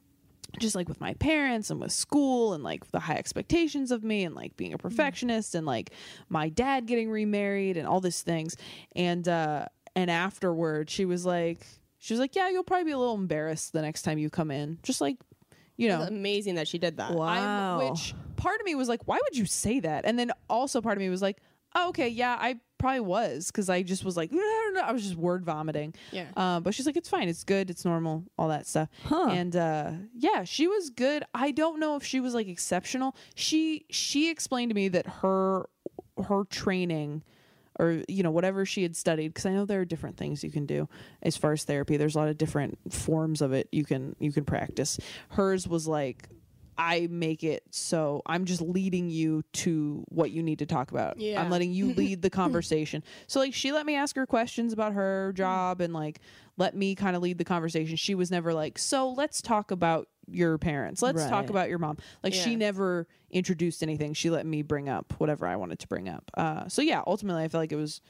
just 0.60 0.76
like 0.76 0.90
with 0.90 1.00
my 1.00 1.14
parents 1.16 1.70
and 1.70 1.80
with 1.80 1.92
school 1.92 2.54
and 2.54 2.64
like 2.64 2.90
the 2.92 3.00
high 3.00 3.16
expectations 3.16 3.92
of 3.92 4.04
me 4.04 4.24
and 4.24 4.36
like 4.36 4.56
being 4.58 4.74
a 4.74 4.78
perfectionist 4.78 5.56
and 5.56 5.66
like 5.66 5.92
my 6.30 6.50
dad 6.50 6.86
getting 6.86 7.10
remarried 7.10 7.78
and 7.78 7.88
all 7.88 8.02
these 8.02 8.22
things 8.22 8.56
and 8.96 9.28
uh 9.28 9.66
and 9.96 10.12
afterward 10.12 10.90
she 10.90 11.06
was 11.06 11.26
like 11.26 11.66
she 12.00 12.14
was 12.14 12.20
like 12.20 12.36
yeah 12.36 12.50
you'll 12.50 12.64
probably 12.64 12.86
be 12.86 12.92
a 12.92 12.98
little 12.98 13.16
embarrassed 13.16 13.74
the 13.74 13.82
next 13.82 14.02
time 14.02 14.18
you 14.18 14.30
come 14.30 14.52
in 14.52 14.78
just 14.84 15.02
like 15.02 15.18
you 15.78 15.88
know 15.88 16.02
It's 16.02 16.12
amazing 16.12 16.56
that 16.56 16.68
she 16.68 16.78
did 16.78 16.98
that. 16.98 17.14
Wow. 17.14 17.80
I'm, 17.80 17.90
which 17.90 18.14
part 18.36 18.60
of 18.60 18.66
me 18.66 18.76
was 18.76 18.90
like, 18.90 19.08
why 19.08 19.20
would 19.24 19.38
you 19.38 19.46
say 19.46 19.80
that? 19.80 20.06
And 20.06 20.20
then 20.20 20.32
also 20.50 20.82
part 20.82 20.98
of 20.98 21.02
me 21.02 21.10
was 21.10 21.22
like, 21.22 21.38
oh, 21.76 21.90
okay, 21.90 22.08
yeah, 22.08 22.38
I 22.40 22.60
probably 22.82 23.00
was 23.00 23.48
because 23.48 23.70
I 23.70 23.84
just 23.84 24.04
was 24.04 24.18
like, 24.18 24.32
I 24.34 24.36
don't 24.36 24.74
know. 24.74 24.82
I 24.82 24.92
was 24.92 25.04
just 25.04 25.16
word 25.16 25.46
vomiting. 25.46 25.94
Yeah. 26.12 26.26
Uh, 26.36 26.60
but 26.60 26.74
she's 26.74 26.86
like, 26.86 26.98
it's 26.98 27.08
fine, 27.08 27.30
it's 27.30 27.44
good, 27.44 27.70
it's 27.70 27.86
normal, 27.86 28.26
all 28.38 28.50
that 28.50 28.68
stuff. 28.68 28.90
Huh. 29.06 29.28
And 29.30 29.56
uh, 29.56 29.92
yeah, 30.16 30.44
she 30.44 30.68
was 30.68 30.90
good. 30.90 31.24
I 31.34 31.52
don't 31.52 31.80
know 31.80 31.96
if 31.96 32.04
she 32.04 32.20
was 32.20 32.34
like 32.34 32.48
exceptional. 32.48 33.16
She 33.36 33.86
she 33.90 34.30
explained 34.30 34.72
to 34.72 34.76
me 34.76 34.88
that 34.90 35.08
her 35.08 35.70
her 36.28 36.44
training 36.46 37.24
or 37.80 38.04
you 38.08 38.22
know 38.22 38.32
whatever 38.32 38.66
she 38.66 38.84
had 38.84 38.96
studied 38.96 39.30
because 39.30 39.46
i 39.46 39.52
know 39.52 39.66
there 39.66 39.80
are 39.80 39.86
different 39.86 40.18
things 40.18 40.44
you 40.44 40.52
can 40.52 40.66
do 40.66 40.88
as 41.24 41.38
far 41.38 41.54
as 41.54 41.64
therapy 41.64 41.96
there's 41.96 42.16
a 42.16 42.18
lot 42.18 42.28
of 42.28 42.38
different 42.38 42.78
forms 42.94 43.42
of 43.42 43.54
it 43.54 43.68
you 43.72 43.86
can 43.86 44.14
you 44.20 44.32
can 44.32 44.44
practice 44.44 45.00
hers 45.30 45.68
was 45.68 45.88
like 45.88 46.28
i 46.82 47.08
make 47.12 47.44
it 47.44 47.64
so 47.70 48.24
i'm 48.26 48.44
just 48.44 48.60
leading 48.60 49.08
you 49.08 49.44
to 49.54 50.04
what 50.10 50.32
you 50.32 50.42
need 50.42 50.58
to 50.60 50.66
talk 50.66 50.90
about. 50.92 51.20
Yeah. 51.20 51.40
i'm 51.40 51.52
letting 51.52 51.72
you 51.72 51.94
lead 51.94 52.24
the 52.24 52.30
conversation. 52.42 53.04
So 53.28 53.40
like 53.40 53.54
she 53.54 53.72
let 53.72 53.86
me 53.86 53.96
ask 53.96 54.16
her 54.16 54.26
questions 54.26 54.74
about 54.74 54.94
her 54.94 55.32
job 55.36 55.80
and 55.80 55.94
like 55.94 56.20
let 56.58 56.76
me 56.76 56.96
kind 56.96 57.16
of 57.16 57.22
lead 57.22 57.38
the 57.38 57.46
conversation. 57.46 57.96
She 57.96 58.16
was 58.16 58.32
never 58.32 58.52
like 58.54 58.80
so 58.80 59.12
let's 59.12 59.42
talk 59.42 59.70
about 59.70 60.08
your 60.28 60.58
parents. 60.58 61.02
Let's 61.02 61.26
talk 61.26 61.50
about 61.50 61.70
your 61.70 61.78
mom. 61.78 61.98
Like 62.24 62.34
she 62.34 62.56
never 62.56 63.08
introduced 63.30 63.84
anything. 63.84 64.14
She 64.14 64.30
let 64.32 64.46
me 64.46 64.64
bring 64.64 64.90
up 64.90 65.14
whatever 65.20 65.46
i 65.46 65.56
wanted 65.56 65.80
to 65.80 65.88
bring 65.88 66.10
up. 66.10 66.32
Uh, 66.36 66.68
so 66.68 66.82
yeah 66.82 67.04
ultimately 67.06 67.44
i 67.44 67.48
felt 67.48 67.62
like 67.62 67.72
it 67.72 67.76
was 67.76 68.02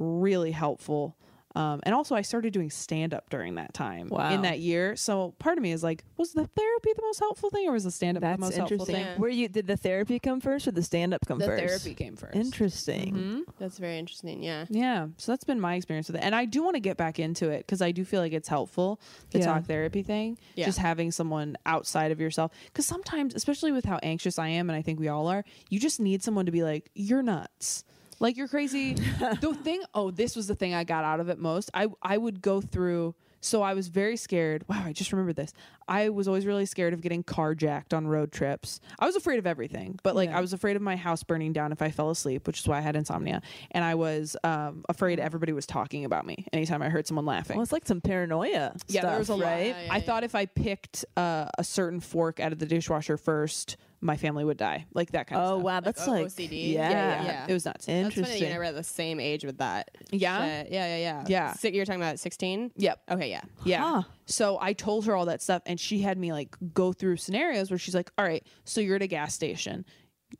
really 0.00 0.50
helpful 0.50 1.16
um, 1.58 1.80
and 1.82 1.94
also 1.94 2.14
i 2.14 2.22
started 2.22 2.52
doing 2.52 2.70
stand 2.70 3.12
up 3.12 3.28
during 3.30 3.56
that 3.56 3.74
time 3.74 4.08
Wow. 4.08 4.30
in 4.32 4.42
that 4.42 4.58
year 4.60 4.96
so 4.96 5.34
part 5.38 5.58
of 5.58 5.62
me 5.62 5.72
is 5.72 5.82
like 5.82 6.04
was 6.16 6.32
the 6.32 6.46
therapy 6.46 6.90
the 6.96 7.02
most 7.02 7.18
helpful 7.18 7.50
thing 7.50 7.68
or 7.68 7.72
was 7.72 7.84
the 7.84 7.90
stand 7.90 8.16
up 8.16 8.22
the 8.22 8.28
That's 8.28 8.40
most 8.40 8.56
helpful 8.56 8.74
interesting. 8.74 8.94
thing 8.96 9.04
Yeah. 9.14 9.18
Where 9.18 9.30
you 9.30 9.48
did 9.48 9.66
the 9.66 9.76
therapy 9.76 10.18
come 10.18 10.40
first 10.40 10.66
or 10.68 10.72
the 10.72 10.82
stand 10.82 11.12
up 11.14 11.26
come 11.26 11.38
the 11.38 11.46
first? 11.46 11.64
therapy 11.84 11.94
came 11.94 12.16
first 12.16 12.34
Interesting. 12.36 13.14
Mhm. 13.14 13.42
That's 13.58 13.78
very 13.78 13.98
interesting. 13.98 14.42
Yeah. 14.42 14.66
Yeah, 14.70 15.08
so 15.16 15.32
that's 15.32 15.44
been 15.44 15.60
my 15.60 15.74
experience 15.74 16.06
with 16.08 16.16
it, 16.16 16.22
and 16.22 16.34
I 16.34 16.44
do 16.44 16.62
want 16.62 16.74
to 16.76 16.80
get 16.80 16.96
back 16.96 17.18
into 17.18 17.48
it 17.50 17.58
because 17.66 17.82
I 17.82 17.90
do 17.92 18.04
feel 18.04 18.20
like 18.20 18.32
it's 18.32 18.48
helpful 18.48 19.00
the 19.30 19.38
Yeah. 19.40 19.46
talk 19.46 19.64
therapy 19.64 20.02
thing. 20.02 20.38
Yeah. 20.54 20.66
Just 20.66 20.78
having 20.78 21.10
someone 21.10 21.56
outside 21.66 22.12
of 22.12 22.20
yourself, 22.20 22.52
because 22.66 22.86
sometimes, 22.86 23.34
especially 23.34 23.72
with 23.72 23.84
how 23.84 23.98
anxious 24.02 24.38
I 24.38 24.48
am, 24.48 24.68
and 24.70 24.76
I 24.76 24.82
think 24.82 25.00
we 25.00 25.08
all 25.08 25.26
are, 25.28 25.44
you 25.70 25.80
just 25.80 25.98
need 26.00 26.22
someone 26.22 26.46
to 26.46 26.52
be 26.52 26.62
like, 26.62 26.90
"You're 26.94 27.22
nuts." 27.22 27.84
Like 28.20 28.36
you're 28.36 28.48
crazy. 28.48 28.94
the 29.40 29.56
thing, 29.62 29.82
oh, 29.94 30.10
this 30.10 30.36
was 30.36 30.46
the 30.46 30.54
thing 30.54 30.74
I 30.74 30.84
got 30.84 31.04
out 31.04 31.20
of 31.20 31.28
it 31.28 31.38
most. 31.38 31.70
I 31.74 31.88
I 32.02 32.18
would 32.18 32.42
go 32.42 32.60
through. 32.60 33.14
So 33.40 33.62
I 33.62 33.74
was 33.74 33.86
very 33.86 34.16
scared. 34.16 34.64
Wow, 34.68 34.82
I 34.84 34.92
just 34.92 35.12
remembered 35.12 35.36
this. 35.36 35.52
I 35.86 36.08
was 36.08 36.26
always 36.26 36.44
really 36.44 36.66
scared 36.66 36.92
of 36.92 37.00
getting 37.00 37.22
carjacked 37.22 37.96
on 37.96 38.08
road 38.08 38.32
trips. 38.32 38.80
I 38.98 39.06
was 39.06 39.14
afraid 39.14 39.38
of 39.38 39.46
everything, 39.46 39.98
but 40.02 40.16
like 40.16 40.30
I 40.30 40.40
was 40.40 40.52
afraid 40.52 40.74
of 40.74 40.82
my 40.82 40.96
house 40.96 41.22
burning 41.22 41.52
down 41.52 41.70
if 41.70 41.80
I 41.80 41.92
fell 41.92 42.10
asleep, 42.10 42.48
which 42.48 42.58
is 42.58 42.66
why 42.66 42.78
I 42.78 42.80
had 42.80 42.96
insomnia. 42.96 43.40
And 43.70 43.84
I 43.84 43.94
was 43.94 44.36
um, 44.42 44.84
afraid 44.88 45.20
everybody 45.20 45.52
was 45.52 45.66
talking 45.66 46.04
about 46.04 46.26
me 46.26 46.46
anytime 46.52 46.82
I 46.82 46.88
heard 46.88 47.06
someone 47.06 47.26
laughing. 47.26 47.56
Well, 47.56 47.62
it's 47.62 47.72
like 47.72 47.86
some 47.86 48.00
paranoia. 48.00 48.74
yeah, 48.88 49.02
there 49.02 49.18
was 49.18 49.30
a 49.30 49.34
stuff, 49.34 49.38
lot. 49.38 49.46
right? 49.46 49.66
Yeah, 49.68 49.82
yeah, 49.84 49.94
I 49.94 50.00
thought 50.00 50.24
if 50.24 50.34
I 50.34 50.46
picked 50.46 51.04
uh, 51.16 51.46
a 51.56 51.62
certain 51.62 52.00
fork 52.00 52.40
out 52.40 52.52
of 52.52 52.58
the 52.58 52.66
dishwasher 52.66 53.16
first, 53.16 53.76
my 54.00 54.16
family 54.16 54.44
would 54.44 54.56
die. 54.56 54.86
Like 54.94 55.12
that 55.12 55.26
kind 55.26 55.40
of 55.40 55.46
stuff. 55.46 55.52
Oh 55.54 55.56
stuff. 55.58 55.64
wow, 55.64 55.80
that's 55.80 56.08
O- 56.08 56.10
like 56.12 56.26
OCD? 56.26 56.72
Yeah, 56.72 56.90
Yeah, 56.90 56.90
yeah, 56.90 57.24
Yeah. 57.24 57.46
It 57.48 57.52
was 57.52 57.64
nuts. 57.64 57.86
That's 57.86 57.96
funny. 57.96 58.04
Interesting. 58.04 58.38
You 58.40 58.46
and 58.46 58.54
I 58.54 58.58
were 58.58 58.64
at 58.64 58.74
the 58.74 58.84
same 58.84 59.20
age 59.20 59.44
with 59.44 59.58
that. 59.58 59.90
Yeah? 60.10 60.44
shit. 60.62 60.72
Yeah. 60.72 60.86
Yeah. 60.86 60.96
Yeah. 60.96 61.24
Yeah. 61.26 61.52
Si- 61.54 61.74
you're 61.74 61.84
talking 61.84 62.00
about 62.00 62.18
16. 62.18 62.72
Yep. 62.76 63.00
Okay. 63.10 63.30
Yeah. 63.30 63.40
Yeah. 63.64 63.80
Huh. 63.82 64.02
So 64.26 64.58
I 64.60 64.72
told 64.72 65.06
her 65.06 65.14
all 65.16 65.26
that 65.26 65.42
stuff, 65.42 65.62
and 65.66 65.80
she 65.80 66.00
had 66.00 66.18
me 66.18 66.32
like 66.32 66.56
go 66.72 66.92
through 66.92 67.16
scenarios 67.16 67.70
where 67.70 67.78
she's 67.78 67.94
like, 67.94 68.10
"All 68.18 68.24
right, 68.24 68.46
so 68.64 68.80
you're 68.80 68.96
at 68.96 69.02
a 69.02 69.06
gas 69.06 69.34
station. 69.34 69.84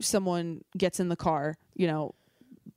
Someone 0.00 0.62
gets 0.76 1.00
in 1.00 1.08
the 1.08 1.16
car, 1.16 1.56
you 1.74 1.86
know, 1.86 2.14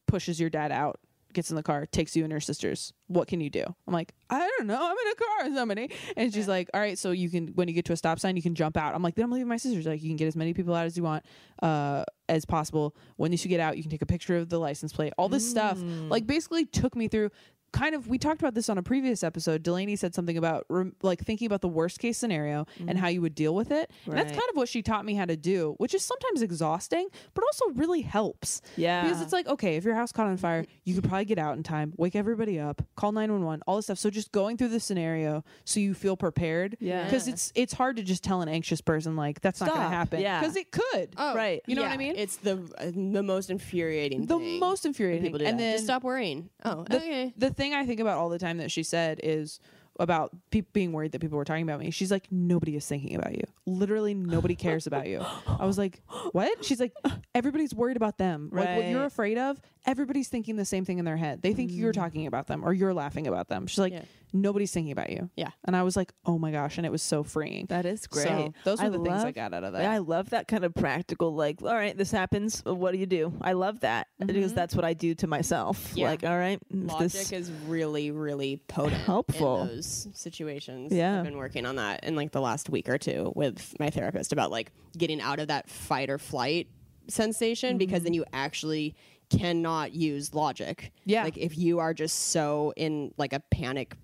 pushes 0.08 0.40
your 0.40 0.50
dad 0.50 0.72
out, 0.72 1.00
gets 1.34 1.50
in 1.50 1.56
the 1.56 1.64
car, 1.64 1.86
takes 1.86 2.16
you 2.16 2.24
and 2.24 2.32
your 2.32 2.40
sisters. 2.40 2.94
What 3.08 3.28
can 3.28 3.42
you 3.42 3.50
do?" 3.50 3.64
I'm 3.88 3.94
like, 3.94 4.14
"I 4.30 4.40
don't 4.58 4.68
know. 4.68 4.80
I'm 4.82 4.96
in 5.06 5.12
a 5.12 5.16
car 5.16 5.46
with 5.46 5.56
somebody." 5.56 5.92
And 6.18 6.34
she's 6.34 6.48
like, 6.48 6.70
"All 6.74 6.80
right, 6.80 6.98
so 6.98 7.12
you 7.12 7.30
can 7.30 7.48
when 7.50 7.68
you 7.68 7.74
get 7.74 7.86
to 7.86 7.94
a 7.94 7.98
stop 7.98 8.20
sign, 8.20 8.36
you 8.36 8.42
can 8.42 8.56
jump 8.56 8.78
out." 8.78 8.96
I'm 8.96 9.04
like, 9.04 9.16
"Then 9.16 9.26
I'm 9.26 9.32
leaving 9.32 9.48
my 9.48 9.58
sisters. 9.58 9.86
Like, 9.86 10.02
you 10.02 10.10
can 10.10 10.18
get 10.18 10.28
as 10.28 10.36
many 10.36 10.54
people 10.54 10.74
out 10.74 10.86
as 10.86 10.96
you 10.98 11.04
want, 11.04 11.26
uh, 11.62 12.04
as 12.30 12.46
possible. 12.46 12.96
When 13.18 13.32
you 13.32 13.38
should 13.38 13.50
get 13.50 13.60
out, 13.60 13.78
you 13.78 13.84
can 13.84 13.92
take 13.92 14.02
a 14.02 14.06
picture 14.06 14.38
of 14.38 14.50
the 14.50 14.60
license 14.60 14.94
plate. 14.94 15.14
All 15.18 15.30
this 15.30 15.50
stuff, 15.50 15.78
like, 16.10 16.26
basically 16.28 16.66
took 16.66 16.96
me 16.96 17.08
through." 17.08 17.30
Kind 17.74 17.96
of 17.96 18.08
we 18.08 18.18
talked 18.18 18.42
about 18.42 18.54
this 18.54 18.68
on 18.70 18.78
a 18.78 18.84
previous 18.84 19.24
episode 19.24 19.64
delanie 19.64 19.98
said 19.98 20.14
something 20.14 20.38
about 20.38 20.66
rem- 20.70 20.94
like 21.02 21.22
thinking 21.24 21.46
about 21.46 21.62
the 21.62 21.68
worst 21.70 22.00
case 22.00 22.18
scenario 22.18 22.66
and 22.86 22.98
how 22.98 23.08
you 23.08 23.22
would 23.22 23.34
deal 23.34 23.56
with 23.56 23.72
it 23.72 23.90
and 24.06 24.18
that's 24.18 24.30
kind 24.32 24.44
of 24.50 24.56
what 24.58 24.68
she 24.68 24.82
taught 24.82 25.06
me 25.06 25.16
how 25.16 25.24
to 25.26 25.38
do 25.38 25.74
which 25.78 25.94
is 25.94 26.04
sometimes 26.04 26.42
exhausting 26.42 27.08
but 27.34 27.44
also 27.46 27.66
really 27.76 28.02
helps 28.02 28.62
Yeah. 28.76 29.04
because 29.04 29.22
it's 29.22 29.32
like 29.32 29.48
okay 29.48 29.78
if 29.78 29.86
your 29.86 29.96
house 29.96 30.12
caught 30.12 30.28
on 30.28 30.36
fire 30.38 30.66
you 30.84 30.94
could 30.94 31.06
probably 31.06 31.24
get 31.26 31.40
out 31.40 31.56
in 31.56 31.64
time 31.64 31.94
wake 31.98 32.16
everybody 32.16 32.60
up 32.60 32.82
call 32.98 33.14
911 33.14 33.62
all 33.66 33.78
this 33.78 33.86
stuff 33.86 33.98
so 33.98 34.10
just 34.10 34.32
going 34.34 34.58
through 34.58 34.68
the 34.70 34.80
scenario 34.80 35.44
so 35.64 35.80
you 35.80 35.94
feel 35.94 36.18
prepared 36.18 36.76
Yeah. 36.82 37.06
because 37.06 37.28
it's 37.30 37.54
it's 37.56 37.74
hard 37.74 37.96
to 37.96 38.04
just 38.04 38.22
tell 38.24 38.42
an 38.42 38.50
anxious 38.50 38.82
person 38.82 39.16
like 39.16 39.40
that's 39.42 39.62
not 39.62 39.70
going 39.70 39.82
to 39.82 39.88
happen 39.90 40.20
Yeah. 40.20 40.42
because 40.42 40.56
it 40.58 40.72
could 40.72 41.16
Oh, 41.18 41.34
Right. 41.36 41.62
You 41.68 41.76
know 41.76 41.84
what 41.84 41.92
I 41.92 41.98
mean? 41.98 42.16
It's 42.18 42.36
the 42.38 42.54
uh, 42.78 42.92
the 42.94 43.24
most 43.24 43.50
infuriating. 43.50 44.26
the 44.26 44.38
thing 44.38 44.60
most 44.60 44.86
infuriating 44.86 45.24
people 45.24 45.40
do 45.40 45.46
and 45.46 45.58
that. 45.58 45.64
then 45.64 45.74
Just 45.76 45.86
stop 45.86 46.04
worrying. 46.04 46.50
Oh. 46.66 46.84
the, 46.90 46.98
okay. 46.98 47.34
the 47.38 47.50
thing 47.62 47.74
I 47.76 47.86
think 47.86 48.00
about 48.00 48.18
all 48.18 48.30
the 48.30 48.40
time 48.40 48.58
that 48.58 48.72
she 48.72 48.82
said 48.82 49.20
is 49.22 49.60
about 50.02 50.32
pe- 50.50 50.62
being 50.74 50.92
worried 50.92 51.12
that 51.12 51.20
people 51.20 51.38
were 51.38 51.46
talking 51.46 51.64
about 51.64 51.80
me. 51.80 51.92
She's 51.92 52.12
like, 52.12 52.28
nobody 52.32 52.76
is 52.76 52.86
thinking 52.88 53.16
about 53.16 53.34
you. 53.34 53.44
Literally, 53.68 54.16
nobody 54.16 54.56
cares 54.56 54.88
about 54.88 55.08
you. 55.08 55.24
I 55.48 55.66
was 55.66 55.78
like, 55.78 56.02
what? 56.32 56.66
She's 56.66 56.80
like, 56.80 56.94
everybody's 57.36 57.74
worried 57.74 57.98
about 57.98 58.18
them. 58.18 58.50
Like 58.52 58.76
what 58.76 58.86
you're 58.86 59.06
afraid 59.06 59.38
of, 59.38 59.62
everybody's 59.86 60.28
thinking 60.28 60.56
the 60.56 60.66
same 60.66 60.86
thing 60.86 60.98
in 60.98 61.06
their 61.06 61.18
head. 61.18 61.42
They 61.42 61.54
think 61.54 61.72
you're 61.72 61.92
mm. 61.92 61.96
talking 61.96 62.28
about 62.28 62.48
them 62.48 62.64
or 62.66 62.74
you're 62.74 62.94
laughing 62.94 63.28
about 63.28 63.48
them. 63.48 63.68
She's 63.68 63.80
like, 63.80 63.94
Yeah. 63.94 64.04
nobody's 64.34 64.72
thinking 64.72 64.92
about 64.92 65.12
you. 65.12 65.30
Yeah. 65.36 65.52
And 65.66 65.76
I 65.76 65.84
was 65.84 65.96
like, 65.96 66.14
oh 66.26 66.38
my 66.38 66.52
gosh, 66.52 66.78
and 66.78 66.86
it 66.86 66.92
was 66.92 67.02
so 67.04 67.24
freeing. 67.24 67.68
That 67.70 67.86
is 67.86 68.08
great. 68.08 68.28
So, 68.28 68.54
those 68.64 68.80
are 68.80 68.90
the 68.90 69.00
things 69.00 69.24
I 69.24 69.32
got 69.32 69.54
out 69.54 69.64
of 69.64 69.74
that. 69.74 69.84
Yeah, 69.84 69.92
I 69.92 70.00
love 70.00 70.32
that 70.32 70.48
kind 70.48 70.64
of 70.64 70.74
practical, 70.74 71.36
like, 71.36 71.62
all 71.62 71.76
right, 71.76 71.96
this 71.96 72.12
happens. 72.12 72.64
What 72.66 72.92
do 72.92 72.98
you 72.98 73.06
do? 73.06 73.34
I 73.42 73.54
love 73.54 73.82
that 73.82 74.08
because 74.20 74.36
mm-hmm. 74.36 74.56
that's 74.56 74.76
what 74.76 74.86
I 74.86 74.94
do 74.94 75.14
to 75.16 75.28
myself. 75.28 75.94
Yeah. 75.96 76.10
Like, 76.10 76.24
all 76.24 76.38
right, 76.38 76.60
Logic 76.72 77.12
this 77.12 77.32
is 77.32 77.52
really, 77.68 78.12
really 78.12 78.58
potent 78.68 79.02
Helpful. 79.02 79.64
in 79.64 79.70
those 79.92 80.08
situations. 80.18 80.94
Yeah. 80.94 81.20
I've 81.20 81.24
been 81.24 81.38
working 81.38 81.66
on 81.66 81.76
that 81.78 82.04
in 82.04 82.16
like 82.16 82.32
the 82.32 82.42
last 82.42 82.70
week 82.70 82.90
or 82.90 82.98
two 82.98 83.32
with 83.36 83.74
my 83.80 83.90
therapist 83.90 84.32
about 84.34 84.52
like 84.52 84.72
getting 84.98 85.22
out 85.22 85.40
of 85.40 85.48
that 85.50 85.70
fight 85.70 86.10
or 86.10 86.18
flight 86.18 86.68
sensation 87.08 87.78
because 87.78 88.00
Mm-hmm. 88.00 88.04
then 88.06 88.14
you 88.14 88.26
actually 88.34 88.96
cannot 89.30 89.94
use 89.94 90.34
logic. 90.34 90.92
Yeah. 91.06 91.24
Like 91.24 91.38
if 91.38 91.58
you 91.58 91.80
are 91.80 91.94
just 91.94 92.30
so 92.30 92.74
in 92.76 93.14
like 93.18 93.34
a 93.34 93.40
panic, 93.40 93.96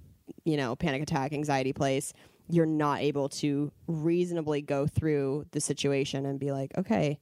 you 0.45 0.57
know, 0.57 0.75
panic 0.75 1.01
attack, 1.01 1.33
anxiety 1.33 1.73
place, 1.73 2.13
you're 2.49 2.65
not 2.65 3.01
able 3.01 3.27
to 3.27 3.71
reasonably 3.87 4.61
go 4.61 4.87
through 4.87 5.45
the 5.51 5.59
situation 5.59 6.25
and 6.25 6.39
be 6.39 6.51
like, 6.51 6.71
okay, 6.77 7.19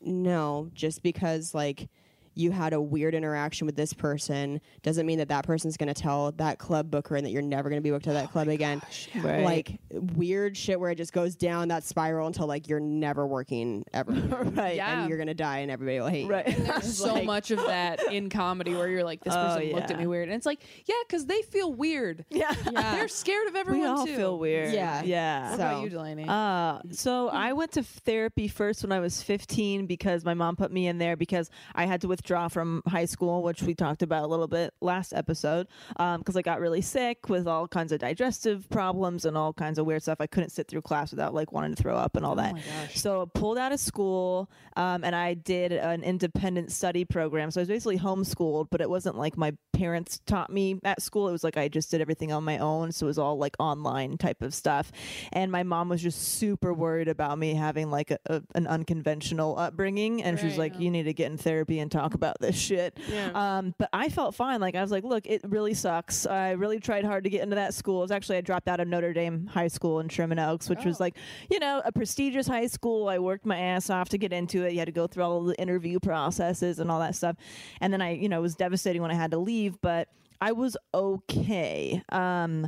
no, 0.00 0.70
just 0.72 1.02
because 1.02 1.54
like 1.54 1.88
you 2.36 2.50
had 2.52 2.72
a 2.74 2.80
weird 2.80 3.14
interaction 3.14 3.66
with 3.66 3.74
this 3.76 3.92
person 3.94 4.60
doesn't 4.82 5.06
mean 5.06 5.18
that 5.18 5.28
that 5.28 5.44
person's 5.44 5.76
going 5.76 5.92
to 5.92 6.00
tell 6.00 6.30
that 6.32 6.58
club 6.58 6.90
booker 6.90 7.16
and 7.16 7.24
that 7.26 7.30
you're 7.30 7.40
never 7.42 7.68
going 7.70 7.78
to 7.80 7.82
be 7.82 7.90
booked 7.90 8.04
to 8.04 8.12
that 8.12 8.30
club 8.30 8.46
again. 8.48 8.80
Right. 9.16 9.42
Like 9.42 9.78
weird 9.90 10.54
shit 10.56 10.78
where 10.78 10.90
it 10.90 10.96
just 10.96 11.14
goes 11.14 11.34
down 11.34 11.68
that 11.68 11.82
spiral 11.82 12.26
until 12.26 12.46
like 12.46 12.68
you're 12.68 12.78
never 12.78 13.26
working 13.26 13.84
ever. 13.94 14.12
right? 14.54 14.76
Yeah. 14.76 15.00
And 15.00 15.08
you're 15.08 15.16
going 15.16 15.28
to 15.28 15.34
die 15.34 15.60
and 15.60 15.70
everybody 15.70 15.98
will 15.98 16.08
hate 16.08 16.24
you. 16.26 16.30
Right. 16.30 16.46
There's 16.58 16.98
so 16.98 17.14
Like- 17.14 17.24
much 17.24 17.50
of 17.50 17.58
that 17.66 18.12
in 18.12 18.28
comedy 18.28 18.74
where 18.74 18.86
you're 18.88 19.02
like, 19.02 19.24
this 19.24 19.32
Oh, 19.34 19.56
person 19.56 19.72
looked 19.72 19.90
at 19.90 19.98
me 19.98 20.06
weird. 20.06 20.28
And 20.28 20.36
it's 20.36 20.46
like, 20.46 20.60
yeah, 20.84 20.94
because 21.08 21.24
they 21.26 21.40
feel 21.42 21.72
weird. 21.72 22.24
Yeah. 22.36 22.52
They're 22.52 23.08
scared 23.08 23.48
of 23.48 23.56
everyone 23.56 23.80
we 23.80 23.86
all 23.86 24.06
too. 24.06 24.14
feel 24.16 24.38
weird. 24.38 24.74
Yeah. 24.74 25.02
Yeah. 25.02 25.50
What 25.52 25.54
about 25.54 25.82
you, 25.84 25.90
Delanie? 25.90 26.28
Uh, 26.28 26.82
so 26.90 27.28
I 27.30 27.54
went 27.54 27.72
to 27.72 27.82
therapy 27.82 28.46
first 28.46 28.82
when 28.82 28.92
I 28.92 29.00
was 29.00 29.22
15 29.22 29.86
because 29.86 30.22
my 30.22 30.34
mom 30.34 30.54
put 30.56 30.70
me 30.70 30.86
in 30.86 30.98
there 30.98 31.16
because 31.16 31.50
I 31.74 31.86
had 31.86 32.02
to 32.02 32.08
withdraw 32.08 32.25
withdraw 32.26 32.48
from 32.48 32.82
high 32.88 33.04
school, 33.04 33.44
which 33.44 33.62
we 33.62 33.72
talked 33.72 34.02
about 34.02 34.24
a 34.24 34.26
little 34.26 34.48
bit 34.48 34.74
last 34.80 35.12
episode, 35.12 35.68
because 35.96 36.36
I 36.36 36.42
got 36.42 36.58
really 36.58 36.80
sick 36.80 37.28
with 37.28 37.46
all 37.46 37.68
kinds 37.68 37.92
of 37.92 38.00
digestive 38.00 38.68
problems 38.68 39.24
and 39.24 39.36
all 39.36 39.52
kinds 39.52 39.78
of 39.78 39.86
weird 39.86 40.02
stuff. 40.02 40.20
I 40.20 40.26
couldn't 40.26 40.50
sit 40.50 40.66
through 40.66 40.82
class 40.82 41.12
without 41.12 41.34
like 41.34 41.52
wanting 41.52 41.76
to 41.76 41.80
throw 41.80 41.96
up 41.96 42.16
and 42.16 42.26
all 42.26 42.34
that. 42.34 42.56
So 42.94 43.22
I 43.22 43.38
pulled 43.38 43.58
out 43.58 43.70
of 43.70 43.78
school, 43.78 44.50
um, 44.76 45.04
and 45.04 45.14
I 45.14 45.34
did 45.34 45.70
an 45.72 46.02
independent 46.02 46.72
study 46.72 47.04
program. 47.04 47.52
So 47.52 47.60
I 47.60 47.62
was 47.62 47.68
basically 47.68 47.98
homeschooled, 48.00 48.70
but 48.70 48.80
it 48.80 48.90
wasn't 48.90 49.16
like 49.16 49.36
my 49.36 49.54
parents 49.72 50.20
taught 50.26 50.50
me 50.50 50.80
at 50.82 51.02
school. 51.02 51.28
It 51.28 51.32
was 51.32 51.44
like 51.44 51.56
I 51.56 51.68
just 51.68 51.92
did 51.92 52.00
everything 52.00 52.32
on 52.32 52.42
my 52.42 52.58
own. 52.58 52.90
So 52.90 53.06
it 53.06 53.08
was 53.08 53.18
all 53.18 53.38
like 53.38 53.54
online 53.60 54.18
type 54.18 54.42
of 54.42 54.52
stuff. 54.52 54.90
And 55.32 55.52
my 55.52 55.62
mom 55.62 55.90
was 55.90 56.02
just 56.02 56.20
super 56.20 56.74
worried 56.74 57.08
about 57.08 57.38
me 57.38 57.54
having 57.54 57.90
like 57.90 58.10
a, 58.10 58.18
a, 58.26 58.42
an 58.56 58.66
unconventional 58.66 59.56
upbringing. 59.56 60.24
And 60.24 60.40
she 60.40 60.46
was 60.46 60.58
like, 60.58 60.80
you 60.80 60.90
need 60.90 61.04
to 61.04 61.12
get 61.12 61.30
in 61.30 61.36
therapy 61.36 61.78
and 61.78 61.92
talk 61.92 62.14
about 62.16 62.40
this 62.40 62.56
shit. 62.56 62.98
Um, 63.32 63.74
but 63.78 63.88
I 63.92 64.08
felt 64.08 64.34
fine. 64.34 64.60
Like 64.60 64.74
I 64.74 64.82
was 64.82 64.90
like, 64.90 65.04
look, 65.04 65.26
it 65.26 65.42
really 65.46 65.74
sucks. 65.74 66.26
I 66.26 66.50
really 66.50 66.80
tried 66.80 67.04
hard 67.04 67.22
to 67.22 67.30
get 67.30 67.42
into 67.42 67.54
that 67.54 67.74
school. 67.74 68.00
It 68.00 68.06
was 68.06 68.10
actually, 68.10 68.38
I 68.38 68.40
dropped 68.40 68.66
out 68.66 68.80
of 68.80 68.88
Notre 68.88 69.12
Dame 69.12 69.46
High 69.46 69.68
School 69.68 70.00
in 70.00 70.08
Sherman 70.08 70.40
Oaks, 70.40 70.68
which 70.68 70.84
was 70.84 70.98
like, 70.98 71.16
you 71.48 71.60
know, 71.60 71.80
a 71.84 71.92
prestigious 71.92 72.48
high 72.48 72.66
school. 72.66 73.08
I 73.08 73.20
worked 73.20 73.46
my 73.46 73.58
ass 73.58 73.88
off 73.88 74.08
to 74.08 74.18
get 74.18 74.32
into 74.32 74.64
it. 74.64 74.72
You 74.72 74.80
had 74.80 74.86
to 74.86 74.92
go 74.92 75.06
through 75.06 75.22
all 75.22 75.44
the 75.44 75.60
interview 75.60 76.00
processes 76.00 76.80
and 76.80 76.90
all 76.90 76.98
that 76.98 77.14
stuff. 77.14 77.36
And 77.80 77.92
then 77.92 78.02
I, 78.02 78.14
you 78.14 78.28
know, 78.28 78.38
it 78.38 78.42
was 78.42 78.56
devastating 78.56 79.02
when 79.02 79.12
I 79.12 79.14
had 79.14 79.30
to 79.30 79.38
leave, 79.38 79.80
but 79.80 80.08
I 80.40 80.52
was 80.52 80.76
okay. 80.92 82.02
Um, 82.10 82.66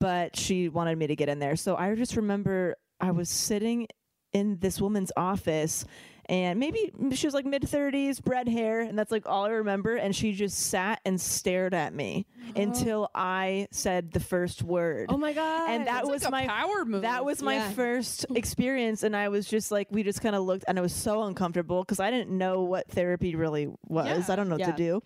but 0.00 0.36
she 0.36 0.68
wanted 0.68 0.98
me 0.98 1.06
to 1.08 1.16
get 1.16 1.28
in 1.28 1.38
there. 1.38 1.56
So 1.56 1.76
I 1.76 1.94
just 1.94 2.16
remember 2.16 2.76
I 3.00 3.10
was 3.10 3.28
sitting 3.28 3.88
in 4.32 4.58
this 4.58 4.80
woman's 4.80 5.10
office 5.16 5.84
and 6.28 6.60
maybe 6.60 6.92
she 7.12 7.26
was 7.26 7.34
like 7.34 7.46
mid 7.46 7.62
30s, 7.62 8.20
red 8.26 8.48
hair, 8.48 8.80
and 8.80 8.98
that's 8.98 9.10
like 9.10 9.26
all 9.26 9.44
I 9.46 9.50
remember. 9.50 9.96
And 9.96 10.14
she 10.14 10.32
just 10.32 10.58
sat 10.58 11.00
and 11.04 11.20
stared 11.20 11.72
at 11.74 11.94
me 11.94 12.26
uh-huh. 12.42 12.62
until 12.62 13.10
I 13.14 13.68
said 13.70 14.12
the 14.12 14.20
first 14.20 14.62
word. 14.62 15.06
Oh 15.08 15.16
my 15.16 15.32
god! 15.32 15.70
and 15.70 15.86
that 15.86 16.00
It's 16.02 16.10
was 16.10 16.22
like 16.24 16.28
a 16.28 16.30
my 16.30 16.46
power 16.46 16.84
move. 16.84 17.02
That 17.02 17.24
was 17.24 17.42
my 17.42 17.54
Yeah. 17.54 17.70
first 17.70 18.26
experience, 18.34 19.02
and 19.02 19.16
I 19.16 19.28
was 19.28 19.46
just 19.48 19.70
like, 19.70 19.88
we 19.90 20.02
just 20.02 20.20
kind 20.20 20.36
of 20.36 20.42
looked, 20.42 20.64
and 20.68 20.78
I 20.78 20.82
was 20.82 20.92
so 20.92 21.22
uncomfortable 21.22 21.82
because 21.82 22.00
I 22.00 22.10
didn't 22.10 22.36
know 22.36 22.62
what 22.62 22.88
therapy 22.88 23.34
really 23.34 23.68
was. 23.86 24.28
I 24.28 24.36
don't 24.36 24.48
know 24.48 24.56
what 24.56 24.60
Yeah. 24.60 24.72
to 24.72 24.76
do, 24.76 25.02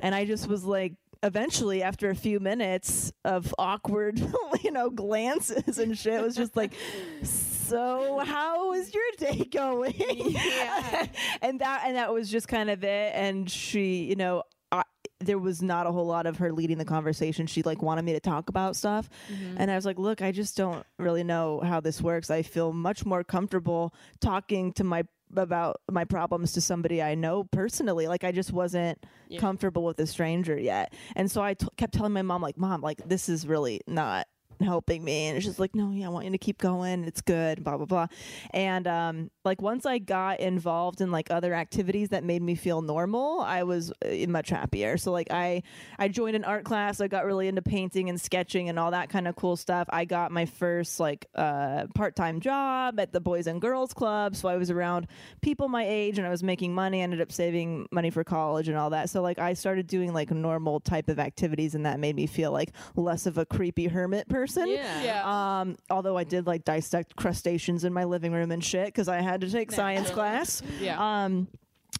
and 0.00 0.14
I 0.14 0.24
just 0.24 0.48
was 0.48 0.64
like. 0.64 0.94
Eventually, 1.24 1.84
after 1.84 2.10
a 2.10 2.16
few 2.16 2.40
minutes 2.40 3.12
of 3.24 3.54
awkward, 3.56 4.18
you 4.64 4.72
know, 4.72 4.90
glances 4.90 5.78
and 5.78 5.96
shit, 5.96 6.14
it 6.14 6.20
was 6.20 6.34
just 6.34 6.56
like, 6.56 6.72
"So, 7.72 8.18
how 8.18 8.74
is 8.74 8.92
your 8.94 9.02
day 9.18 9.44
going?" 9.50 9.94
Yeah. 9.98 11.06
and 11.42 11.60
that 11.60 11.82
and 11.86 11.96
that 11.96 12.12
was 12.12 12.30
just 12.30 12.48
kind 12.48 12.70
of 12.70 12.84
it. 12.84 13.12
And 13.14 13.50
she, 13.50 14.04
you 14.04 14.16
know, 14.16 14.42
I, 14.70 14.82
there 15.20 15.38
was 15.38 15.62
not 15.62 15.86
a 15.86 15.92
whole 15.92 16.06
lot 16.06 16.26
of 16.26 16.38
her 16.38 16.52
leading 16.52 16.78
the 16.78 16.84
conversation. 16.84 17.46
She 17.46 17.62
like 17.62 17.82
wanted 17.82 18.04
me 18.04 18.12
to 18.12 18.20
talk 18.20 18.48
about 18.48 18.76
stuff, 18.76 19.08
mm-hmm. 19.32 19.56
and 19.58 19.70
I 19.70 19.74
was 19.74 19.86
like, 19.86 19.98
"Look, 19.98 20.22
I 20.22 20.32
just 20.32 20.56
don't 20.56 20.84
really 20.98 21.24
know 21.24 21.60
how 21.64 21.80
this 21.80 22.00
works. 22.00 22.30
I 22.30 22.42
feel 22.42 22.72
much 22.72 23.04
more 23.04 23.24
comfortable 23.24 23.94
talking 24.20 24.72
to 24.74 24.84
my 24.84 25.04
about 25.34 25.80
my 25.90 26.04
problems 26.04 26.52
to 26.52 26.60
somebody 26.60 27.02
I 27.02 27.14
know 27.14 27.44
personally. 27.44 28.06
Like 28.06 28.22
I 28.22 28.32
just 28.32 28.52
wasn't 28.52 29.04
comfortable 29.38 29.84
with 29.84 29.98
a 29.98 30.06
stranger 30.06 30.58
yet, 30.58 30.94
and 31.16 31.30
so 31.30 31.42
I 31.42 31.54
t- 31.54 31.66
kept 31.76 31.94
telling 31.94 32.12
my 32.12 32.22
mom, 32.22 32.42
like, 32.42 32.58
"Mom, 32.58 32.80
like 32.80 33.08
this 33.08 33.28
is 33.28 33.46
really 33.46 33.80
not." 33.86 34.26
Helping 34.62 35.04
me 35.04 35.26
and 35.26 35.42
she's 35.42 35.58
like 35.58 35.74
no 35.74 35.90
yeah 35.90 36.06
i 36.06 36.08
want 36.08 36.24
you 36.24 36.30
to 36.30 36.38
keep 36.38 36.58
going 36.58 37.04
it's 37.04 37.20
good 37.20 37.62
blah 37.64 37.76
blah 37.76 37.86
blah. 37.86 38.06
And 38.50 38.86
um 38.86 39.30
like 39.44 39.60
once 39.60 39.84
i 39.86 39.98
got 39.98 40.40
involved 40.40 41.00
in 41.00 41.10
like 41.10 41.30
other 41.30 41.54
activities 41.54 42.10
that 42.10 42.24
made 42.24 42.42
me 42.42 42.54
feel 42.54 42.82
normal 42.82 43.40
i 43.40 43.62
was 43.62 43.92
uh, 44.04 44.26
much 44.28 44.50
happier. 44.50 44.96
So 44.96 45.12
like 45.12 45.28
i 45.30 45.62
i 45.98 46.08
joined 46.08 46.36
an 46.36 46.44
art 46.44 46.64
class 46.64 47.00
i 47.00 47.08
got 47.08 47.24
really 47.24 47.48
into 47.48 47.62
painting 47.62 48.08
and 48.08 48.20
sketching 48.20 48.68
and 48.68 48.78
all 48.78 48.92
that 48.92 49.08
kind 49.10 49.28
of 49.28 49.36
cool 49.36 49.56
stuff. 49.56 49.88
I 49.90 50.04
got 50.04 50.32
my 50.32 50.46
first 50.46 51.00
like 51.00 51.26
uh 51.34 51.86
part-time 51.94 52.40
job 52.40 53.00
at 53.00 53.12
the 53.12 53.20
boys 53.20 53.46
and 53.46 53.60
girls 53.60 53.92
club 53.92 54.36
so 54.36 54.48
i 54.48 54.56
was 54.56 54.70
around 54.70 55.06
people 55.40 55.68
my 55.68 55.84
age 55.86 56.18
and 56.18 56.26
i 56.26 56.30
was 56.30 56.42
making 56.42 56.74
money 56.74 56.92
I 57.00 57.04
ended 57.04 57.20
up 57.20 57.32
saving 57.32 57.88
money 57.90 58.10
for 58.10 58.22
college 58.24 58.68
and 58.68 58.76
all 58.76 58.90
that. 58.90 59.10
So 59.10 59.22
like 59.22 59.38
i 59.38 59.54
started 59.54 59.86
doing 59.86 60.12
like 60.12 60.30
normal 60.30 60.80
type 60.80 61.08
of 61.08 61.18
activities 61.18 61.74
and 61.74 61.86
that 61.86 61.98
made 61.98 62.14
me 62.16 62.26
feel 62.26 62.52
like 62.52 62.72
less 62.96 63.26
of 63.26 63.38
a 63.38 63.46
creepy 63.46 63.86
hermit 63.86 64.28
person 64.28 64.51
Yeah. 64.56 65.02
Yeah. 65.02 65.60
um, 65.60 65.76
although 65.90 66.16
I 66.16 66.24
did 66.24 66.46
like 66.46 66.64
dissect 66.64 67.16
crustaceans 67.16 67.84
in 67.84 67.92
my 67.92 68.04
living 68.04 68.32
room 68.32 68.50
and 68.50 68.62
shit 68.64 68.86
because 68.86 69.08
I 69.08 69.20
had 69.20 69.40
to 69.42 69.50
take 69.50 69.72
science 69.72 70.10
class. 70.10 70.62
Yeah. 70.80 70.98
Um, 71.24 71.48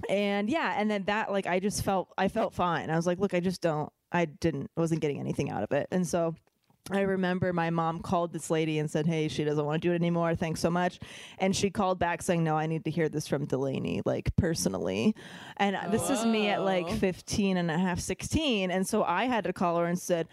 and 0.08 0.48
yeah, 0.48 0.74
and 0.76 0.90
then 0.90 1.04
that 1.04 1.30
like 1.30 1.46
I 1.46 1.60
just 1.60 1.84
felt 1.84 2.08
I 2.16 2.28
felt 2.28 2.54
fine. 2.54 2.90
I 2.90 2.96
was 2.96 3.06
like, 3.06 3.18
look, 3.18 3.34
I 3.34 3.40
just 3.40 3.60
don't. 3.60 3.92
I 4.10 4.24
didn't 4.26 4.70
wasn't 4.76 5.00
getting 5.00 5.20
anything 5.20 5.50
out 5.50 5.62
of 5.62 5.72
it, 5.72 5.88
and 5.90 6.06
so. 6.06 6.34
I 6.90 7.02
remember 7.02 7.52
my 7.52 7.70
mom 7.70 8.00
called 8.00 8.32
this 8.32 8.50
lady 8.50 8.80
and 8.80 8.90
said, 8.90 9.06
Hey, 9.06 9.28
she 9.28 9.44
doesn't 9.44 9.64
want 9.64 9.80
to 9.80 9.88
do 9.88 9.92
it 9.92 9.94
anymore. 9.94 10.34
Thanks 10.34 10.58
so 10.58 10.68
much. 10.68 10.98
And 11.38 11.54
she 11.54 11.70
called 11.70 12.00
back 12.00 12.22
saying, 12.22 12.42
No, 12.42 12.56
I 12.56 12.66
need 12.66 12.84
to 12.86 12.90
hear 12.90 13.08
this 13.08 13.28
from 13.28 13.46
Delanie, 13.46 14.02
like 14.04 14.34
personally. 14.34 15.14
And 15.58 15.76
uh 15.76 15.86
this 15.90 16.10
is 16.10 16.26
me 16.26 16.48
at 16.48 16.62
like 16.62 16.90
15 16.90 17.56
and 17.56 17.70
a 17.70 17.78
half, 17.78 18.00
16. 18.00 18.72
And 18.72 18.84
so 18.84 19.04
I 19.04 19.26
had 19.26 19.44
to 19.44 19.52
call 19.52 19.78
her 19.78 19.86
and 19.86 19.96
said, 19.96 20.26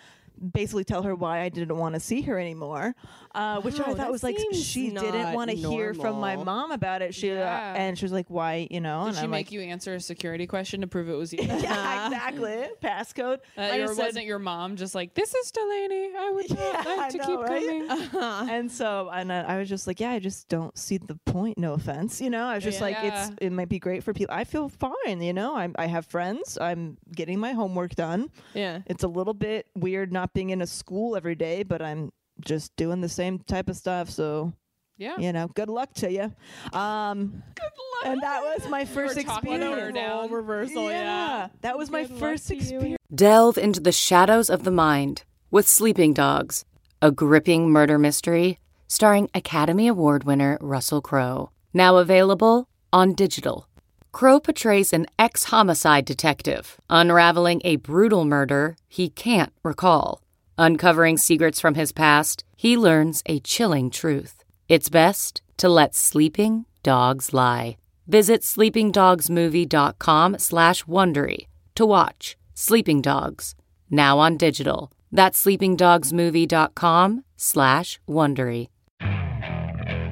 basically 0.51 0.83
tell 0.83 1.03
her 1.03 1.15
why 1.15 1.41
I 1.41 1.49
didn't 1.49 1.75
want 1.77 1.95
to 1.95 1.99
see 1.99 2.21
her 2.23 2.39
anymore, 2.39 2.95
uh, 3.35 3.61
which 3.61 3.79
I 3.79 3.93
thought 3.93 4.11
was 4.11 4.23
like 4.23 4.37
she 4.53 4.89
didn't 4.89 5.33
want 5.33 5.49
to 5.51 5.55
hear 5.55 5.93
from 5.93 6.19
my 6.19 6.35
mom 6.35 6.71
about 6.71 7.01
it. 7.01 7.13
She 7.13 7.31
uh, 7.31 7.43
and 7.43 7.97
she 7.97 8.05
was 8.05 8.11
like, 8.11 8.27
"Why?" 8.29 8.67
You 8.69 8.81
know, 8.81 9.01
Did 9.01 9.07
and 9.09 9.17
she 9.17 9.23
I'm 9.23 9.29
make 9.31 9.47
like, 9.47 9.51
you 9.51 9.61
answer 9.61 9.93
a 9.95 9.99
security 9.99 10.47
question 10.47 10.81
to 10.81 10.87
prove 10.87 11.09
it 11.09 11.15
was 11.15 11.33
you? 11.33 11.39
"Yeah, 11.43 12.05
exactly." 12.07 12.67
Passcode. 12.81 13.39
Uh, 13.57 13.61
or 13.83 13.87
said- 13.93 13.97
wasn't 14.05 14.25
your 14.25 14.39
mom 14.39 14.75
just 14.75 14.95
like, 14.95 15.13
"This 15.13 15.33
is 15.35 15.51
Delanie. 15.51 16.15
I 16.15 16.31
would 16.33 16.49
Yeah, 16.59 16.83
like 16.85 17.09
to 17.11 17.17
know, 17.17 17.25
keep 17.25 17.39
right? 17.39 17.87
coming." 18.11 18.49
and 18.49 18.71
so 18.71 19.09
and 19.13 19.31
I, 19.31 19.41
I 19.41 19.57
was 19.59 19.69
just 19.69 19.87
like, 19.87 19.99
yeah, 19.99 20.11
I 20.11 20.19
just 20.19 20.47
don't 20.49 20.77
see 20.77 20.97
the 20.97 21.15
point. 21.25 21.57
No 21.57 21.73
offense, 21.73 22.21
you 22.21 22.29
know. 22.29 22.45
I 22.45 22.55
was 22.55 22.63
just 22.63 22.81
like, 22.81 22.97
it's 23.01 23.31
it 23.41 23.51
might 23.51 23.69
be 23.69 23.79
great 23.79 24.03
for 24.03 24.13
people. 24.13 24.33
I 24.35 24.43
feel 24.43 24.69
fine, 24.69 25.21
you 25.21 25.33
know. 25.33 25.55
I'm 25.55 25.75
I 25.77 25.87
have 25.87 26.05
friends. 26.05 26.57
I'm 26.59 26.97
getting 27.11 27.39
my 27.39 27.51
homework 27.53 27.95
done. 27.95 28.29
Yeah. 28.53 28.79
It's 28.87 29.03
a 29.03 29.07
little 29.07 29.33
bit 29.33 29.67
weird 29.75 30.11
not 30.11 30.28
being 30.33 30.49
in 30.51 30.61
a 30.61 30.67
school 30.67 31.15
every 31.15 31.35
day, 31.35 31.63
but 31.63 31.81
I'm 31.81 32.11
just 32.39 32.75
doing 32.75 33.01
the 33.01 33.09
same 33.09 33.39
type 33.39 33.69
of 33.69 33.75
stuff. 33.77 34.09
So 34.09 34.53
Yeah. 34.97 35.17
you 35.17 35.31
know, 35.33 35.47
good 35.47 35.69
luck 35.69 35.93
to 35.95 36.11
you. 36.11 36.31
Um, 36.77 37.43
good 37.55 37.63
luck. 37.63 38.05
And 38.05 38.21
that 38.21 38.41
was 38.41 38.67
my 38.69 38.85
first 38.85 39.15
We're 39.17 39.23
talking 39.23 39.61
her 39.61 39.67
experience. 39.67 39.95
down. 39.95 40.31
reversal. 40.31 40.89
Yeah. 40.89 41.47
that 41.61 41.77
was 41.77 41.89
my 41.89 42.01
Good 42.03 42.11
luck 42.11 42.19
first 42.19 42.47
to 42.49 42.55
you 42.55 42.59
and 42.61 42.69
experience. 42.71 42.97
Delve 43.13 43.57
into 43.57 43.79
the 43.79 43.91
shadows 43.91 44.49
of 44.49 44.63
the 44.63 44.71
mind 44.71 45.23
with 45.51 45.67
Sleeping 45.67 46.13
Dogs, 46.13 46.65
a 47.01 47.11
gripping 47.11 47.69
murder 47.69 47.97
mystery 47.97 48.59
starring 48.87 49.29
Academy 49.33 49.87
Award 49.87 50.23
winner 50.25 50.57
Russell 50.61 51.01
Crowe. 51.01 51.51
Now 51.73 51.97
available 51.97 52.67
on 52.91 53.13
digital. 53.13 53.67
Crowe 54.11 54.39
portrays 54.39 54.93
an 54.93 55.05
ex 55.17 55.45
homicide 55.45 56.05
detective 56.05 56.77
unraveling 56.89 57.61
a 57.63 57.77
brutal 57.77 58.25
murder 58.25 58.75
he 58.87 59.09
can't 59.09 59.53
recall. 59.63 60.21
Uncovering 60.57 61.17
secrets 61.17 61.59
from 61.59 61.75
his 61.75 61.91
past, 61.91 62.43
he 62.55 62.77
learns 62.77 63.23
a 63.25 63.39
chilling 63.39 63.89
truth. 63.89 64.43
It's 64.67 64.89
best 64.89 65.41
to 65.57 65.69
let 65.69 65.95
sleeping 65.95 66.65
dogs 66.83 67.33
lie. 67.33 67.77
Visit 68.07 68.41
sleepingdogsmovie.com 68.41 70.37
slash 70.39 70.83
Wondery 70.85 71.47
to 71.75 71.85
watch 71.85 72.35
Sleeping 72.55 73.01
Dogs, 73.01 73.55
now 73.89 74.19
on 74.19 74.35
digital. 74.35 74.91
That's 75.11 75.41
sleepingdogsmovie.com 75.45 77.23
slash 77.37 77.99
Wondery. 78.09 78.67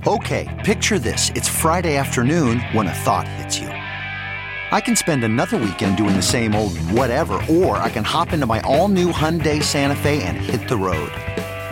Okay, 0.07 0.61
picture 0.63 0.99
this. 0.99 1.31
It's 1.35 1.49
Friday 1.49 1.97
afternoon 1.97 2.61
when 2.71 2.87
a 2.87 2.93
thought 2.93 3.27
hits 3.27 3.59
you. 3.59 3.76
I 4.69 4.81
can 4.81 4.97
spend 4.97 5.23
another 5.23 5.55
weekend 5.57 5.95
doing 5.95 6.13
the 6.15 6.21
same 6.21 6.53
old 6.53 6.77
whatever, 6.91 7.39
or 7.49 7.77
I 7.77 7.89
can 7.89 8.03
hop 8.03 8.33
into 8.33 8.45
my 8.45 8.59
all 8.61 8.87
new 8.89 9.11
Hyundai 9.13 9.63
Santa 9.63 9.95
Fe 9.95 10.21
and 10.23 10.35
hit 10.37 10.67
the 10.67 10.75
road. 10.75 11.09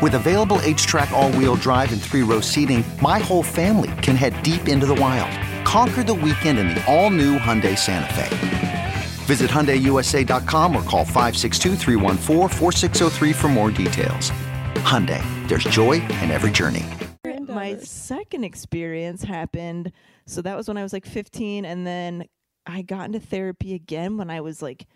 With 0.01 0.15
available 0.15 0.57
HTRAC, 0.59 1.11
all 1.11 1.29
wheel 1.33 1.55
drive, 1.55 1.91
and 1.93 2.01
three 2.01 2.23
row 2.23 2.39
seating, 2.41 2.83
my 3.01 3.19
whole 3.19 3.43
family 3.43 3.91
can 4.01 4.15
head 4.15 4.41
deep 4.43 4.67
into 4.69 4.85
the 4.85 4.95
wild. 4.95 5.29
Conquer 5.65 6.03
the 6.03 6.13
weekend 6.13 6.57
in 6.57 6.69
the 6.69 6.81
all 6.91 7.09
new 7.09 7.37
Hyundai 7.37 7.77
Santa 7.77 8.13
Fe. 8.13 8.93
Visit 9.25 9.49
HyundaiUSA.com 9.51 10.75
or 10.75 10.83
call 10.83 11.03
562-314-4603 11.05 13.35
for 13.35 13.47
more 13.47 13.71
details. 13.71 14.31
Hyundai, 14.85 15.21
there's 15.47 15.63
joy 15.65 15.93
in 15.93 16.29
every 16.31 16.51
journey. 16.51 16.85
my 17.47 17.77
second 17.79 18.43
experience 18.43 19.23
happened 19.23 19.91
so 20.27 20.41
that 20.41 20.57
was 20.57 20.67
when 20.67 20.77
i 20.77 20.83
was 20.83 20.91
like 20.91 21.05
15 21.05 21.63
and 21.63 21.87
then 21.87 22.25
i 22.65 22.81
got 22.81 23.05
into 23.05 23.19
therapy 23.19 23.73
again 23.73 24.17
when 24.17 24.29
i 24.29 24.41
was 24.41 24.61
like 24.61 24.87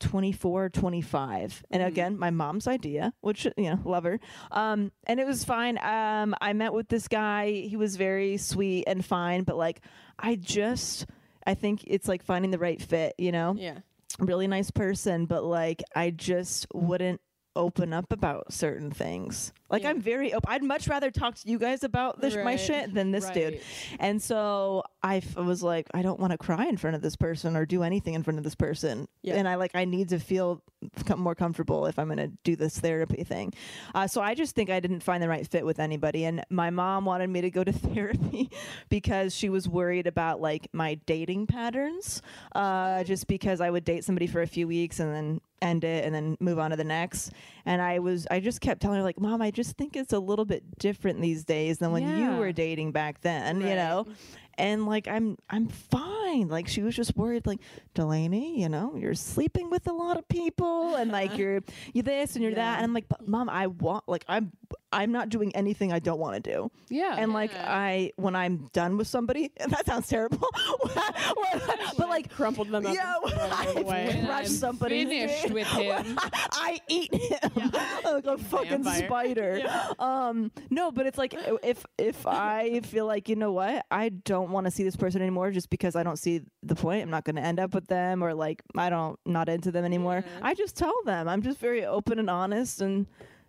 24 0.00 0.64
or 0.64 0.68
25 0.68 1.62
and 1.70 1.82
again 1.82 2.18
my 2.18 2.30
mom's 2.30 2.66
idea 2.66 3.12
which 3.20 3.46
you 3.56 3.70
know 3.70 3.78
love 3.84 4.04
her 4.04 4.18
um 4.50 4.90
and 5.06 5.20
it 5.20 5.26
was 5.26 5.44
fine 5.44 5.78
um 5.78 6.34
i 6.40 6.52
met 6.52 6.72
with 6.72 6.88
this 6.88 7.06
guy 7.06 7.50
he 7.50 7.76
was 7.76 7.94
very 7.96 8.36
sweet 8.36 8.84
and 8.88 9.04
fine 9.04 9.44
but 9.44 9.56
like 9.56 9.80
i 10.18 10.34
just 10.34 11.06
I 11.46 11.54
think 11.54 11.84
it's 11.86 12.08
like 12.08 12.22
finding 12.22 12.50
the 12.50 12.58
right 12.58 12.80
fit, 12.80 13.14
you 13.18 13.32
know? 13.32 13.54
Yeah. 13.56 13.78
Really 14.18 14.46
nice 14.46 14.70
person, 14.70 15.26
but 15.26 15.44
like 15.44 15.82
I 15.94 16.10
just 16.10 16.66
wouldn't 16.72 17.20
open 17.56 17.92
up 17.92 18.12
about 18.12 18.52
certain 18.52 18.90
things. 18.90 19.52
Like 19.70 19.84
I'm 19.84 20.00
very 20.00 20.32
open. 20.32 20.48
I'd 20.50 20.62
much 20.62 20.88
rather 20.88 21.10
talk 21.10 21.34
to 21.36 21.48
you 21.48 21.58
guys 21.58 21.84
about 21.84 22.20
this 22.20 22.36
my 22.36 22.56
shit 22.56 22.94
than 22.94 23.10
this 23.10 23.28
dude. 23.30 23.60
And 23.98 24.20
so 24.20 24.84
I 25.02 25.16
f- 25.16 25.36
was 25.36 25.62
like, 25.62 25.86
I 25.94 26.02
don't 26.02 26.20
want 26.20 26.32
to 26.32 26.38
cry 26.38 26.66
in 26.66 26.76
front 26.76 26.96
of 26.96 27.02
this 27.02 27.16
person 27.16 27.56
or 27.56 27.66
do 27.66 27.82
anything 27.82 28.14
in 28.14 28.22
front 28.22 28.38
of 28.38 28.44
this 28.44 28.54
person. 28.54 29.08
Yeah. 29.22 29.34
And 29.34 29.48
I 29.48 29.56
like, 29.56 29.72
I 29.74 29.84
need 29.84 30.10
to 30.10 30.18
feel 30.18 30.62
more 31.16 31.34
comfortable 31.34 31.86
if 31.86 31.98
I'm 31.98 32.06
going 32.06 32.18
to 32.18 32.30
do 32.44 32.56
this 32.56 32.78
therapy 32.78 33.24
thing. 33.24 33.52
Uh, 33.94 34.06
so 34.06 34.20
I 34.20 34.34
just 34.34 34.54
think 34.54 34.70
I 34.70 34.80
didn't 34.80 35.00
find 35.00 35.22
the 35.22 35.28
right 35.28 35.46
fit 35.46 35.64
with 35.64 35.80
anybody. 35.80 36.24
And 36.24 36.44
my 36.50 36.70
mom 36.70 37.04
wanted 37.04 37.30
me 37.30 37.40
to 37.40 37.50
go 37.50 37.64
to 37.64 37.72
therapy 37.72 38.50
because 38.88 39.34
she 39.34 39.48
was 39.48 39.68
worried 39.68 40.06
about 40.06 40.40
like 40.40 40.68
my 40.72 40.94
dating 41.06 41.46
patterns. 41.46 42.22
Uh, 42.54 43.02
just 43.04 43.26
because 43.26 43.60
I 43.60 43.70
would 43.70 43.84
date 43.84 44.04
somebody 44.04 44.26
for 44.26 44.42
a 44.42 44.46
few 44.46 44.68
weeks 44.68 45.00
and 45.00 45.12
then 45.14 45.40
end 45.62 45.84
it 45.84 46.04
and 46.04 46.14
then 46.14 46.36
move 46.40 46.58
on 46.58 46.70
to 46.70 46.76
the 46.76 46.84
next. 46.84 47.32
And 47.64 47.80
I 47.80 47.98
was, 47.98 48.26
I 48.30 48.40
just 48.40 48.60
kept 48.60 48.82
telling 48.82 48.98
her 48.98 49.02
like, 49.04 49.18
mom, 49.18 49.40
I 49.40 49.50
just 49.54 49.76
think 49.76 49.96
it's 49.96 50.12
a 50.12 50.18
little 50.18 50.44
bit 50.44 50.78
different 50.78 51.20
these 51.22 51.44
days 51.44 51.78
than 51.78 51.92
when 51.92 52.02
you 52.18 52.36
were 52.38 52.52
dating 52.52 52.92
back 52.92 53.20
then, 53.22 53.60
you 53.60 53.74
know? 53.76 54.06
And 54.58 54.86
like 54.86 55.08
I'm 55.08 55.36
I'm 55.50 55.68
fine. 55.68 56.23
Like 56.42 56.68
she 56.68 56.82
was 56.82 56.94
just 56.94 57.16
worried 57.16 57.46
like 57.46 57.60
Delanie, 57.94 58.58
you 58.58 58.68
know, 58.68 58.94
you're 58.96 59.14
sleeping 59.14 59.70
with 59.70 59.86
a 59.86 59.92
lot 59.92 60.16
of 60.16 60.28
people 60.28 60.94
and 60.96 61.10
like 61.10 61.38
you're 61.38 61.62
you 61.92 62.02
this 62.02 62.34
and 62.34 62.42
you're 62.42 62.54
that 62.54 62.76
and 62.78 62.84
I'm 62.84 62.94
like, 62.94 63.08
but 63.08 63.26
mom, 63.26 63.48
I 63.48 63.68
want 63.68 64.04
like 64.08 64.24
I'm 64.28 64.52
I'm 64.94 65.10
not 65.10 65.28
doing 65.28 65.54
anything 65.56 65.92
I 65.92 65.98
don't 65.98 66.20
want 66.20 66.42
to 66.42 66.52
do. 66.52 66.70
Yeah. 66.88 67.16
And 67.18 67.32
like 67.32 67.50
I 67.54 68.12
when 68.16 68.36
I'm 68.36 68.68
done 68.72 68.96
with 68.96 69.08
somebody, 69.08 69.50
and 69.56 69.72
that 69.72 69.86
sounds 69.86 70.08
terrible. 70.08 70.48
but 71.98 72.08
like 72.08 72.30
crumpled 72.30 72.70
them 72.70 72.86
up. 72.86 72.94
Yeah, 72.94 73.16
and 73.22 73.32
thrown 73.32 73.48
them 73.48 73.58
I 73.58 73.80
away. 73.80 74.06
When 74.06 74.26
crushed 74.26 74.64
I'm 74.64 74.76
finished 74.76 75.50
with 75.50 75.66
him. 75.66 76.18
I 76.52 76.80
eat 76.88 77.12
him 77.12 77.72
like 78.04 78.26
a 78.26 78.38
fucking 78.38 78.84
Vampire. 78.84 79.06
spider. 79.06 79.62
Um, 79.98 80.52
no, 80.70 80.92
but 80.92 81.06
it's 81.06 81.18
like 81.18 81.34
if 81.62 81.84
if 81.98 82.26
I 82.26 82.80
feel 82.80 83.06
like 83.06 83.28
you 83.28 83.36
know 83.36 83.52
what, 83.52 83.84
I 83.90 84.10
don't 84.10 84.50
want 84.50 84.66
to 84.66 84.70
see 84.70 84.84
this 84.84 84.96
person 84.96 85.20
anymore 85.20 85.50
just 85.50 85.70
because 85.70 85.96
I 85.96 86.02
don't 86.02 86.18
see 86.24 86.40
the 86.62 86.74
point. 86.74 87.02
I'm 87.02 87.10
not 87.10 87.24
going 87.24 87.36
to 87.36 87.42
end 87.42 87.60
up 87.60 87.74
with 87.74 87.86
them, 87.86 88.22
or 88.22 88.34
like 88.34 88.62
I 88.76 88.90
don't 88.90 89.18
not 89.26 89.48
into 89.48 89.70
them 89.70 89.84
anymore. 89.84 90.24
I 90.42 90.54
just 90.54 90.76
tell 90.76 90.94
them. 91.04 91.28
I'm 91.28 91.42
just 91.42 91.58
very 91.58 91.84
open 91.84 92.18
and 92.18 92.30
honest, 92.30 92.80
and 92.80 93.06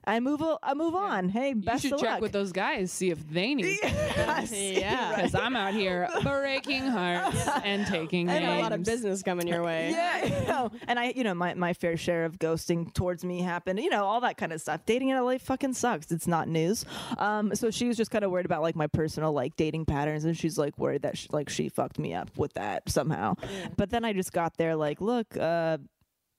I 0.08 0.20
move. 0.20 0.42
o- 0.42 0.60
I 0.64 0.74
move 0.74 0.96
on. 0.96 1.30
Hey, 1.30 1.54
best 1.54 1.84
You 1.84 1.90
should 1.90 1.96
of 1.96 2.02
check 2.02 2.10
luck. 2.12 2.22
with 2.22 2.32
those 2.32 2.52
guys, 2.52 2.92
see 2.92 3.10
if 3.12 3.28
they 3.30 3.56
need 3.56 3.80
Yes, 3.84 4.52
Yeah. 4.52 5.16
Because 5.16 5.36
I'm 5.36 5.56
out 5.56 5.74
here 5.74 6.08
breaking 6.24 6.84
hearts 6.88 7.48
and 7.64 7.86
taking 7.88 8.30
And 8.30 8.44
names. 8.46 8.60
a 8.60 8.62
lot 8.62 8.72
of 8.74 8.84
business 8.84 9.24
coming 9.24 9.48
your 9.48 9.64
way. 9.64 9.92
Yeah, 9.92 10.24
you 10.26 10.48
know, 10.48 10.72
and 10.88 11.00
I, 11.00 11.14
you 11.16 11.24
know, 11.24 11.34
my, 11.34 11.54
my 11.54 11.74
fair 11.74 11.98
share 11.98 12.26
of 12.26 12.38
ghosting 12.40 12.94
towards 12.94 13.24
me 13.26 13.42
happened, 13.42 13.80
you 13.80 13.90
know, 13.90 14.04
all 14.06 14.22
that 14.22 14.38
kind 14.38 14.52
of 14.54 14.62
stuff. 14.62 14.82
Dating 14.86 15.10
in 15.10 15.18
LA 15.18 15.38
fucking 15.38 15.74
sucks. 15.74 16.12
It's 16.12 16.28
not 16.28 16.48
news. 16.48 16.86
Um, 17.18 17.56
so 17.56 17.72
she 17.72 17.88
was 17.88 17.98
just 17.98 18.12
kind 18.12 18.24
of 18.26 18.32
worried 18.32 18.46
about 18.46 18.62
like 18.62 18.76
my 18.76 18.88
personal 18.88 19.32
like 19.34 19.56
dating 19.56 19.86
patterns, 19.86 20.26
and 20.26 20.38
she's 20.38 20.58
like 20.58 20.78
worried 20.78 21.02
that 21.04 21.18
she, 21.18 21.28
like 21.32 21.50
she 21.50 21.70
fucked 21.70 21.98
me 22.00 22.14
up 22.14 22.38
with 22.38 22.54
that 22.54 22.90
somehow. 22.90 23.36
But 23.78 23.90
then 23.90 24.06
I 24.06 24.14
just 24.14 24.32
got 24.34 24.58
there 24.58 24.76
like, 24.76 25.02
look, 25.02 25.36
uh, 25.38 25.78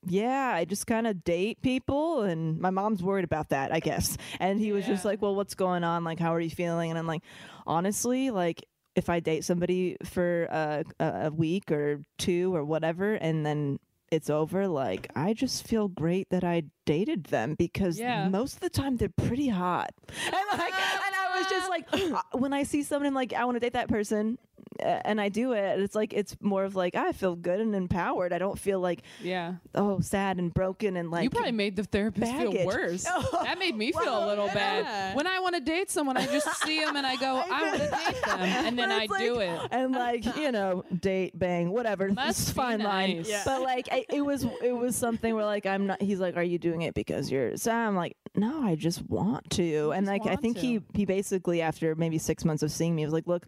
yeah, 0.06 0.52
I 0.54 0.64
just 0.64 0.86
kind 0.86 1.06
of 1.06 1.24
date 1.24 1.60
people, 1.62 2.22
and 2.22 2.58
my 2.60 2.70
mom's 2.70 3.02
worried 3.02 3.24
about 3.24 3.48
that, 3.50 3.72
I 3.72 3.80
guess. 3.80 4.16
And 4.40 4.58
he 4.60 4.72
was 4.72 4.86
just 4.86 5.04
like, 5.04 5.20
well, 5.22 5.34
what's 5.34 5.54
going 5.54 5.84
on? 5.84 6.04
Like, 6.04 6.18
how 6.20 6.32
are 6.34 6.40
you 6.40 6.50
feeling? 6.50 6.90
And 6.90 6.98
I'm 6.98 7.06
like, 7.06 7.22
honestly, 7.66 8.30
like 8.30 8.64
if 8.94 9.08
I 9.10 9.20
date 9.20 9.44
somebody 9.44 9.96
for 10.04 10.48
uh, 10.50 10.82
a, 11.00 11.26
a 11.26 11.30
week 11.30 11.70
or 11.70 12.02
two 12.18 12.54
or 12.54 12.64
whatever, 12.64 13.14
and 13.14 13.44
then 13.44 13.78
it's 14.10 14.30
over, 14.30 14.68
like 14.68 15.08
I 15.16 15.34
just 15.34 15.66
feel 15.66 15.88
great 15.88 16.28
that 16.30 16.44
I 16.44 16.62
dated 16.84 17.24
them 17.24 17.54
because 17.58 17.98
Yeah. 17.98 18.28
most 18.28 18.54
of 18.54 18.60
the 18.60 18.70
time 18.70 18.96
they're 18.96 19.08
pretty 19.08 19.48
hot. 19.48 19.90
And 20.26 20.58
like, 20.58 20.72
and 20.72 21.14
I 21.14 21.38
was 21.38 21.46
just 21.50 21.68
like, 21.68 21.86
uh, 22.14 22.38
when 22.38 22.52
I 22.52 22.62
see 22.62 22.82
someone, 22.82 23.06
I'm 23.08 23.14
like, 23.14 23.32
I 23.32 23.44
want 23.44 23.56
to 23.56 23.60
date 23.60 23.72
that 23.74 23.88
person, 23.88 24.38
and 24.80 25.20
I 25.20 25.28
do 25.28 25.52
it. 25.52 25.80
It's 25.80 25.94
like 25.94 26.12
it's 26.12 26.36
more 26.40 26.64
of 26.64 26.74
like 26.76 26.94
I 26.94 27.12
feel 27.12 27.36
good 27.36 27.60
and 27.60 27.74
empowered. 27.74 28.32
I 28.32 28.38
don't 28.38 28.58
feel 28.58 28.80
like 28.80 29.02
yeah. 29.22 29.54
oh 29.74 30.00
sad 30.00 30.38
and 30.38 30.52
broken 30.52 30.96
and 30.96 31.10
like 31.10 31.24
you 31.24 31.30
probably 31.30 31.52
made 31.52 31.76
the 31.76 31.84
therapist 31.84 32.32
baggage. 32.32 32.52
feel 32.52 32.66
worse. 32.66 33.06
Oh, 33.18 33.44
that 33.44 33.58
made 33.58 33.74
me 33.74 33.92
feel 33.92 34.24
a 34.24 34.26
little 34.26 34.48
bad. 34.48 35.16
When 35.16 35.26
I 35.26 35.40
want 35.40 35.54
to 35.54 35.60
date 35.60 35.90
someone, 35.90 36.16
I 36.16 36.26
just 36.26 36.48
see 36.62 36.80
them 36.84 36.96
and 36.96 37.06
I 37.06 37.16
go, 37.16 37.42
I, 37.50 37.62
want 37.62 37.82
to 37.82 37.88
date 37.88 38.22
them, 38.24 38.40
and 38.66 38.78
then 38.78 38.90
I 38.92 39.04
it's 39.04 39.18
do 39.18 39.38
it. 39.40 39.60
and 39.70 39.92
like 39.92 40.36
you 40.36 40.52
know 40.52 40.84
date 41.00 41.38
bang 41.38 41.70
whatever 41.70 42.10
Must 42.12 42.40
it's 42.40 42.50
be 42.50 42.54
fine 42.54 42.80
line. 42.80 43.24
Yeah. 43.26 43.42
but 43.44 43.62
like 43.62 43.88
I, 43.90 44.04
it 44.08 44.20
was 44.20 44.44
it 44.62 44.72
was 44.72 44.96
something 44.96 45.34
where 45.34 45.44
like 45.44 45.66
i'm 45.66 45.86
not 45.86 46.00
he's 46.02 46.20
like 46.20 46.36
are 46.36 46.42
you 46.42 46.58
doing 46.58 46.82
it 46.82 46.94
because 46.94 47.30
you're 47.30 47.56
so 47.56 47.70
i'm 47.72 47.96
like 47.96 48.16
no 48.34 48.62
i 48.62 48.74
just 48.74 49.02
want 49.08 49.48
to 49.50 49.92
and 49.92 50.06
just 50.06 50.10
like 50.10 50.22
i 50.22 50.30
want 50.30 50.42
think 50.42 50.58
he 50.58 50.78
to. 50.78 50.84
he 50.94 51.04
basically 51.04 51.62
after 51.62 51.94
maybe 51.94 52.18
six 52.18 52.44
months 52.44 52.62
of 52.62 52.70
seeing 52.70 52.94
me 52.94 53.04
was 53.04 53.12
like 53.12 53.26
look 53.26 53.46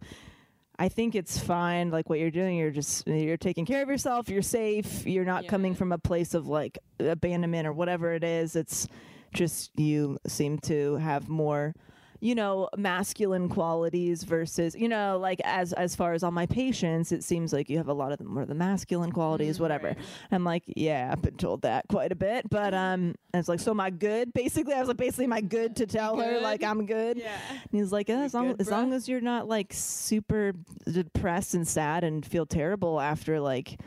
I 0.81 0.87
think 0.87 1.13
it's 1.13 1.37
fine, 1.37 1.91
like 1.91 2.09
what 2.09 2.19
you're 2.19 2.31
doing. 2.31 2.57
You're 2.57 2.71
just 2.71 3.05
you're 3.05 3.35
taking 3.35 3.65
care 3.65 3.83
of 3.83 3.89
yourself. 3.89 4.29
You're 4.29 4.41
safe. 4.41 5.05
You're 5.05 5.25
not 5.25 5.45
coming 5.45 5.75
from 5.75 5.91
a 5.91 5.97
place 5.97 6.33
of 6.33 6.47
like 6.47 6.79
abandonment 6.99 7.67
or 7.67 7.73
whatever 7.73 8.13
it 8.13 8.23
is. 8.23 8.55
It's 8.55 8.87
just 9.33 9.77
you 9.77 10.17
seem 10.25 10.57
to 10.59 10.95
have 10.95 11.27
more 11.27 11.75
you 12.21 12.35
know 12.35 12.69
masculine 12.77 13.47
qualities 13.49 14.23
versus 14.23 14.75
you 14.75 14.89
know 14.89 15.17
like 15.17 15.39
as 15.45 15.73
as 15.73 15.95
far 15.95 16.13
as 16.13 16.23
all 16.23 16.31
my 16.31 16.45
patients 16.45 17.11
it 17.11 17.23
seems 17.23 17.53
like 17.53 17.69
you 17.69 17.77
have 17.77 17.87
a 17.87 17.93
lot 17.93 18.11
of 18.11 18.17
the 18.17 18.23
more 18.23 18.41
of 18.43 18.49
the 18.49 18.55
masculine 18.55 19.11
qualities 19.11 19.59
whatever. 19.59 19.95
I'm 20.31 20.43
like 20.43 20.63
yeah 20.67 21.09
i've 21.11 21.21
been 21.21 21.37
told 21.37 21.61
that 21.61 21.87
quite 21.87 22.11
a 22.11 22.15
bit 22.15 22.49
but 22.49 22.73
um 22.73 23.15
it's 23.33 23.47
like 23.47 23.59
so 23.59 23.71
am 23.71 23.79
i 23.79 23.89
good? 23.89 24.33
Basically 24.33 24.73
i 24.73 24.79
was 24.79 24.87
like 24.87 24.97
basically 24.97 25.25
am 25.25 25.33
i 25.33 25.41
good 25.41 25.75
to 25.77 25.85
tell 25.87 26.17
her 26.17 26.39
like 26.39 26.63
i'm 26.63 26.85
good? 26.85 27.17
Yeah. 27.17 27.37
And 27.49 27.79
he's 27.79 27.91
like 27.91 28.09
yeah, 28.09 28.21
as 28.21 28.33
long 28.33 28.47
good, 28.49 28.61
as 28.61 28.69
long 28.69 28.93
as 28.93 29.07
you're 29.07 29.21
not 29.21 29.47
like 29.47 29.71
super 29.71 30.53
depressed 30.91 31.53
and 31.53 31.67
sad 31.67 32.03
and 32.03 32.25
feel 32.25 32.45
terrible 32.45 32.99
after 32.99 33.39
like 33.39 33.79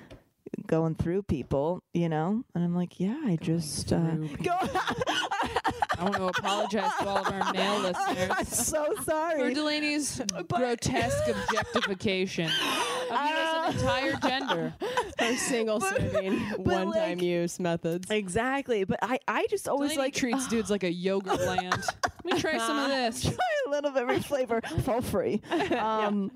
going 0.66 0.94
through 0.94 1.22
people 1.22 1.82
you 1.92 2.08
know? 2.08 2.44
And 2.54 2.64
i'm 2.64 2.74
like 2.74 2.98
yeah 2.98 3.20
i 3.26 3.36
just 3.40 3.92
uh 3.92 3.98
go 4.42 4.56
I 6.02 6.04
want 6.06 6.16
to 6.16 6.24
apologize 6.26 6.90
to 6.98 7.08
all 7.08 7.18
of 7.18 7.28
our 7.28 7.52
male 7.52 7.74
i'm 7.76 7.82
listeners 7.82 8.48
so 8.48 8.92
for 8.96 9.02
sorry. 9.04 9.54
Delanie's 9.54 10.20
grotesque 10.48 11.28
objectification. 11.28 12.50
Of 13.12 13.18
an 13.62 13.72
entire 13.78 14.12
gender. 14.16 14.74
Her 15.18 15.36
single 15.36 15.80
serving, 15.80 16.38
one 16.62 16.92
time 16.92 17.18
like- 17.18 17.22
use 17.22 17.58
methods. 17.60 18.10
Exactly, 18.10 18.84
but 18.84 18.98
I 19.02 19.18
I 19.28 19.46
just 19.48 19.68
always 19.68 19.92
Delanie 19.92 19.96
like 19.98 20.14
treats 20.14 20.46
dudes 20.48 20.70
like 20.70 20.82
a 20.84 20.92
yogurt 20.92 21.40
land. 21.46 21.82
Let 22.24 22.34
me 22.34 22.40
try 22.40 22.58
some 22.58 22.78
of 22.78 22.88
this. 22.90 23.22
try 23.22 23.32
a 23.66 23.70
little 23.70 23.90
bit 23.90 24.02
of 24.02 24.08
every 24.08 24.22
flavor 24.22 24.60
for 24.84 25.00
free. 25.02 25.40
Um, 25.76 26.30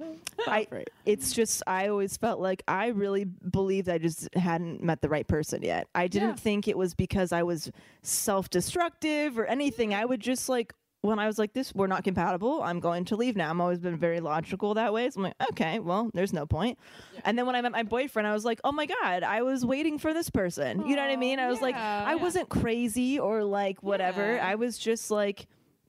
I 0.46 0.66
it's 1.04 1.32
just 1.32 1.62
I 1.66 1.88
always 1.88 2.16
felt 2.16 2.40
like 2.40 2.62
I 2.66 2.88
really 2.88 3.24
believed 3.24 3.88
I 3.88 3.98
just 3.98 4.28
hadn't 4.34 4.82
met 4.82 5.00
the 5.02 5.08
right 5.08 5.26
person 5.26 5.62
yet. 5.62 5.88
I 5.94 6.08
didn't 6.08 6.28
Yeah. 6.30 6.34
think 6.36 6.68
it 6.68 6.76
was 6.78 6.94
because 6.94 7.32
I 7.32 7.42
was 7.42 7.70
self-destructive 8.02 9.38
or 9.38 9.46
anything. 9.46 9.94
I 9.94 10.04
would 10.04 10.20
just 10.20 10.48
like 10.48 10.72
when 11.02 11.18
I 11.18 11.26
was 11.26 11.38
like 11.38 11.52
this, 11.52 11.74
we're 11.74 11.86
not 11.86 12.02
compatible. 12.04 12.62
I'm 12.62 12.80
going 12.80 13.04
to 13.06 13.16
leave 13.16 13.36
now. 13.36 13.48
I'm 13.50 13.60
always 13.60 13.78
been 13.78 13.96
very 13.96 14.18
logical 14.20 14.74
that 14.74 14.92
way. 14.92 15.08
So 15.10 15.18
I'm 15.20 15.24
like, 15.24 15.34
okay, 15.52 15.78
well, 15.78 16.10
there's 16.14 16.32
no 16.32 16.46
point. 16.46 16.78
And 17.24 17.38
then 17.38 17.46
when 17.46 17.54
I 17.54 17.60
met 17.62 17.72
my 17.72 17.82
boyfriend, 17.84 18.26
I 18.26 18.32
was 18.32 18.44
like, 18.44 18.60
oh 18.64 18.72
my 18.72 18.86
god, 18.86 19.22
I 19.22 19.42
was 19.42 19.64
waiting 19.64 19.98
for 19.98 20.12
this 20.12 20.30
person. 20.30 20.86
you 20.86 20.96
know 20.96 21.02
what 21.02 21.10
I 21.10 21.16
mean? 21.16 21.38
I 21.38 21.48
was 21.48 21.60
like, 21.60 21.76
I 21.76 22.14
yeah. 22.14 22.22
wasn't 22.22 22.48
crazy 22.48 23.18
or 23.20 23.44
like 23.44 23.82
whatever. 23.82 24.34
Yeah. 24.34 24.46
I 24.48 24.56
was 24.56 24.78
just 24.78 25.10
like, 25.10 25.46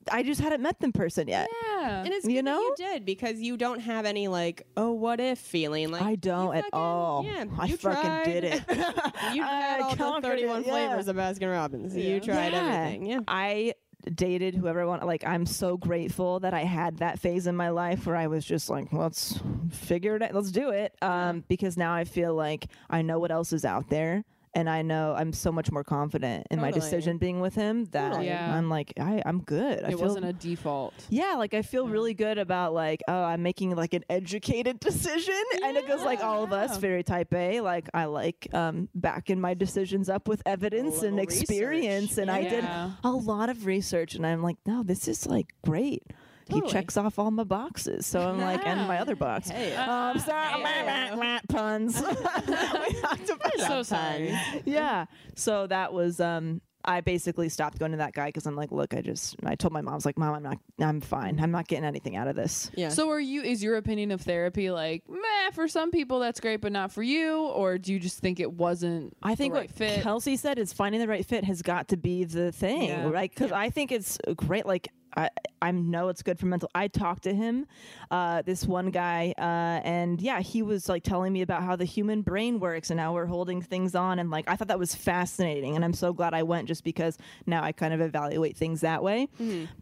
I 0.10 0.24
just 0.24 0.40
hadn't 0.40 0.62
met 0.62 0.80
them 0.80 0.94
person 0.94 1.28
yet. 1.28 1.50
Yeah. 1.66 2.04
And 2.04 2.14
it's 2.14 2.26
You 2.26 2.42
know? 2.42 2.60
you 2.62 2.74
did 2.78 3.04
because 3.04 3.42
you 3.42 3.58
don't 3.58 3.80
have 3.80 4.06
any 4.06 4.28
like, 4.30 4.66
oh, 4.78 4.92
what 4.94 5.20
if 5.20 5.38
feeling. 5.40 5.90
Like 5.92 6.02
I 6.04 6.16
don't 6.16 6.48
you 6.48 6.54
at 6.54 6.64
fucking- 6.66 6.80
all. 6.80 7.24
Yeah, 7.26 7.46
I 7.60 7.66
you 7.66 7.76
fucking 7.78 8.02
tried. 8.04 8.24
did 8.26 8.44
it. 8.46 8.64
you 9.34 9.44
had 9.44 9.82
all 9.82 9.90
the 9.92 9.98
conquered 9.98 10.40
it, 10.40 10.48
31 10.48 10.64
yeah. 10.64 10.70
flavors 10.70 11.08
of 11.10 11.16
Baskin 11.18 11.52
Robbins. 11.52 11.96
You 11.96 12.20
tried 12.22 12.54
Yeah. 12.54 12.64
everything. 12.64 13.06
Yeah. 13.08 13.20
I 13.28 13.74
dated 14.16 14.56
whoever 14.56 14.82
I 14.82 14.86
want. 14.86 15.06
Like, 15.06 15.26
I'm 15.26 15.46
so 15.46 15.78
grateful 15.78 16.40
that 16.42 16.54
I 16.54 16.64
had 16.64 16.98
that 16.98 17.20
phase 17.20 17.48
in 17.48 17.56
my 17.56 17.70
life 17.70 18.06
where 18.06 18.16
I 18.16 18.28
was 18.28 18.46
just 18.46 18.70
like, 18.70 18.92
let's 18.92 19.40
figure 19.72 20.16
it 20.16 20.22
out. 20.22 20.34
Let's 20.34 20.52
do 20.52 20.70
it. 20.70 20.96
Um, 21.02 21.44
because 21.48 21.78
now 21.78 21.94
I 21.94 22.04
feel 22.04 22.34
like 22.34 22.68
I 22.90 23.02
know 23.02 23.20
what 23.20 23.32
else 23.32 23.54
is 23.54 23.66
out 23.66 23.90
there. 23.90 24.24
And 24.58 24.68
I 24.68 24.82
know 24.82 25.14
I'm 25.16 25.34
so 25.34 25.52
much 25.52 25.72
more 25.72 25.84
confident 25.84 26.48
in 26.50 26.60
my 26.60 26.72
decision 26.72 27.20
being 27.20 27.40
with 27.42 27.54
him 27.54 27.86
that 27.92 28.10
Totally. 28.10 28.26
Yeah. 28.26 28.58
I'm 28.58 28.72
like, 28.72 28.92
I, 29.00 29.22
I'm 29.24 29.42
good. 29.44 29.84
I 29.84 29.90
It 29.90 29.90
feel 29.90 30.00
wasn't 30.00 30.26
a 30.26 30.34
default. 30.34 30.96
Yeah, 31.10 31.36
like 31.38 31.54
I 31.54 31.62
feel 31.62 31.88
really 31.88 32.16
good 32.16 32.40
about 32.40 32.74
like, 32.74 33.04
oh, 33.08 33.22
I'm 33.24 33.44
making 33.44 33.76
like 33.76 33.94
an 33.94 34.04
educated 34.10 34.80
decision. 34.90 35.40
and 35.64 35.78
it 35.78 35.88
goes 35.88 36.02
like 36.02 36.22
all 36.24 36.44
of 36.44 36.54
us, 36.54 36.78
very 36.78 37.04
type 37.04 37.32
A. 37.36 37.62
Like 37.62 37.88
I 37.94 38.06
like 38.06 38.48
um 38.52 38.90
backing 38.96 39.40
my 39.40 39.54
decisions 39.54 40.10
up 40.10 40.28
with 40.28 40.42
evidence 40.48 41.04
and 41.04 41.20
experience. 41.20 42.18
research. 42.18 42.22
And 42.24 42.32
I 42.32 42.42
did 42.42 42.64
a 43.04 43.12
lot 43.12 43.50
of 43.50 43.68
research 43.68 44.16
and 44.16 44.26
I'm 44.26 44.42
like, 44.42 44.58
no, 44.66 44.82
this 44.82 45.08
is 45.08 45.28
like 45.28 45.54
great. 45.64 46.02
He 46.50 46.62
checks 46.70 46.98
off 46.98 47.20
all 47.20 47.32
my 47.32 47.44
boxes. 47.44 48.06
So 48.06 48.20
I'm 48.22 48.40
like, 48.40 48.66
and 48.66 48.88
my 48.88 49.00
other 49.00 49.16
box. 49.16 49.50
Hey. 49.58 49.74
Um, 49.76 50.20
sorry, 50.20 51.40
puns. 51.50 52.02
we 52.48 53.02
talked 53.02 53.30
about 53.30 53.60
so 53.60 53.84
sorry. 53.84 54.38
yeah. 54.66 55.06
So 55.36 55.68
that 55.68 55.94
was 55.94 56.20
um 56.20 56.62
I 56.86 57.02
basically 57.02 57.50
stopped 57.50 57.80
going 57.80 57.92
to 57.92 57.98
that 57.98 58.14
guy 58.14 58.28
because 58.28 58.46
I'm 58.46 58.56
like, 58.56 58.72
look, 58.72 58.94
I 58.94 59.02
just 59.02 59.36
I 59.46 59.56
told 59.56 59.74
my 59.74 59.82
mom, 59.82 59.94
I 59.94 59.96
was 59.96 60.06
like, 60.06 60.18
Mom, 60.18 60.34
I'm 60.36 60.44
not 60.44 60.58
I'm 60.80 61.02
fine. 61.02 61.40
I'm 61.40 61.52
not 61.52 61.68
getting 61.68 61.84
anything 61.84 62.16
out 62.16 62.28
of 62.30 62.36
this. 62.36 62.72
Yeah. 62.76 62.90
So 62.90 63.10
are 63.10 63.20
you 63.20 63.42
is 63.42 63.62
your 63.64 63.76
opinion 63.78 64.12
of 64.12 64.22
therapy 64.22 64.70
like 64.72 65.04
meh 65.10 65.52
for 65.54 65.68
some 65.68 65.92
people 65.92 66.20
that's 66.20 66.40
great 66.40 66.62
but 66.62 66.72
not 66.72 66.92
for 66.92 67.04
you 67.04 67.40
or 67.48 67.78
do 67.78 67.92
you 67.94 68.00
just 68.00 68.20
think 68.20 68.40
it 68.40 68.52
wasn't 68.54 69.16
I 69.22 69.36
think 69.36 69.54
the 69.54 69.60
right 69.62 69.70
what 69.70 69.78
fit? 69.78 70.02
Kelsey 70.02 70.38
said 70.38 70.60
is 70.60 70.72
finding 70.72 71.02
the 71.02 71.08
right 71.08 71.26
fit 71.26 71.44
has 71.44 71.62
got 71.62 71.90
to 71.90 71.98
be 71.98 72.24
the 72.24 72.52
thing, 72.52 72.84
Yeah. 72.90 73.10
right? 73.10 73.30
Because 73.30 73.52
I 73.52 73.70
think 73.70 73.92
it's 73.92 74.18
great. 74.36 74.66
Like 74.66 74.88
I, 75.18 75.30
I 75.64 75.72
know 75.72 76.10
it's 76.10 76.22
good 76.22 76.38
for 76.38 76.46
mental. 76.46 76.70
I 76.76 76.88
talked 76.88 77.24
to 77.24 77.34
him, 77.34 77.66
uh, 78.12 78.44
this 78.44 78.66
one 78.68 78.92
guy, 78.92 79.34
uh, 79.38 79.42
and 79.84 80.22
yeah, 80.22 80.40
he 80.42 80.62
was 80.62 80.88
like 80.88 81.04
telling 81.04 81.34
me 81.34 81.42
about 81.42 81.64
how 81.64 81.76
the 81.76 81.86
human 81.86 82.22
brain 82.22 82.60
works 82.60 82.92
and 82.92 83.00
how 83.00 83.14
we're 83.14 83.26
holding 83.26 83.62
things 83.64 83.96
on, 83.96 84.20
and 84.20 84.30
like 84.30 84.46
I 84.48 84.56
thought 84.56 84.68
that 84.68 84.78
was 84.80 84.94
fascinating, 84.94 85.76
and 85.76 85.84
I'm 85.84 85.94
so 85.94 86.14
glad 86.14 86.34
I 86.36 86.44
went 86.44 86.68
just 86.68 86.84
because 86.84 87.18
now 87.48 87.64
I 87.64 87.72
kind 87.72 87.94
of 87.96 88.02
evaluate 88.02 88.56
things 88.56 88.82
that 88.82 89.02
way. 89.02 89.28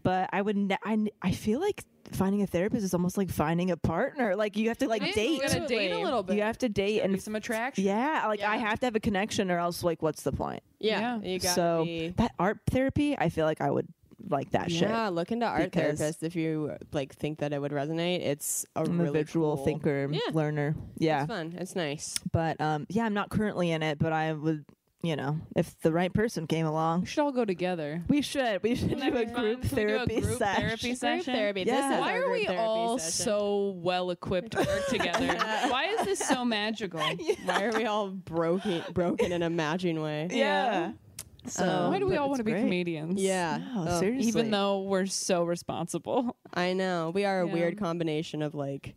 But 0.02 0.30
I 0.32 0.40
would, 0.42 0.56
ne- 0.56 0.78
I, 0.84 0.92
n- 0.92 1.08
I 1.20 1.32
feel 1.32 1.60
like 1.60 1.84
finding 2.12 2.40
a 2.40 2.46
therapist 2.46 2.84
is 2.84 2.94
almost 2.94 3.18
like 3.18 3.28
finding 3.30 3.70
a 3.70 3.76
partner. 3.76 4.36
Like 4.36 4.56
you 4.56 4.68
have 4.68 4.78
to 4.78 4.88
like 4.88 5.02
Yeah, 5.02 5.12
date. 5.12 5.30
you 5.32 5.40
gotta 5.42 5.66
date 5.66 5.92
a 5.92 5.98
little 5.98 6.22
bit. 6.22 6.36
You 6.36 6.42
have 6.42 6.56
to 6.58 6.68
date 6.70 7.00
and 7.02 7.20
some 7.20 7.36
attraction. 7.36 7.84
yeah, 7.84 8.24
like 8.26 8.40
I 8.40 8.56
have 8.56 8.80
to 8.80 8.86
have 8.86 8.96
a 8.96 9.00
connection, 9.00 9.50
or 9.50 9.58
else 9.58 9.82
like 9.84 10.00
what's 10.00 10.22
the 10.22 10.32
point? 10.32 10.62
yeah. 10.78 11.20
You 11.20 11.38
got 11.40 11.54
so 11.54 11.84
be. 11.84 12.14
that 12.16 12.32
art 12.38 12.60
therapy, 12.70 13.18
I 13.18 13.28
feel 13.28 13.44
like 13.44 13.60
I 13.60 13.70
would 13.70 13.88
like 14.28 14.50
that 14.50 14.70
shit. 14.70 14.88
Yeah, 14.88 15.08
look 15.08 15.30
into 15.32 15.46
art 15.46 15.70
because- 15.70 16.00
therapists 16.00 16.22
if 16.22 16.36
you 16.36 16.76
like 16.92 17.14
think 17.14 17.38
that 17.38 17.52
it 17.52 17.60
would 17.60 17.72
resonate. 17.72 18.20
It's 18.20 18.64
a 18.74 18.80
I'm 18.80 18.98
really 18.98 19.20
a 19.20 19.24
visual 19.24 19.56
cool- 19.56 19.64
thinker, 19.64 20.08
Yeah. 20.10 20.20
learner. 20.32 20.74
Yeah, 20.98 21.22
It's 21.22 21.28
fun. 21.28 21.54
It's 21.58 21.76
nice. 21.76 22.14
but 22.32 22.60
um, 22.60 22.86
yeah, 22.88 23.04
I'm 23.04 23.14
not 23.14 23.30
currently 23.30 23.70
in 23.70 23.82
it, 23.82 23.98
but 23.98 24.12
I 24.12 24.32
would, 24.32 24.64
you 25.02 25.14
know, 25.14 25.38
if 25.54 25.78
the 25.80 25.92
right 25.92 26.12
person 26.12 26.46
came 26.46 26.66
along, 26.66 27.02
We 27.02 27.06
should 27.06 27.22
all 27.22 27.30
go 27.32 27.44
together. 27.44 28.02
we 28.08 28.22
should. 28.22 28.62
We 28.62 28.74
should 28.74 28.88
do 28.88 28.96
a 28.96 29.10
That'd 29.10 29.34
group 29.34 29.62
Can 29.62 29.76
we 29.76 29.84
do 29.84 29.94
a 29.94 29.98
therapy 29.98 30.20
group 30.20 30.38
session. 30.38 30.60
therapy 30.62 30.88
Group 30.88 30.98
session? 30.98 31.34
therapy. 31.34 31.64
Yeah. 31.66 31.74
This 31.76 31.94
is 31.96 32.00
Why 32.00 32.14
are 32.16 32.30
we 32.32 32.46
all 32.48 32.98
session. 32.98 33.24
so 33.24 33.74
well 33.76 34.10
equipped 34.10 34.52
to 34.52 34.58
work 34.58 34.86
together? 34.88 35.26
Why 35.70 35.94
is 35.98 36.04
this 36.06 36.18
so 36.18 36.44
magical? 36.44 37.00
Why 37.44 37.64
are 37.64 37.72
we 37.72 37.84
all 37.84 38.08
broken 38.08 38.82
broken 38.92 39.30
in 39.32 39.42
a 39.42 39.50
matching 39.50 40.00
way? 40.00 40.28
Yeah. 40.32 40.92
So 41.48 41.64
Um, 41.68 41.92
Why 41.92 41.98
do 41.98 42.06
we 42.06 42.16
all 42.16 42.28
want 42.28 42.38
to 42.38 42.44
be 42.44 42.52
great. 42.52 42.62
comedians? 42.62 43.20
Yeah. 43.20 43.58
No, 43.74 43.84
Oh, 43.88 44.00
seriously. 44.00 44.28
Even 44.28 44.50
though 44.50 44.80
we're 44.82 45.06
so 45.06 45.44
responsible. 45.44 46.36
I 46.54 46.72
know. 46.72 47.10
We 47.14 47.24
are 47.24 47.42
a 47.42 47.46
Yeah. 47.46 47.52
weird 47.52 47.78
combination 47.78 48.42
of 48.42 48.54
like 48.54 48.94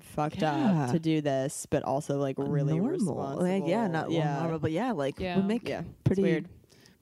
fucked 0.00 0.42
Yeah. 0.42 0.84
up 0.84 0.92
to 0.92 0.98
do 0.98 1.20
this, 1.20 1.66
but 1.70 1.82
also 1.82 2.18
like 2.18 2.36
really 2.38 2.74
normal, 2.74 2.90
responsible. 2.92 3.42
like, 3.42 3.66
yeah, 3.66 3.86
not 3.86 4.08
well, 4.08 4.16
yeah. 4.16 4.38
normal, 4.40 4.58
but 4.58 4.72
yeah, 4.72 4.92
like 4.92 5.18
Yeah. 5.18 5.36
we 5.38 5.42
make 5.42 5.68
Yeah. 5.68 5.82
pretty 6.04 6.22
weird. 6.22 6.48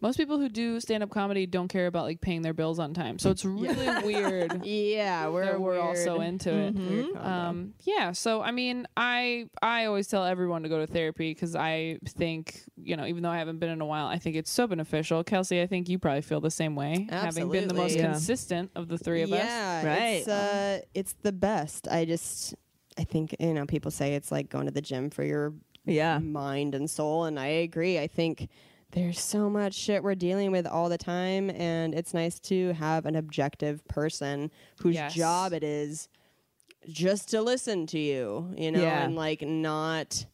Most 0.05 0.18
people 0.18 0.38
who 0.38 0.50
do 0.50 0.80
stand 0.80 1.02
up 1.02 1.09
comedy 1.09 1.46
don't 1.46 1.68
care 1.68 1.86
about 1.86 2.05
like 2.05 2.20
paying 2.20 2.42
their 2.42 2.52
bills 2.52 2.78
on 2.78 2.92
time. 2.92 3.18
So 3.18 3.30
it's 3.30 3.42
really 3.44 3.88
weird 4.05 4.61
Yeah, 4.66 5.28
we're 5.30 5.46
that 5.46 5.59
we're 5.61 5.70
weird, 5.72 5.80
also 5.82 6.20
into 6.20 6.52
it. 6.55 6.74
weird 6.74 7.07
combo. 7.14 7.26
Um, 7.28 7.74
yeah, 7.84 8.12
so 8.12 8.42
I 8.42 8.50
mean, 8.50 8.86
I 8.98 9.46
I 9.62 9.86
always 9.86 10.07
tell 10.07 10.22
everyone 10.22 10.62
to 10.64 10.68
go 10.68 10.78
to 10.78 10.86
therapy 10.86 11.30
because 11.32 11.57
I 11.57 11.98
think 12.07 12.61
you 12.76 12.98
know, 12.98 13.07
even 13.07 13.22
though 13.22 13.30
I 13.30 13.38
haven't 13.38 13.61
been 13.61 13.70
in 13.70 13.80
a 13.80 13.86
while, 13.86 14.07
I 14.07 14.18
think 14.18 14.36
it's 14.36 14.50
so 14.50 14.66
beneficial. 14.66 15.24
Kelsey, 15.24 15.62
I 15.62 15.66
think 15.66 15.88
you 15.88 15.98
probably 15.98 16.20
feel 16.20 16.42
the 16.42 16.50
same 16.50 16.76
way, 16.76 17.07
having 17.11 17.48
been 17.48 17.66
the 17.66 17.72
most 17.72 17.96
Yeah. 17.96 18.12
consistent 18.12 18.72
of 18.76 18.88
the 18.88 18.98
three 18.98 19.22
of 19.22 19.32
us. 19.32 19.38
yeah, 19.38 19.86
Right. 19.86 20.00
It's, 20.18 20.28
uh, 20.28 20.80
it's 20.92 21.14
the 21.22 21.32
best. 21.32 21.88
I 21.88 22.05
just, 22.05 22.55
I 22.98 23.05
think 23.05 23.34
you 23.40 23.55
know, 23.55 23.64
people 23.64 23.90
say 23.90 24.16
it's 24.16 24.30
like 24.30 24.50
going 24.50 24.66
to 24.66 24.70
the 24.70 24.82
gym 24.82 25.09
for 25.09 25.24
your 25.24 25.55
Yeah. 25.86 26.18
mind 26.18 26.74
and 26.74 26.90
soul, 26.90 27.24
and 27.24 27.40
I 27.40 27.46
agree. 27.46 27.98
I 27.98 28.07
think 28.07 28.50
there's 28.95 29.20
so 29.20 29.51
much 29.51 29.74
shit 29.74 30.03
we're 30.03 30.14
dealing 30.14 30.51
with 30.53 30.66
all 30.66 30.88
the 30.88 30.99
time, 30.99 31.51
and 31.51 31.95
it's 31.95 32.14
nice 32.14 32.38
to 32.40 32.72
have 32.74 33.07
an 33.07 33.16
objective 33.16 33.86
person 33.88 34.51
whose 34.80 34.95
Yes. 34.97 35.14
job 35.14 35.53
it 35.53 35.62
is 35.62 36.09
just 36.88 37.28
to 37.30 37.40
listen 37.42 37.86
to 37.88 37.99
you, 37.99 38.53
you 38.57 38.70
know, 38.70 38.80
Yeah. 38.80 39.05
and 39.05 39.16
like 39.16 39.42
not 39.42 40.26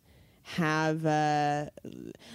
have 0.42 1.04
uh 1.06 1.66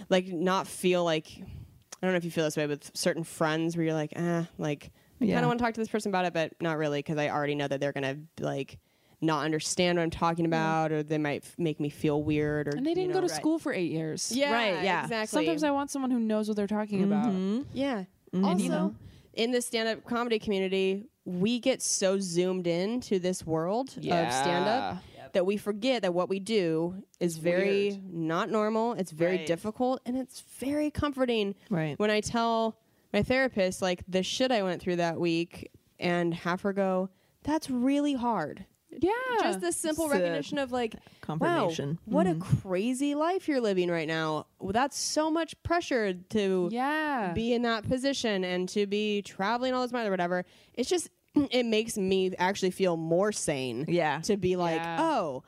like 0.10 0.28
not 0.28 0.68
feel 0.68 1.04
like 1.04 1.28
I 1.38 2.06
don't 2.06 2.12
know 2.12 2.18
if 2.18 2.24
you 2.26 2.32
feel 2.32 2.46
this 2.46 2.56
way 2.58 2.68
with 2.68 2.92
certain 2.94 3.24
friends 3.24 3.76
where 3.76 3.86
you're 3.86 3.94
like, 3.94 4.14
ah, 4.16 4.48
like 4.58 4.92
I 5.22 5.26
Yeah. 5.26 5.36
kind 5.36 5.46
of 5.46 5.50
want 5.50 5.60
to 5.60 5.66
talk 5.66 5.74
to 5.76 5.82
this 5.82 5.90
person 5.90 6.10
about 6.12 6.26
it, 6.26 6.34
but 6.34 6.54
not 6.62 6.78
really 6.78 7.00
because 7.00 7.18
I 7.18 7.30
already 7.30 7.56
know 7.56 7.68
that 7.68 7.80
they're 7.80 7.94
gonna 7.94 8.18
like 8.40 8.80
not 9.22 9.44
understand 9.46 9.98
what 9.98 10.04
I'm 10.04 10.10
talking 10.10 10.46
about, 10.46 10.92
or 10.92 11.04
they 11.04 11.18
might 11.18 11.44
f- 11.44 11.56
make 11.58 11.80
me 11.80 11.90
feel 11.90 12.22
weird. 12.24 12.68
Or 12.68 12.72
And 12.78 12.86
they 12.86 12.94
didn't 12.94 13.10
know, 13.10 13.16
go 13.22 13.22
to 13.22 13.28
right. 13.32 13.36
school 13.36 13.60
for 13.60 13.74
eight 13.74 13.92
years. 13.92 14.32
Yeah, 14.32 14.52
Right, 14.54 14.84
yeah. 14.84 15.04
exactly. 15.04 15.46
Sometimes 15.46 15.64
I 15.64 15.72
want 15.72 15.90
someone 15.92 16.12
who 16.12 16.20
knows 16.20 16.48
what 16.48 16.58
they're 16.58 16.68
talking 16.68 17.04
about. 17.04 17.34
yeah. 17.74 18.04
Mm-hmm. 18.34 18.46
Also, 18.46 18.64
you 18.64 18.70
know. 18.70 18.96
in 19.34 19.52
the 19.52 19.62
stand-up 19.62 20.04
comedy 20.06 20.40
community, 20.40 21.06
we 21.26 21.60
get 21.60 21.82
so 21.82 22.20
zoomed 22.20 22.68
in 22.68 23.00
to 23.02 23.18
this 23.20 23.46
world 23.46 23.90
of 23.98 24.04
stand-up 24.04 25.02
that 25.34 25.46
we 25.46 25.58
forget 25.58 26.02
that 26.04 26.14
what 26.14 26.30
we 26.30 26.40
do 26.40 26.96
is 27.20 27.38
very 27.38 28.00
not 28.10 28.50
normal. 28.50 28.94
It's 28.94 29.12
very 29.12 29.38
Right. 29.38 29.46
difficult, 29.48 30.02
and 30.06 30.16
it's 30.18 30.42
very 30.60 30.90
comforting. 30.92 31.56
Right. 31.70 31.98
When 32.00 32.10
I 32.10 32.22
tell 32.22 32.78
my 33.12 33.22
therapist 33.24 33.82
like 33.82 34.04
the 34.08 34.24
shit 34.24 34.52
I 34.52 34.64
went 34.64 34.82
through 34.82 34.98
that 34.98 35.20
week, 35.20 35.72
and 36.00 36.34
have 36.34 36.62
her 36.62 36.74
go, 36.74 37.10
"That's 37.44 37.70
really 37.70 38.14
hard." 38.14 38.66
Yeah. 39.02 39.12
Just 39.42 39.62
the 39.62 39.72
simple 39.72 40.08
recognition 40.10 40.58
of 40.58 40.72
like, 40.72 40.96
confirmation. 41.22 42.00
wow, 42.06 42.14
what 42.18 42.28
Mhm. 42.28 42.38
a 42.42 42.62
crazy 42.62 43.16
life 43.16 43.48
you're 43.48 43.62
living 43.62 43.90
right 43.90 44.08
now. 44.08 44.48
Well, 44.60 44.74
that's 44.74 44.98
so 44.98 45.30
much 45.32 45.62
pressure 45.64 46.14
to 46.30 46.70
yeah. 46.72 47.32
be 47.34 47.54
in 47.54 47.62
that 47.64 47.88
position 47.88 48.44
and 48.44 48.68
to 48.70 48.86
be 48.88 49.22
traveling 49.22 49.74
all 49.74 49.82
this 49.82 49.92
money 49.92 50.08
or 50.08 50.12
whatever. 50.12 50.46
It's 50.74 50.90
just 50.90 51.10
it 51.52 51.66
makes 51.66 51.98
me 51.98 52.34
actually 52.38 52.72
feel 52.72 52.96
more 52.98 53.32
sane. 53.32 53.86
Yeah. 53.88 54.22
To 54.22 54.38
be 54.38 54.56
like, 54.56 54.78
Yeah. 54.78 54.98
oh, 55.02 55.44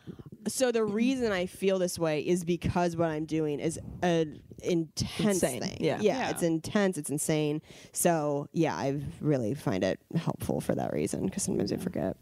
so 0.47 0.71
the 0.71 0.83
reason 0.85 1.31
I 1.33 1.45
feel 1.45 1.77
this 1.77 1.99
way 1.99 2.21
is 2.21 2.45
because 2.45 2.95
what 2.95 3.09
I'm 3.09 3.25
doing 3.25 3.59
is 3.59 3.77
an 4.01 4.41
intense 4.63 5.19
Insane. 5.43 5.61
thing. 5.61 5.77
Yeah. 5.81 5.99
yeah. 5.99 6.19
Yeah. 6.19 6.29
It's 6.29 6.41
intense. 6.41 6.97
It's 6.97 7.09
insane. 7.09 7.61
So 7.91 8.47
yeah, 8.53 8.73
I 8.75 9.01
really 9.19 9.53
find 9.55 9.83
it 9.83 9.99
helpful 10.15 10.61
for 10.61 10.73
that 10.75 10.93
reason 10.93 11.25
because 11.25 11.43
sometimes 11.43 11.71
I 11.73 11.77
forget. 11.77 12.15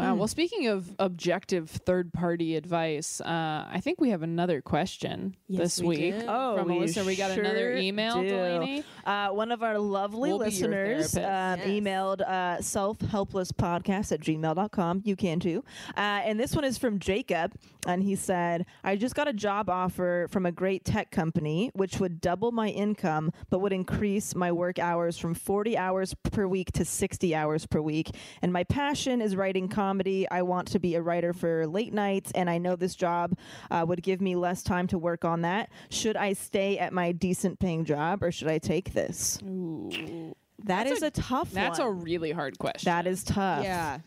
Wow. 0.00 0.14
Well, 0.14 0.28
speaking 0.28 0.66
of 0.68 0.94
objective 0.98 1.70
third 1.70 2.12
party 2.12 2.56
advice, 2.56 3.20
uh, 3.20 3.66
I 3.70 3.80
think 3.82 4.00
we 4.00 4.10
have 4.10 4.22
another 4.22 4.60
question 4.60 5.36
Yes, 5.48 5.76
this 5.76 5.80
we 5.80 5.88
week 5.88 6.18
do. 6.20 6.26
Oh, 6.28 6.56
from 6.56 6.70
a 6.70 6.74
we 6.74 6.80
listener. 6.80 7.04
We 7.04 7.16
got 7.16 7.30
another 7.30 7.76
email, 7.76 8.20
do. 8.22 8.28
Delanie. 8.30 8.84
Uh, 9.04 9.28
one 9.30 9.52
of 9.52 9.62
our 9.62 9.78
lovely 9.78 10.30
We'll 10.30 10.38
listeners 10.38 11.16
um, 11.16 11.22
therapist. 11.22 11.68
Yes. 11.68 11.82
emailed 11.82 12.20
uh, 12.22 12.58
selfhelplesspodcast 12.58 14.12
at 14.12 14.20
gmail.com. 14.20 15.02
You 15.04 15.16
can 15.16 15.40
too. 15.40 15.64
Uh, 15.96 16.00
and 16.00 16.38
this 16.38 16.54
one 16.54 16.64
is 16.64 16.78
from 16.78 16.98
Jacob. 16.98 17.52
And 17.86 18.02
he 18.02 18.14
said, 18.16 18.66
I 18.84 18.96
just 18.96 19.14
got 19.14 19.26
a 19.28 19.32
job 19.32 19.70
offer 19.70 20.26
from 20.30 20.44
a 20.46 20.52
great 20.52 20.84
tech 20.84 21.10
company, 21.10 21.70
which 21.74 21.98
would 21.98 22.20
double 22.20 22.52
my 22.52 22.68
income, 22.68 23.32
but 23.48 23.60
would 23.60 23.72
increase 23.72 24.34
my 24.34 24.52
work 24.52 24.78
hours 24.78 25.16
from 25.16 25.34
40 25.34 25.76
hours 25.78 26.14
per 26.30 26.46
week 26.46 26.72
to 26.72 26.84
60 26.84 27.34
hours 27.34 27.66
per 27.66 27.80
week. 27.80 28.10
And 28.42 28.52
my 28.52 28.64
passion 28.64 29.20
is 29.22 29.34
writing 29.34 29.68
comedy. 29.68 30.28
I 30.30 30.42
want 30.42 30.68
to 30.68 30.78
be 30.78 30.94
a 30.94 31.02
writer 31.02 31.32
for 31.32 31.66
late 31.66 31.94
nights, 31.94 32.30
and 32.34 32.50
I 32.50 32.58
know 32.58 32.76
this 32.76 32.94
job 32.94 33.36
uh, 33.70 33.84
would 33.88 34.02
give 34.02 34.20
me 34.20 34.36
less 34.36 34.62
time 34.62 34.86
to 34.88 34.98
work 34.98 35.24
on 35.24 35.40
that. 35.42 35.70
Should 35.88 36.16
I 36.16 36.34
stay 36.34 36.78
at 36.78 36.92
my 36.92 37.12
decent 37.12 37.58
paying 37.58 37.84
job 37.84 38.22
or 38.22 38.30
should 38.30 38.48
I 38.48 38.58
take 38.58 38.92
this? 38.92 39.38
Ooh. 39.42 40.34
That 40.64 40.84
That's 40.84 40.98
is 40.98 41.02
a- 41.02 41.06
a, 41.06 41.10
tough 41.10 41.50
That's 41.52 41.78
one. 41.78 41.88
a 41.88 41.90
really 41.92 42.32
hard 42.32 42.58
question. 42.58 42.90
that 42.90 43.06
is 43.06 43.24
tough. 43.24 43.64
Yeah. 43.64 44.00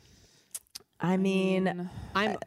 I 1.02 1.18
mean, 1.18 1.66
Mm. 1.66 1.90
I'm 2.16 2.38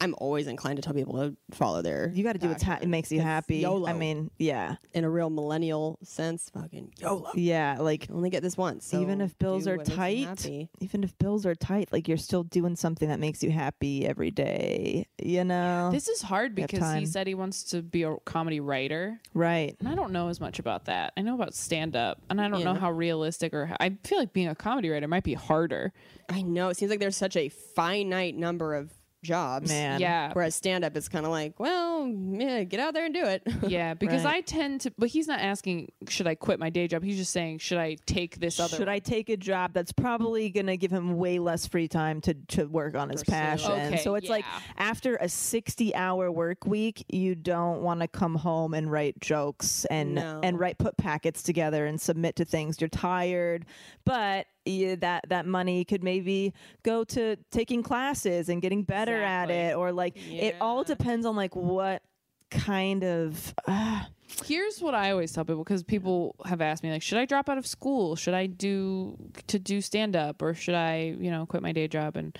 I'm 0.00 0.14
always 0.18 0.46
inclined 0.46 0.76
to 0.76 0.82
tell 0.82 0.94
people 0.94 1.14
to 1.14 1.36
follow 1.50 1.82
their 1.82 2.12
you 2.14 2.22
got 2.22 2.34
to 2.34 2.38
do 2.38 2.48
what's 2.48 2.62
ha- 2.62 2.78
it 2.80 2.88
makes 2.88 3.10
you 3.10 3.20
happy. 3.20 3.56
YOLO. 3.58 3.88
I 3.88 3.92
mean, 3.92 4.30
yeah, 4.38 4.76
in 4.92 5.04
a 5.04 5.10
real 5.10 5.28
millennial 5.30 5.98
sense, 6.04 6.50
fucking 6.50 6.92
YOLO. 7.00 7.30
yeah. 7.34 7.76
Like 7.80 8.08
You 8.08 8.14
only 8.14 8.30
get 8.30 8.42
this 8.42 8.56
once. 8.56 8.86
so 8.86 9.00
even 9.02 9.20
if 9.20 9.36
bills 9.38 9.64
do 9.64 9.70
are 9.72 9.76
what 9.76 9.88
makes 9.88 9.90
you 9.90 9.96
tight, 9.96 10.24
happy. 10.26 10.68
even 10.80 11.02
if 11.04 11.18
bills 11.18 11.44
are 11.46 11.54
tight, 11.54 11.92
like 11.92 12.06
you're 12.06 12.16
still 12.16 12.44
doing 12.44 12.76
something 12.76 13.08
that 13.08 13.18
makes 13.20 13.42
you 13.42 13.50
happy 13.50 14.06
every 14.06 14.30
day. 14.30 15.06
You 15.20 15.44
know, 15.44 15.90
This 15.92 16.08
is 16.08 16.22
hard 16.22 16.56
have 16.58 16.68
because 16.68 16.94
he 16.94 17.04
said 17.06 17.26
he 17.26 17.34
wants 17.34 17.64
to 17.64 17.82
be 17.82 18.04
a 18.04 18.16
comedy 18.24 18.60
writer. 18.60 19.20
right? 19.34 19.76
And 19.80 19.88
I 19.88 19.94
don't 19.94 20.12
know 20.12 20.28
as 20.28 20.40
much 20.40 20.58
about 20.58 20.84
that. 20.84 21.12
I 21.16 21.22
know 21.22 21.34
about 21.34 21.54
stand 21.54 21.96
up, 21.96 22.20
and 22.30 22.40
I 22.40 22.48
don't 22.48 22.62
know 22.64 22.74
Yeah. 22.74 22.78
how 22.80 22.92
realistic 22.92 23.52
or 23.52 23.74
I 23.80 23.96
feel 24.04 24.18
like 24.18 24.32
being 24.32 24.48
a 24.48 24.54
comedy 24.54 24.90
writer 24.90 25.08
might 25.08 25.24
be 25.24 25.34
harder. 25.34 25.92
I 26.28 26.42
know 26.42 26.68
it 26.68 26.76
seems 26.76 26.90
like 26.90 27.00
there's 27.00 27.16
such 27.16 27.36
a 27.36 27.48
finite 27.48 28.36
number 28.36 28.74
of 28.74 28.92
jobs. 29.22 29.68
Man. 29.68 30.00
Yeah. 30.00 30.30
Whereas 30.32 30.54
stand 30.54 30.84
up 30.84 30.96
is 30.96 31.08
kind 31.08 31.24
of 31.26 31.32
like, 31.32 31.58
well, 31.58 32.06
yeah, 32.08 32.62
get 32.64 32.80
out 32.80 32.94
there 32.94 33.04
and 33.04 33.14
do 33.14 33.24
it. 33.24 33.42
Yeah, 33.68 33.94
because 33.94 34.24
Right. 34.24 34.36
I 34.36 34.40
tend 34.40 34.80
to, 34.82 34.92
but 34.96 35.08
he's 35.10 35.26
not 35.28 35.40
asking, 35.40 35.90
should 36.08 36.26
I 36.26 36.34
quit 36.34 36.58
my 36.58 36.70
day 36.70 36.86
job? 36.88 37.02
He's 37.02 37.16
just 37.18 37.32
saying, 37.32 37.58
should 37.58 37.76
I 37.78 37.96
take 38.06 38.38
this 38.40 38.58
other? 38.60 38.76
Should 38.76 38.88
I 38.88 38.98
take 38.98 39.28
a 39.28 39.36
job 39.36 39.72
that's 39.74 39.92
probably 39.92 40.48
going 40.48 40.66
to 40.66 40.76
give 40.76 40.90
him 40.90 41.16
way 41.18 41.38
less 41.38 41.66
free 41.66 41.88
time 41.88 42.20
to, 42.22 42.34
to 42.34 42.64
work 42.66 42.94
on 42.94 43.10
his 43.10 43.22
Pursue. 43.24 43.32
passion? 43.32 43.70
Okay, 43.72 43.96
so 43.98 44.14
it's 44.14 44.28
like 44.30 44.44
after 44.78 45.16
a 45.16 45.28
60 45.28 45.94
hour 45.94 46.30
work 46.30 46.66
week, 46.66 47.04
you 47.08 47.34
don't 47.34 47.82
want 47.82 48.00
to 48.00 48.08
come 48.08 48.36
home 48.36 48.72
and 48.74 48.90
write 48.90 49.20
jokes 49.20 49.84
and 49.86 50.14
No. 50.14 50.40
and 50.42 50.58
write 50.58 50.78
put 50.78 50.96
packets 50.96 51.42
together 51.42 51.84
and 51.86 52.00
submit 52.00 52.36
to 52.36 52.44
things. 52.44 52.80
You're 52.80 52.88
tired, 52.88 53.66
but 54.04 54.46
yeah, 54.68 54.94
that 54.96 55.28
that 55.28 55.46
money 55.46 55.84
could 55.84 56.02
maybe 56.02 56.52
go 56.82 57.04
to 57.04 57.36
taking 57.50 57.82
classes 57.82 58.48
and 58.48 58.62
getting 58.62 58.82
better 58.82 59.22
at 59.22 59.50
it 59.50 59.76
or 59.76 59.92
like 59.92 60.16
it 60.16 60.56
all 60.60 60.84
depends 60.84 61.26
on 61.26 61.36
like 61.36 61.54
what 61.56 62.02
kind 62.50 63.04
of 63.04 63.54
uh, 63.66 64.02
Here's 64.44 64.80
what 64.80 64.94
I 64.94 65.10
always 65.10 65.32
tell 65.32 65.44
people 65.44 65.64
because 65.64 65.82
people 65.82 66.36
have 66.44 66.60
asked 66.60 66.82
me 66.82 66.90
like, 66.90 67.02
should 67.02 67.18
I 67.18 67.24
drop 67.24 67.48
out 67.48 67.56
of 67.58 67.66
school? 67.66 68.14
Should 68.14 68.34
I 68.34 68.46
do 68.46 69.16
to 69.46 69.58
do 69.58 69.80
stand 69.80 70.16
up 70.16 70.42
or 70.42 70.54
should 70.54 70.74
I, 70.74 71.16
you 71.18 71.30
know, 71.30 71.46
quit 71.46 71.62
my 71.62 71.72
day 71.72 71.88
job? 71.88 72.16
And, 72.16 72.38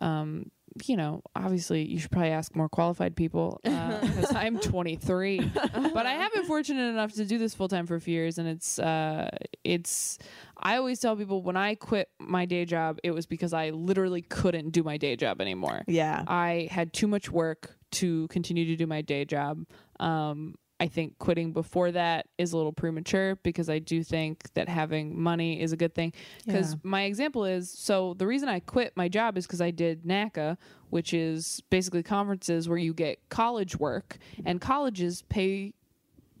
um, 0.00 0.50
you 0.86 0.96
know, 0.96 1.22
obviously 1.34 1.84
you 1.84 1.98
should 1.98 2.10
probably 2.10 2.30
ask 2.30 2.54
more 2.54 2.68
qualified 2.68 3.16
people 3.16 3.60
because 3.64 4.34
I'm 4.34 4.58
23, 4.58 5.50
but 5.94 6.06
I 6.06 6.12
have 6.12 6.32
been 6.32 6.44
fortunate 6.46 6.88
enough 6.88 7.12
to 7.14 7.24
do 7.24 7.38
this 7.38 7.54
full 7.54 7.68
time 7.68 7.86
for 7.86 7.94
a 7.94 8.00
few 8.00 8.14
years, 8.14 8.38
and 8.38 8.48
it's 8.48 8.78
uh, 8.78 9.30
it's. 9.64 10.18
I 10.60 10.76
always 10.76 11.00
tell 11.00 11.16
people 11.16 11.42
when 11.42 11.56
I 11.56 11.74
quit 11.76 12.08
my 12.18 12.44
day 12.44 12.64
job, 12.64 12.98
it 13.02 13.12
was 13.12 13.26
because 13.26 13.52
I 13.52 13.70
literally 13.70 14.22
couldn't 14.22 14.70
do 14.70 14.82
my 14.82 14.96
day 14.96 15.16
job 15.16 15.40
anymore. 15.40 15.84
yeah. 15.86 16.24
I 16.26 16.68
had 16.70 16.92
too 16.92 17.06
much 17.06 17.30
work 17.30 17.76
to 17.90 18.28
continue 18.28 18.66
to 18.66 18.76
do 18.76 18.86
my 18.86 19.00
day 19.00 19.24
job. 19.24 19.64
Um, 20.00 20.54
I 20.80 20.86
think 20.86 21.18
quitting 21.18 21.52
before 21.52 21.90
that 21.92 22.26
is 22.38 22.52
a 22.52 22.56
little 22.56 22.72
premature 22.72 23.36
because 23.42 23.68
I 23.68 23.80
do 23.80 24.04
think 24.04 24.52
that 24.54 24.68
having 24.68 25.20
money 25.20 25.60
is 25.60 25.72
a 25.72 25.76
good 25.76 25.92
thing. 25.94 26.12
Because 26.46 26.74
Yeah. 26.74 26.78
my 26.84 27.02
example 27.02 27.44
is 27.44 27.68
so 27.70 28.14
the 28.14 28.26
reason 28.26 28.48
I 28.48 28.60
quit 28.60 28.96
my 28.96 29.08
job 29.08 29.36
is 29.36 29.46
because 29.46 29.60
I 29.60 29.72
did 29.72 30.04
NACA, 30.04 30.56
which 30.90 31.12
is 31.12 31.62
basically 31.68 32.02
conferences 32.04 32.68
where 32.68 32.78
you 32.78 32.94
get 32.94 33.18
college 33.28 33.76
work, 33.78 34.18
and 34.44 34.60
colleges 34.60 35.22
pay 35.28 35.74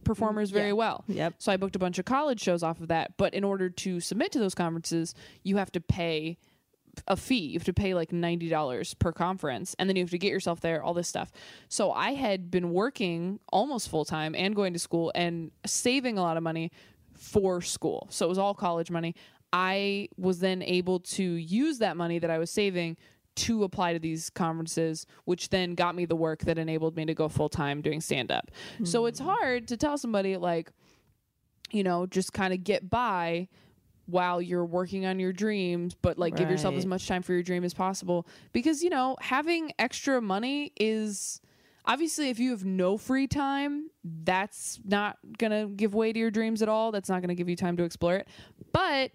performers 0.04 0.50
very 0.50 0.72
well. 0.72 1.04
Yep. 1.08 1.34
So 1.38 1.52
I 1.52 1.56
booked 1.56 1.76
a 1.76 1.78
bunch 1.78 1.98
of 1.98 2.04
college 2.04 2.40
shows 2.40 2.62
off 2.62 2.80
of 2.80 2.88
that. 2.88 3.16
But 3.16 3.34
in 3.34 3.44
order 3.44 3.68
to 3.68 4.00
submit 4.00 4.32
to 4.32 4.38
those 4.38 4.54
conferences, 4.54 5.14
you 5.42 5.56
have 5.56 5.70
to 5.72 5.80
pay 5.80 6.38
a 7.06 7.16
fee. 7.16 7.36
You 7.36 7.58
have 7.58 7.64
to 7.64 7.72
pay 7.72 7.94
like 7.94 8.10
$90 8.10 8.98
per 8.98 9.12
conference 9.12 9.74
and 9.78 9.88
then 9.88 9.96
you 9.96 10.02
have 10.02 10.10
to 10.10 10.18
get 10.18 10.30
yourself 10.30 10.60
there, 10.60 10.82
all 10.82 10.94
this 10.94 11.08
stuff. 11.08 11.30
So 11.68 11.92
I 11.92 12.12
had 12.12 12.50
been 12.50 12.72
working 12.72 13.40
almost 13.52 13.88
full 13.88 14.04
time 14.04 14.34
and 14.34 14.54
going 14.54 14.72
to 14.72 14.78
school 14.78 15.12
and 15.14 15.50
saving 15.66 16.18
a 16.18 16.22
lot 16.22 16.36
of 16.36 16.42
money 16.42 16.70
for 17.14 17.60
school. 17.60 18.06
So 18.10 18.26
it 18.26 18.28
was 18.28 18.38
all 18.38 18.54
college 18.54 18.90
money. 18.90 19.14
I 19.52 20.08
was 20.16 20.40
then 20.40 20.62
able 20.62 21.00
to 21.00 21.22
use 21.22 21.78
that 21.78 21.96
money 21.96 22.18
that 22.18 22.30
I 22.30 22.38
was 22.38 22.50
saving 22.50 22.96
to 23.36 23.62
apply 23.62 23.92
to 23.92 23.98
these 23.98 24.30
conferences, 24.30 25.06
which 25.24 25.48
then 25.50 25.74
got 25.74 25.94
me 25.94 26.04
the 26.04 26.16
work 26.16 26.40
that 26.40 26.58
enabled 26.58 26.96
me 26.96 27.04
to 27.06 27.14
go 27.14 27.28
full 27.28 27.48
time 27.48 27.80
doing 27.80 28.00
stand 28.00 28.32
up. 28.32 28.50
So 28.84 29.06
it's 29.06 29.20
hmm. 29.20 29.26
hard 29.26 29.68
to 29.68 29.76
tell 29.76 29.96
somebody 29.96 30.36
like, 30.36 30.70
you 31.70 31.82
know, 31.82 32.06
just 32.06 32.32
kind 32.32 32.52
of 32.52 32.64
get 32.64 32.90
by 32.90 33.48
while 34.08 34.40
you're 34.40 34.64
working 34.64 35.04
on 35.04 35.18
your 35.20 35.32
dreams, 35.34 35.94
but 36.00 36.18
like 36.18 36.34
give 36.34 36.48
yourself 36.50 36.74
as 36.74 36.86
much 36.86 37.06
time 37.06 37.22
for 37.22 37.34
your 37.34 37.42
dream 37.42 37.62
as 37.62 37.74
possible. 37.74 38.26
Because, 38.52 38.82
you 38.82 38.88
know, 38.88 39.16
having 39.20 39.70
extra 39.78 40.22
money 40.22 40.72
is 40.80 41.42
obviously 41.84 42.30
if 42.30 42.38
you 42.38 42.50
have 42.52 42.64
no 42.64 42.96
free 42.96 43.26
time, 43.26 43.90
that's 44.24 44.80
not 44.82 45.18
going 45.36 45.50
to 45.50 45.74
give 45.74 45.94
way 45.94 46.10
to 46.12 46.18
your 46.18 46.30
dreams 46.30 46.62
at 46.62 46.70
all. 46.70 46.90
That's 46.90 47.10
not 47.10 47.20
going 47.20 47.28
to 47.28 47.34
give 47.34 47.50
you 47.50 47.56
time 47.56 47.76
to 47.76 47.84
explore 47.84 48.16
it. 48.16 48.28
But 48.72 49.10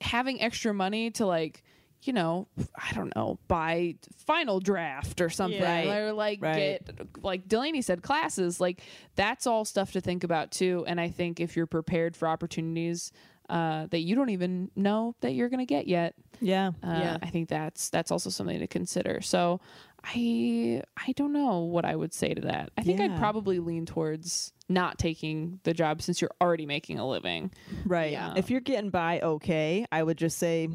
having 0.00 0.40
extra 0.42 0.74
money 0.74 1.12
to 1.12 1.26
like, 1.26 1.62
you 2.02 2.12
know, 2.12 2.48
I 2.76 2.92
don't 2.92 3.14
know, 3.14 3.38
buy 3.46 3.94
final 4.26 4.58
draft 4.60 5.20
or 5.20 5.30
something, 5.30 5.62
Right. 5.62 5.86
or 5.86 6.12
like 6.12 6.42
Right. 6.42 6.84
get 6.84 7.22
like 7.22 7.46
Delanie 7.48 7.82
said, 7.84 8.02
classes. 8.02 8.60
Like 8.60 8.82
that's 9.14 9.46
all 9.46 9.64
stuff 9.64 9.92
to 9.92 10.00
think 10.00 10.24
about 10.24 10.50
too. 10.50 10.84
And 10.88 11.00
I 11.00 11.08
think 11.08 11.38
if 11.40 11.56
you're 11.56 11.66
prepared 11.66 12.16
for 12.16 12.26
opportunities 12.28 13.12
uh, 13.48 13.86
that 13.90 14.00
you 14.00 14.14
don't 14.14 14.30
even 14.30 14.70
know 14.76 15.14
that 15.20 15.32
you're 15.32 15.48
going 15.48 15.60
to 15.60 15.66
get 15.66 15.86
yet, 15.86 16.14
Yeah. 16.40 16.68
uh, 16.82 16.98
Yeah. 17.00 17.18
I 17.22 17.26
think 17.30 17.48
that's 17.48 17.90
that's 17.90 18.10
also 18.10 18.30
something 18.30 18.58
to 18.58 18.66
consider. 18.66 19.20
So 19.20 19.60
I 20.02 20.82
I 20.96 21.12
don't 21.12 21.32
know 21.32 21.60
what 21.60 21.84
I 21.84 21.96
would 21.96 22.12
say 22.12 22.34
to 22.34 22.42
that. 22.42 22.70
I 22.76 22.82
think 22.82 23.00
I'd 23.00 23.16
probably 23.16 23.58
lean 23.58 23.86
towards 23.86 24.52
not 24.68 24.98
taking 24.98 25.60
the 25.64 25.72
job 25.74 26.02
since 26.02 26.20
you're 26.20 26.30
already 26.40 26.66
making 26.66 26.98
a 26.98 27.06
living. 27.08 27.50
Right. 27.86 28.12
Yeah. 28.12 28.34
If 28.36 28.50
you're 28.50 28.60
getting 28.60 28.90
by 28.90 29.20
okay, 29.20 29.86
I 29.92 30.02
would 30.02 30.18
just 30.18 30.38
say 30.38 30.68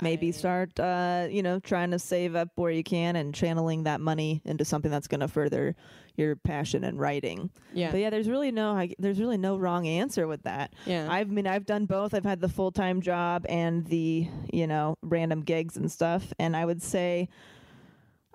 maybe 0.00 0.32
start 0.32 0.78
uh, 0.80 1.26
you 1.30 1.42
know, 1.42 1.58
trying 1.58 1.90
to 1.90 1.98
save 1.98 2.34
up 2.34 2.48
where 2.54 2.70
you 2.70 2.82
can 2.82 3.16
and 3.16 3.34
channeling 3.34 3.84
that 3.84 4.00
money 4.00 4.40
into 4.44 4.64
something 4.64 4.90
that's 4.90 5.08
going 5.08 5.20
to 5.20 5.28
further 5.28 5.76
your 6.16 6.36
passion 6.36 6.84
and 6.84 6.98
writing. 6.98 7.50
Yeah. 7.72 7.90
But 7.90 8.00
yeah, 8.00 8.10
there's 8.10 8.28
really 8.28 8.50
no 8.50 8.72
I, 8.72 8.94
there's 8.98 9.18
really 9.18 9.36
no 9.36 9.56
wrong 9.56 9.86
answer 9.86 10.26
with 10.26 10.44
that. 10.44 10.72
Yeah. 10.86 11.08
I 11.10 11.24
mean, 11.24 11.46
I've 11.46 11.66
done 11.66 11.86
both. 11.86 12.14
I've 12.14 12.24
had 12.24 12.40
the 12.40 12.48
full-time 12.48 13.00
job 13.00 13.44
and 13.48 13.84
the, 13.86 14.28
you 14.52 14.66
know, 14.66 14.96
random 15.02 15.42
gigs 15.42 15.76
and 15.76 15.90
stuff, 15.90 16.32
and 16.38 16.56
I 16.56 16.64
would 16.64 16.82
say 16.82 17.28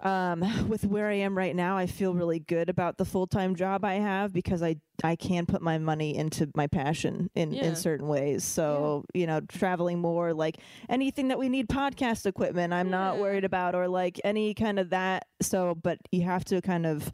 um, 0.01 0.41
with 0.69 0.85
where 0.85 1.07
I 1.07 1.15
am 1.15 1.37
right 1.37 1.55
now, 1.55 1.77
I 1.77 1.85
feel 1.85 2.13
really 2.13 2.39
good 2.39 2.69
about 2.69 2.97
the 2.97 3.05
full 3.05 3.27
time 3.27 3.55
job 3.55 3.83
I 3.83 3.95
have 3.95 4.33
because 4.33 4.61
I 4.63 4.77
I 5.03 5.15
can 5.15 5.45
put 5.45 5.61
my 5.61 5.77
money 5.77 6.15
into 6.15 6.49
my 6.55 6.67
passion 6.67 7.29
in, 7.35 7.51
Yeah. 7.53 7.63
in 7.65 7.75
certain 7.75 8.07
ways. 8.07 8.43
So 8.43 9.05
you 9.13 9.27
know, 9.27 9.41
traveling 9.41 9.99
more, 9.99 10.33
like 10.33 10.57
anything 10.89 11.29
that 11.29 11.39
we 11.39 11.49
need 11.49 11.67
podcast 11.67 12.25
equipment, 12.25 12.73
I'm 12.73 12.89
not 12.89 13.17
worried 13.19 13.45
about, 13.45 13.75
or 13.75 13.87
like 13.87 14.19
any 14.23 14.53
kind 14.53 14.79
of 14.79 14.89
that. 14.91 15.25
So, 15.41 15.75
but 15.75 15.99
you 16.11 16.23
have 16.23 16.43
to 16.45 16.61
kind 16.61 16.85
of 16.85 17.11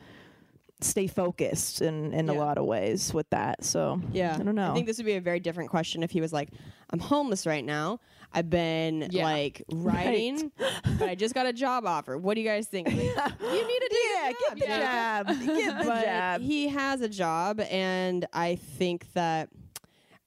stay 0.81 1.07
focused 1.07 1.81
in 1.81 2.13
in 2.13 2.27
a 2.29 2.33
lot 2.33 2.57
of 2.57 2.65
ways 2.65 3.13
with 3.13 3.29
that. 3.29 3.63
So 3.63 4.01
Yeah. 4.11 4.35
I 4.39 4.43
don't 4.43 4.55
know. 4.55 4.71
I 4.71 4.73
think 4.73 4.87
this 4.87 4.97
would 4.97 5.05
be 5.05 5.13
a 5.15 5.21
very 5.21 5.39
different 5.39 5.69
question 5.69 6.03
if 6.03 6.11
he 6.11 6.19
was 6.21 6.33
like, 6.33 6.49
I'm 6.91 6.99
homeless 6.99 7.45
right 7.47 7.63
now. 7.63 7.99
I've 8.35 8.49
been 8.49 9.07
Yeah. 9.11 9.23
like 9.23 9.63
writing, 9.71 10.51
but 10.99 11.07
I 11.09 11.15
just 11.15 11.33
got 11.33 11.45
a 11.47 11.53
job 11.53 11.85
offer. 11.85 12.17
What 12.17 12.35
do 12.35 12.41
you 12.41 12.47
guys 12.47 12.67
think? 12.67 12.87
Like, 12.87 12.97
you 13.39 13.67
need 13.67 13.81
do 13.89 13.97
yeah, 13.97 14.25
your 14.29 14.33
get 14.49 14.59
the 14.59 14.65
Yeah. 14.67 15.23
job, 15.23 15.27
get 15.45 15.77
the 15.79 15.85
but 15.85 16.05
job. 16.05 16.41
he 16.41 16.67
has 16.67 17.01
a 17.01 17.09
job 17.09 17.61
and 17.61 18.27
I 18.33 18.55
think 18.55 19.11
that 19.13 19.49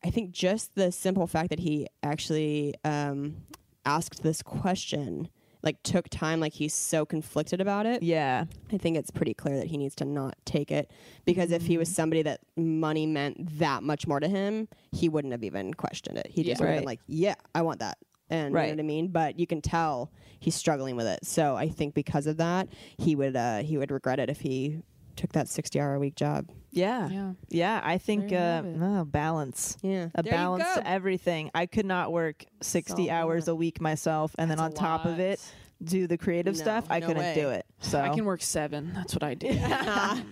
I 0.02 0.11
think 0.11 0.30
just 0.30 0.74
the 0.74 0.90
simple 0.90 1.26
fact 1.26 1.50
that 1.50 1.59
he 1.59 1.86
actually 2.02 2.74
um, 2.84 3.36
asked 3.84 4.22
this 4.22 4.42
question 4.42 5.28
like 5.62 5.82
took 5.82 6.09
time 6.09 6.38
like 6.40 6.52
he's 6.52 6.72
so 6.74 7.04
conflicted 7.04 7.61
about 7.61 7.84
it 7.86 8.02
yeah, 8.02 8.44
I 8.72 8.78
think 8.78 8.96
it's 8.96 9.11
pretty 9.11 9.34
clear 9.34 9.56
that 9.56 9.66
he 9.66 9.76
needs 9.76 9.94
to 9.96 10.04
not 10.04 10.36
take 10.44 10.70
it 10.70 10.90
because 11.24 11.50
if 11.50 11.62
he 11.62 11.74
Mm-hmm. 11.74 11.78
was 11.80 11.94
somebody 11.94 12.22
that 12.22 12.40
money 12.56 13.06
meant 13.06 13.59
that 13.59 13.82
much 13.82 14.06
more 14.06 14.20
to 14.20 14.28
him, 14.28 14.68
he 14.92 15.09
wouldn't 15.09 15.32
have 15.32 15.42
even 15.44 15.74
questioned 15.74 16.16
it. 16.18 16.28
He 16.30 16.42
just 16.44 16.61
Yeah. 16.61 16.66
would 16.66 16.68
have 16.68 16.74
Right. 16.74 16.80
been 16.80 16.86
like, 16.86 17.00
"Yeah, 17.06 17.34
I 17.54 17.62
want 17.62 17.80
that," 17.80 17.98
and 18.30 18.54
you 18.54 18.61
know 18.61 18.68
what 18.70 18.78
I 18.80 18.82
mean. 18.82 19.09
But 19.09 19.38
you 19.38 19.46
can 19.46 19.61
tell 19.61 20.11
he's 20.38 20.54
struggling 20.54 20.94
with 20.96 21.06
it. 21.06 21.24
So 21.24 21.56
I 21.56 21.68
think 21.68 21.94
because 21.94 22.26
of 22.26 22.36
that, 22.38 22.68
he 22.96 23.14
would 23.16 23.34
uh, 23.36 23.59
he 23.59 23.76
would 23.78 23.90
regret 23.90 24.18
it 24.20 24.30
if 24.30 24.40
he 24.40 24.82
took 25.16 25.32
that 25.32 25.48
sixty 25.48 25.80
hour 25.80 25.94
a 25.94 25.98
week 25.98 26.14
job. 26.14 26.46
Yeah, 26.79 27.09
Yeah. 27.09 27.33
yeah. 27.49 27.81
I 27.83 27.99
think 27.99 28.33
uh, 28.33 28.62
oh, 28.64 29.05
balance. 29.05 29.76
Yeah, 29.83 30.09
a 30.14 30.22
There 30.22 30.33
balance 30.33 30.64
to 30.74 30.87
everything. 30.87 31.51
I 31.55 31.66
could 31.66 31.87
not 31.87 32.12
work 32.12 32.45
60 32.62 33.07
So 33.07 33.12
hours 33.12 33.49
a 33.49 33.55
week 33.55 33.81
myself 33.81 34.35
and 34.39 34.51
then 34.51 34.59
on 34.61 34.70
That's 34.70 34.81
top 34.81 35.05
of 35.05 35.18
it 35.18 35.41
do 35.83 36.07
the 36.09 36.18
creative 36.18 36.57
No, 36.57 36.61
stuff. 36.61 36.87
I 36.91 36.99
no 36.99 37.07
couldn't 37.07 37.22
way. 37.22 37.35
do 37.35 37.51
it. 37.51 37.64
So 37.81 38.01
I 38.01 38.09
can 38.09 38.24
work 38.24 38.43
seven. 38.43 38.91
That's 38.93 39.14
what 39.14 39.22
I 39.22 39.35
do. 39.35 39.53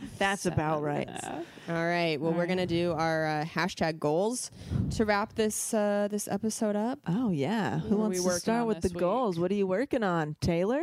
that's 0.19 0.47
about 0.47 0.83
right. 0.83 1.09
All 1.69 1.75
right. 1.75 2.21
Well, 2.21 2.33
we're 2.33 2.47
gonna 2.47 2.67
do 2.67 2.93
our 2.93 3.25
uh, 3.27 3.45
hashtag 3.45 4.01
goals 4.01 4.51
to 4.97 5.05
wrap 5.05 5.35
this 5.35 5.73
uh, 5.73 6.09
this 6.11 6.27
episode 6.27 6.75
up. 6.75 6.99
Oh 7.07 7.31
yeah. 7.31 7.79
Who 7.79 7.95
are 7.95 7.99
wants 7.99 8.25
to 8.25 8.31
start 8.41 8.67
with 8.67 8.81
the 8.81 8.89
week? 8.89 8.99
goals? 8.99 9.39
What 9.39 9.53
are 9.53 9.55
you 9.55 9.67
working 9.69 10.03
on, 10.03 10.35
Taylor? 10.41 10.83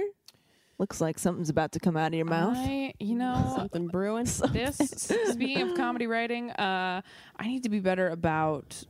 Looks 0.79 0.99
like 0.99 1.19
something's 1.19 1.49
about 1.49 1.71
to 1.73 1.79
come 1.79 1.95
out 1.95 2.07
of 2.07 2.13
your 2.15 2.25
mouth. 2.25 2.57
I, 2.57 2.93
you 2.99 3.15
know, 3.15 3.53
Something 3.55 3.87
brewing. 3.87 4.25
this 4.25 4.77
speaking 4.77 5.61
of 5.61 5.77
comedy 5.77 6.07
writing 6.07 6.51
uh 6.51 7.01
i 7.37 7.47
need 7.47 7.63
to 7.63 7.69
be 7.69 7.79
better 7.79 8.09
about 8.09 8.83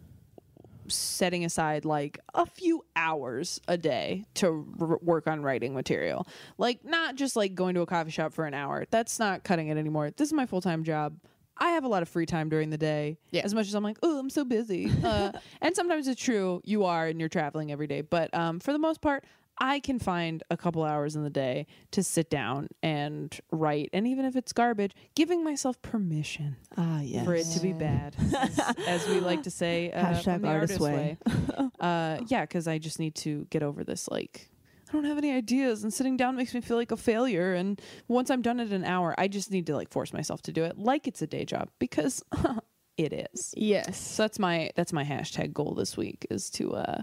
setting 0.88 1.46
aside 1.46 1.86
like 1.86 2.20
a 2.34 2.46
few 2.46 2.84
hours 2.96 3.62
a 3.68 3.78
day 3.78 4.26
to 4.36 4.66
r- 4.80 5.00
work 5.02 5.28
on 5.28 5.42
writing 5.42 5.74
material 5.74 6.28
like 6.58 6.84
not 6.84 7.16
just 7.16 7.36
like 7.36 7.56
going 7.56 7.74
to 7.76 7.82
a 7.82 7.86
coffee 7.86 8.12
shop 8.12 8.34
for 8.34 8.46
an 8.46 8.54
hour 8.54 8.86
that's 8.92 9.18
not 9.20 9.44
cutting 9.44 9.70
it 9.70 9.78
anymore 9.78 10.12
this 10.18 10.28
is 10.28 10.34
my 10.34 10.46
full-time 10.46 10.84
job 10.84 11.16
I 11.56 11.70
have 11.70 11.84
a 11.84 11.88
lot 11.88 12.02
of 12.02 12.10
free 12.10 12.26
time 12.26 12.50
during 12.50 12.72
the 12.72 12.80
day. 12.80 13.20
Yeah. 13.30 13.44
As 13.46 13.54
much 13.54 13.68
as 13.68 13.76
I'm 13.76 13.84
like, 13.84 14.00
oh, 14.02 14.18
I'm 14.18 14.32
so 14.32 14.44
busy. 14.44 14.92
Uh, 15.04 15.32
and 15.62 15.76
sometimes 15.76 16.08
it's 16.08 16.20
true, 16.20 16.62
you 16.66 16.84
are 16.86 17.06
and 17.06 17.20
you're 17.20 17.30
traveling 17.30 17.72
every 17.72 17.86
day. 17.86 18.02
But 18.02 18.34
um, 18.34 18.60
for 18.60 18.74
the 18.74 18.80
most 18.80 19.02
part, 19.02 19.24
I 19.60 19.80
can 19.80 20.00
find 20.00 20.44
a 20.50 20.58
couple 20.58 20.84
hours 20.84 21.16
in 21.16 21.24
the 21.24 21.30
day 21.30 21.68
to 21.92 22.04
sit 22.04 22.30
down 22.30 22.68
and 22.82 23.38
write, 23.52 23.90
and 23.94 24.08
even 24.08 24.26
if 24.26 24.36
it's 24.36 24.52
garbage, 24.54 24.94
giving 25.16 25.44
myself 25.44 25.82
permission 25.82 26.56
Ah, 26.78 27.02
yes. 27.02 27.24
for 27.26 27.36
it 27.36 27.46
to 27.54 27.60
be 27.60 27.72
bad, 27.74 28.16
as, 28.40 28.60
as 28.88 29.08
we 29.08 29.20
like 29.20 29.44
to 29.44 29.52
say, 29.52 29.92
uh, 29.92 30.04
Hashtag 30.06 30.46
artist 30.46 30.46
artist 30.46 30.80
way. 30.80 31.18
way. 31.28 31.70
uh, 31.80 32.20
yeah, 32.28 32.42
because 32.42 32.68
I 32.68 32.78
just 32.80 33.00
need 33.00 33.16
to 33.16 33.46
get 33.52 33.62
over 33.64 33.84
this. 33.84 34.08
Like, 34.10 34.50
I 34.90 34.94
don't 34.94 35.06
have 35.06 35.18
any 35.18 35.32
ideas, 35.32 35.84
and 35.84 35.94
sitting 35.94 36.18
down 36.18 36.36
makes 36.36 36.54
me 36.54 36.62
feel 36.62 36.78
like 36.78 36.92
a 36.92 36.98
failure. 36.98 37.54
And 37.54 37.80
once 38.08 38.30
I'm 38.32 38.42
done 38.42 38.60
at 38.60 38.70
an 38.72 38.84
hour, 38.84 39.14
I 39.18 39.28
just 39.28 39.52
need 39.52 39.68
to 39.68 39.76
like 39.76 39.90
force 39.92 40.14
myself 40.14 40.42
to 40.44 40.52
do 40.52 40.64
it 40.64 40.78
like 40.78 41.08
it's 41.08 41.22
a 41.22 41.28
day 41.28 41.46
job 41.46 41.70
because 41.80 42.24
it 42.98 43.14
is. 43.14 43.54
Yes. 43.56 43.98
So 44.00 44.24
that's 44.24 44.40
my 44.40 44.72
that's 44.76 44.94
my 44.94 45.04
hashtag 45.04 45.54
goal 45.54 45.74
this 45.76 45.96
week 45.98 46.26
is 46.30 46.50
to 46.52 46.74
uh 46.76 47.02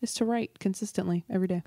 is 0.00 0.14
to 0.14 0.24
write 0.24 0.58
consistently 0.58 1.24
every 1.30 1.48
day. 1.48 1.62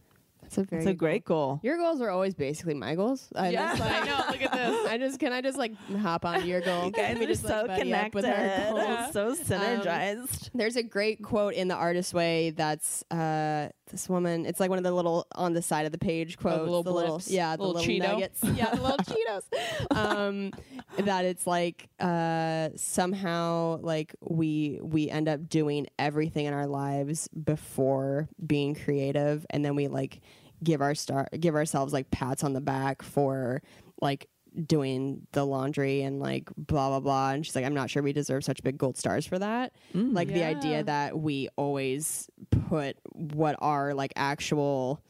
That's 0.46 0.58
a 0.60 0.64
very 0.64 0.82
It's 0.84 0.90
a 0.92 0.94
great 0.94 1.26
goal. 1.26 1.60
Your 1.64 1.78
goals 1.78 2.02
are 2.02 2.10
always 2.10 2.36
basically 2.36 2.76
my 2.76 2.96
goals. 2.96 3.28
I 3.36 3.50
Yeah, 3.50 3.70
just, 3.76 3.82
like, 3.82 3.92
I 4.02 4.06
know. 4.06 4.24
Look 4.30 4.42
at 4.42 4.52
this. 4.52 4.88
I 4.88 4.98
just 4.98 5.20
can 5.20 5.34
I 5.34 5.42
just 5.42 5.58
like 5.58 5.74
hop 6.02 6.24
onto 6.24 6.46
your 6.48 6.62
goal? 6.62 6.86
You 6.86 6.92
guys 6.92 7.08
Can 7.16 7.20
we 7.20 7.26
are 7.26 7.28
just, 7.28 7.44
like, 7.44 7.54
so 7.54 7.68
buddy 7.68 7.94
up 7.94 8.12
connected, 8.12 8.16
with 8.16 8.26
our 8.26 8.72
goals? 8.72 9.14
so 9.14 9.36
synergized. 9.36 10.50
There's 10.54 10.76
a 10.76 10.84
great 10.84 11.24
quote 11.24 11.54
in 11.56 11.68
the 11.68 11.76
artist 11.76 12.14
way 12.14 12.52
that's 12.52 13.04
uh 13.12 13.70
this 13.92 14.10
woman 14.10 14.46
it's 14.48 14.60
like 14.60 14.70
one 14.70 14.80
of 14.80 14.84
the 14.84 14.92
little 14.92 15.28
on 15.36 15.54
the 15.54 15.62
side 15.62 15.86
of 15.86 15.92
the 15.92 15.98
page 15.98 16.38
quotes 16.38 16.60
little 16.60 16.82
the 16.82 16.92
little 16.92 17.22
yeah 17.28 17.56
the 17.56 17.62
little 17.64 17.82
little, 17.82 18.14
nuggets 18.14 18.42
yeah 18.56 18.74
the 18.74 18.82
little 18.82 18.98
Cheetos 18.98 19.96
um 19.96 20.52
that 20.98 21.24
it's 21.26 21.46
like 21.46 21.88
uh 22.00 22.70
somehow 22.76 23.80
like 23.82 24.16
we 24.22 24.80
we 24.82 25.10
end 25.10 25.28
up 25.28 25.48
doing 25.48 25.86
everything 26.00 26.48
in 26.48 26.54
our 26.54 26.66
lives 26.66 27.28
before 27.28 28.28
being 28.46 28.74
creative 28.74 29.46
and 29.52 29.64
then 29.64 29.76
we 29.76 29.88
like 29.88 30.20
give 30.64 30.82
our 30.82 30.96
star 30.96 31.28
give 31.40 31.56
ourselves 31.56 31.94
like 31.94 32.10
pats 32.12 32.44
on 32.44 32.54
the 32.54 32.62
back 32.62 33.02
for 33.02 33.62
like 34.02 34.28
doing 34.66 35.28
the 35.34 35.46
laundry 35.46 36.02
and 36.02 36.20
like 36.20 36.50
blah 36.58 36.90
blah 36.90 37.00
blah. 37.00 37.32
And 37.32 37.46
she's 37.46 37.56
like 37.56 37.66
i'm 37.66 37.74
not 37.74 37.90
sure 37.90 38.02
we 38.02 38.14
deserve 38.14 38.44
such 38.44 38.64
big 38.64 38.78
gold 38.78 38.98
stars 38.98 39.26
for 39.26 39.40
that. 39.40 39.74
Mm. 39.94 40.14
Like 40.14 40.30
the 40.30 40.44
idea 40.44 40.84
that 40.84 41.20
we 41.20 41.50
always 41.56 42.30
put 42.70 42.98
what 43.12 43.56
our 43.60 43.94
like 43.94 44.14
actual 44.16 45.02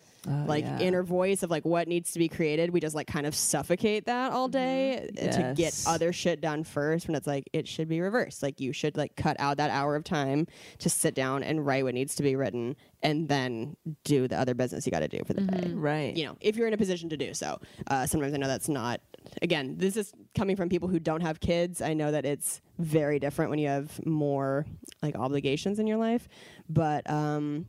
like 0.47 0.65
yeah. 0.65 0.80
inner 0.80 1.03
voice 1.03 1.43
of 1.43 1.51
like 1.51 1.65
what 1.65 1.88
needs 1.88 2.11
to 2.11 2.19
be 2.19 2.28
created 2.28 2.71
we 2.71 2.80
just 2.80 2.95
like 2.95 3.07
kind 3.07 3.26
of 3.26 3.36
suffocate 3.36 4.05
that 4.05 4.32
all 4.32 4.47
day 4.47 5.09
uh, 5.21 5.28
to 5.32 5.53
get 5.55 5.84
other 5.88 6.11
shit 6.11 6.41
done 6.41 6.63
first 6.63 7.07
when 7.07 7.15
it's 7.15 7.28
like 7.28 7.49
it 7.53 7.67
should 7.67 7.88
be 7.88 8.01
reversed 8.01 8.41
like 8.41 8.59
you 8.59 8.73
should 8.73 8.97
like 8.97 9.15
cut 9.15 9.36
out 9.39 9.57
that 9.57 9.69
hour 9.69 9.95
of 9.95 10.03
time 10.03 10.47
to 10.80 10.89
sit 10.89 11.13
down 11.13 11.43
and 11.43 11.65
write 11.65 11.84
what 11.84 11.93
needs 11.93 12.15
to 12.15 12.23
be 12.23 12.36
written 12.36 12.76
and 13.03 13.30
then 13.30 13.76
do 14.03 14.28
the 14.28 14.38
other 14.38 14.55
business 14.55 14.86
you 14.86 14.91
got 14.91 15.01
to 15.01 15.07
do 15.07 15.21
for 15.26 15.34
the 15.34 15.41
day 15.41 15.71
Right. 15.73 16.15
you 16.15 16.26
know, 16.26 16.38
if 16.41 16.55
you're 16.55 16.67
in 16.67 16.73
a 16.73 16.78
position 16.78 17.09
to 17.09 17.17
do 17.17 17.34
so. 17.34 17.59
Uh, 17.88 18.05
sometimes 18.05 18.34
I 18.34 18.38
know 18.38 18.47
that's 18.47 18.69
not. 18.69 19.01
Again, 19.41 19.76
this 19.78 19.97
is 19.97 20.13
coming 20.36 20.55
from 20.55 20.69
people 20.69 20.88
who 20.88 20.99
don't 20.99 21.21
have 21.21 21.39
kids. 21.39 21.82
I 21.82 21.93
know 21.93 22.11
that 22.11 22.26
it's 22.26 22.61
very 22.80 23.19
different 23.19 23.49
when 23.49 23.59
you 23.59 23.67
have 23.67 24.03
more 24.05 24.65
like 25.01 25.15
obligations 25.15 25.80
in 25.80 25.88
your 25.88 25.97
life, 25.97 26.28
but 26.69 27.07
um, 27.09 27.65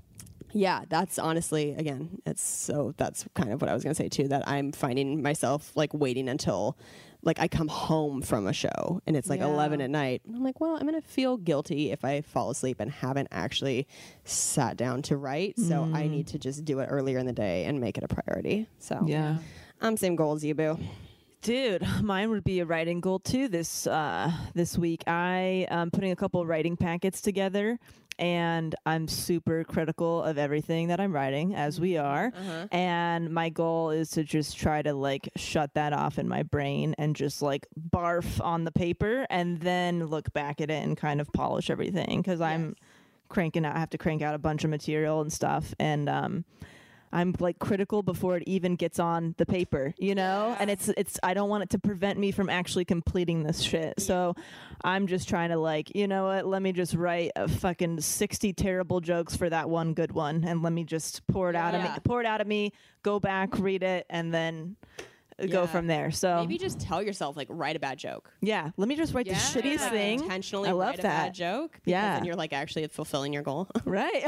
yeah, 0.57 0.85
that's 0.89 1.19
honestly 1.19 1.73
again, 1.75 2.21
it's 2.27 2.43
so 2.43 2.95
that's 2.97 3.27
kind 3.35 3.53
of 3.53 3.61
what 3.61 3.69
I 3.71 3.75
was 3.75 3.83
gonna 3.83 3.95
say 3.95 4.09
too. 4.09 4.29
That 4.29 4.49
I'm 4.49 4.73
finding 4.73 5.23
myself 5.23 5.71
like 5.75 5.93
waiting 5.93 6.29
until 6.29 6.77
like 7.23 7.39
I 7.41 7.49
come 7.49 7.67
home 7.69 8.23
from 8.23 8.47
a 8.47 8.53
show 8.53 9.01
and 9.07 9.17
it's 9.17 9.29
like 9.29 9.41
Yeah. 9.41 9.47
11 9.49 9.81
at 9.81 9.91
night. 9.91 10.23
And 10.27 10.37
I'm 10.37 10.45
like, 10.45 10.61
well, 10.61 10.77
I'm 10.77 10.87
gonna 10.87 11.03
feel 11.03 11.37
guilty 11.37 11.91
if 11.91 12.05
I 12.05 12.21
fall 12.21 12.51
asleep 12.51 12.79
and 12.81 12.91
haven't 12.91 13.29
actually 13.33 13.87
sat 14.25 14.77
down 14.77 15.03
to 15.03 15.17
write. 15.17 15.59
So 15.59 15.91
I 15.93 16.07
need 16.07 16.29
to 16.29 16.39
just 16.39 16.65
do 16.65 16.79
it 16.81 16.87
earlier 16.87 17.19
in 17.19 17.27
the 17.27 17.33
day 17.33 17.65
and 17.65 17.81
make 17.81 17.99
it 17.99 18.05
a 18.05 18.09
priority. 18.09 18.69
So 18.79 19.03
Yeah. 19.07 19.39
I'm 19.81 19.97
same 19.97 20.17
goal 20.17 20.35
as 20.35 20.45
you, 20.45 20.55
boo. 20.55 20.79
Dude, 21.43 21.83
mine 22.03 22.31
would 22.31 22.45
be 22.45 22.61
a 22.61 22.65
writing 22.67 23.01
goal 23.01 23.19
too. 23.19 23.49
This 23.49 23.87
uh, 23.87 24.31
this 24.55 24.79
week, 24.79 25.03
I 25.07 25.67
am 25.71 25.91
putting 25.91 26.13
a 26.13 26.17
couple 26.17 26.45
writing 26.47 26.77
packets 26.77 27.21
together, 27.21 27.79
and 28.19 28.75
I'm 28.87 29.09
super 29.09 29.65
critical 29.65 30.23
of 30.23 30.39
everything 30.39 30.89
that 30.89 31.01
I'm 31.01 31.13
writing, 31.13 31.55
as 31.55 31.81
we 31.81 31.97
are. 31.97 32.33
And 32.73 33.31
my 33.31 33.49
goal 33.49 33.91
is 33.91 34.11
to 34.11 34.25
just 34.25 34.57
try 34.57 34.83
to 34.83 34.95
like 34.95 35.29
shut 35.37 35.75
that 35.75 35.93
off 35.93 36.19
in 36.19 36.29
my 36.29 36.43
brain 36.43 36.95
and 36.99 37.15
just 37.15 37.43
like 37.43 37.67
barf 37.91 38.43
on 38.45 38.65
the 38.65 38.73
paper, 38.73 39.27
and 39.31 39.61
then 39.61 40.07
look 40.07 40.33
back 40.33 40.61
at 40.61 40.71
it 40.71 40.83
and 40.83 40.97
kind 40.97 41.21
of 41.21 41.33
polish 41.33 41.71
everything 41.71 42.23
because 42.23 42.41
I'm 42.41 42.77
cranking 43.29 43.65
out. 43.65 43.77
I 43.77 43.81
have 43.81 43.91
to 43.91 43.99
crank 43.99 44.23
out 44.23 44.35
a 44.35 44.39
bunch 44.39 44.65
of 44.65 44.71
material 44.71 45.21
and 45.21 45.33
stuff, 45.33 45.75
and 45.79 46.09
um, 46.09 46.45
I'm 47.17 47.35
like 47.41 47.59
critical 47.59 48.03
before 48.03 48.37
it 48.37 48.43
even 48.47 48.77
gets 48.77 48.99
on 48.99 49.35
the 49.39 49.47
paper, 49.47 49.95
you 49.97 50.15
know? 50.15 50.55
And 50.61 50.71
it's 50.71 50.89
it's 50.99 51.19
I 51.23 51.33
don't 51.33 51.49
want 51.49 51.63
it 51.63 51.71
to 51.71 51.79
prevent 51.79 52.19
me 52.19 52.31
from 52.31 52.51
actually 52.51 52.85
completing 52.85 53.43
this 53.43 53.63
shit. 53.63 53.99
So 54.03 54.37
I'm 54.85 55.07
just 55.07 55.27
trying 55.27 55.49
to 55.49 55.57
like, 55.57 55.97
you 55.97 56.07
know 56.09 56.27
what? 56.27 56.47
Let 56.47 56.61
me 56.61 56.73
just 56.73 56.93
write 56.93 57.33
a 57.35 57.49
fucking 57.49 58.03
60 58.03 58.53
terrible 58.53 59.01
jokes 59.01 59.35
for 59.35 59.49
that 59.49 59.71
one 59.71 59.95
good 59.95 60.13
one 60.13 60.45
and 60.45 60.63
let 60.63 60.75
me 60.75 60.85
just 60.85 61.27
pour 61.27 61.49
it 61.49 61.57
out 61.57 61.75
of 61.75 61.83
me, 61.83 61.89
pour 62.05 62.21
it 62.21 62.27
out 62.27 62.43
of 62.43 62.47
me, 62.47 62.75
go 63.03 63.19
back, 63.19 63.59
read 63.59 63.83
it 63.83 64.05
and 64.11 64.35
then 64.35 64.77
go 65.51 65.67
from 65.67 65.87
there. 65.87 66.11
So 66.11 66.41
Maybe 66.41 66.57
just 66.59 66.81
tell 66.81 67.03
yourself 67.03 67.37
like 67.37 67.49
write 67.51 67.77
a 67.77 67.79
bad 67.79 67.99
joke. 67.99 68.31
yeah, 68.41 68.71
let 68.77 68.89
me 68.89 68.97
just 68.97 69.13
write 69.15 69.27
the 69.27 69.35
shittiest 69.35 69.79
Yeah. 69.81 69.91
thing. 69.91 70.23
Intentionally 70.23 70.69
I 70.69 70.73
love 70.73 70.89
write 70.91 70.99
a 71.01 71.03
that. 71.03 71.25
bad 71.27 71.35
joke. 71.35 71.79
Yeah. 71.85 72.17
and 72.17 72.27
you're 72.27 72.37
like 72.37 72.53
actually 72.53 72.87
fulfilling 72.89 73.33
your 73.33 73.43
goal. 73.43 73.69
Right. 73.85 74.23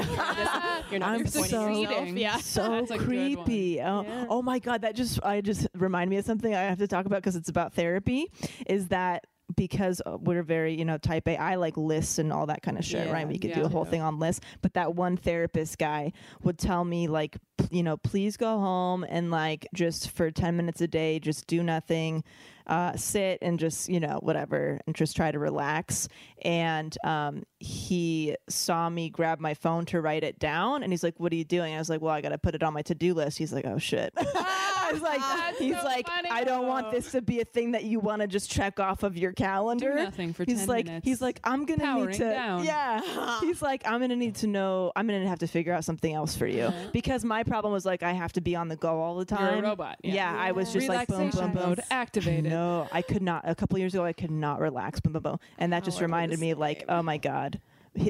you're 0.91 1.01
not 1.01 1.09
I'm 1.15 1.25
disappointing 1.25 1.51
so- 1.51 1.69
yourself. 1.81 2.09
Yeah. 2.09 2.37
so 2.39 2.63
That's 2.71 2.91
a 2.91 2.99
good 2.99 3.07
one. 3.09 3.35
creepy. 3.45 3.81
Oh, 3.83 4.27
oh 4.29 4.43
my 4.43 4.59
god, 4.59 4.83
that 4.83 4.95
just 4.95 5.23
I 5.25 5.41
just 5.41 5.67
remind 5.75 6.11
me 6.11 6.17
of 6.19 6.25
something 6.25 6.55
I 6.55 6.63
have 6.63 6.79
to 6.79 6.87
talk 6.89 7.07
about 7.07 7.17
because 7.23 7.37
it's 7.37 7.49
about 7.49 7.73
therapy. 7.75 8.31
Is 8.67 8.89
that 8.89 9.25
because 9.57 10.03
uh, 10.07 10.17
we're 10.21 10.43
very 10.43 10.75
you 10.75 10.85
know 10.85 10.99
type 10.99 11.27
A, 11.29 11.37
I 11.37 11.55
like 11.57 11.77
lists 11.77 12.19
and 12.19 12.33
all 12.33 12.47
that 12.47 12.63
kind 12.63 12.79
of 12.79 12.85
shit, 12.85 13.07
Yeah, 13.07 13.13
right? 13.13 13.27
We 13.29 13.39
could 13.39 13.53
do 13.55 13.61
yeah. 13.61 13.67
a 13.67 13.69
whole 13.69 13.85
thing 13.85 14.03
on 14.03 14.19
lists. 14.19 14.45
But 14.63 14.75
that 14.75 14.95
one 14.95 15.17
therapist 15.17 15.79
guy 15.79 16.13
would 16.43 16.59
tell 16.59 16.85
me 16.85 17.09
like, 17.09 17.37
p- 17.59 17.69
you 17.79 17.83
know, 17.83 17.97
please 17.97 18.37
go 18.37 18.59
home 18.59 19.05
and 19.09 19.31
like 19.31 19.67
just 19.75 20.11
for 20.11 20.31
ten 20.31 20.57
minutes 20.57 20.81
a 20.81 20.89
day, 20.89 21.19
just 21.19 21.47
do 21.47 21.63
nothing. 21.63 22.25
Uh, 22.67 22.95
sit 22.97 23.39
and 23.41 23.59
just 23.59 23.89
you 23.89 23.99
know 23.99 24.19
whatever 24.23 24.79
and 24.87 24.95
just 24.95 25.17
try 25.17 25.33
to 25.33 25.39
relax 25.39 26.07
and 26.43 26.99
um, 27.03 27.43
he 27.61 28.37
saw 28.51 28.91
me 28.91 29.09
grab 29.09 29.41
my 29.41 29.55
phone 29.55 29.87
to 29.87 30.03
write 30.03 30.23
it 30.23 30.39
down 30.39 30.83
and 30.83 30.93
he's 30.93 31.03
like 31.03 31.19
what 31.19 31.33
are 31.33 31.37
you 31.37 31.47
doing 31.47 31.75
i 31.75 31.79
was 31.79 31.89
like 31.89 32.03
well 32.03 32.13
i 32.13 32.21
gotta 32.21 32.37
put 32.37 32.55
it 32.55 32.63
on 32.63 32.75
my 32.75 32.83
to-do 32.83 33.15
list 33.15 33.39
he's 33.39 33.55
like 33.55 33.65
oh 33.65 33.79
shit 33.79 34.13
i 34.89 34.93
was 34.93 35.03
like 35.03 35.21
he's 35.59 35.77
so 35.77 35.85
like 35.85 36.07
funny. 36.07 36.29
i 36.31 36.45
don't 36.45 36.67
want 36.67 36.91
this 36.91 37.13
to 37.13 37.21
be 37.23 37.41
a 37.41 37.45
thing 37.45 37.73
that 37.73 37.85
you 37.85 38.01
want 38.01 38.23
to 38.23 38.29
just 38.29 38.51
check 38.51 38.81
off 38.81 39.03
of 39.03 39.17
your 39.17 39.33
calendar 39.33 39.95
nothing 39.95 40.33
for 40.33 40.45
he's 40.45 40.61
10 40.61 40.67
like 40.69 40.87
minutes. 40.87 41.05
he's 41.07 41.21
like 41.21 41.41
i'm 41.45 41.65
gonna 41.65 41.83
Powering 41.83 42.09
need 42.11 42.15
to 42.19 42.31
down. 42.31 42.65
yeah 42.65 43.41
he's 43.41 43.61
like 43.63 43.83
i'm 43.87 44.01
gonna 44.01 44.17
need 44.17 44.35
to 44.37 44.47
know 44.47 44.93
i'm 44.97 45.07
gonna 45.07 45.27
have 45.29 45.41
to 45.41 45.47
figure 45.47 45.73
out 45.73 45.85
something 45.85 46.13
else 46.13 46.37
for 46.37 46.47
you 46.47 46.73
because 46.93 47.25
my 47.25 47.43
problem 47.43 47.73
was 47.73 47.85
like 47.85 48.03
i 48.03 48.13
have 48.13 48.33
to 48.33 48.41
be 48.41 48.57
on 48.57 48.69
the 48.69 48.77
go 48.77 49.01
all 49.01 49.17
the 49.17 49.25
time 49.25 49.39
Uh-huh. 49.39 49.57
You're 49.57 49.65
a 49.65 49.69
robot. 49.69 49.97
Yeah. 50.03 50.35
i 50.37 50.53
was 50.53 50.73
just 50.73 50.89
like 50.89 51.09
boom 51.09 51.31
boom 51.31 51.53
boom 51.53 51.55
mode 51.55 51.81
activated. 51.91 52.45
no, 52.51 52.89
I 52.93 53.03
could 53.03 53.23
not. 53.23 53.43
A 53.49 53.55
couple 53.55 53.79
years 53.79 53.95
ago, 53.95 54.05
I 54.05 54.13
could 54.13 54.31
not 54.31 54.61
relax. 54.61 55.01
Boom, 55.01 55.13
boom, 55.13 55.23
boom. 55.23 55.39
And 55.59 55.73
that 55.73 55.85
just 55.85 56.01
reminded 56.01 56.39
me, 56.39 56.55
like, 56.55 56.85
oh 56.89 57.03
my 57.03 57.19
god, 57.19 57.61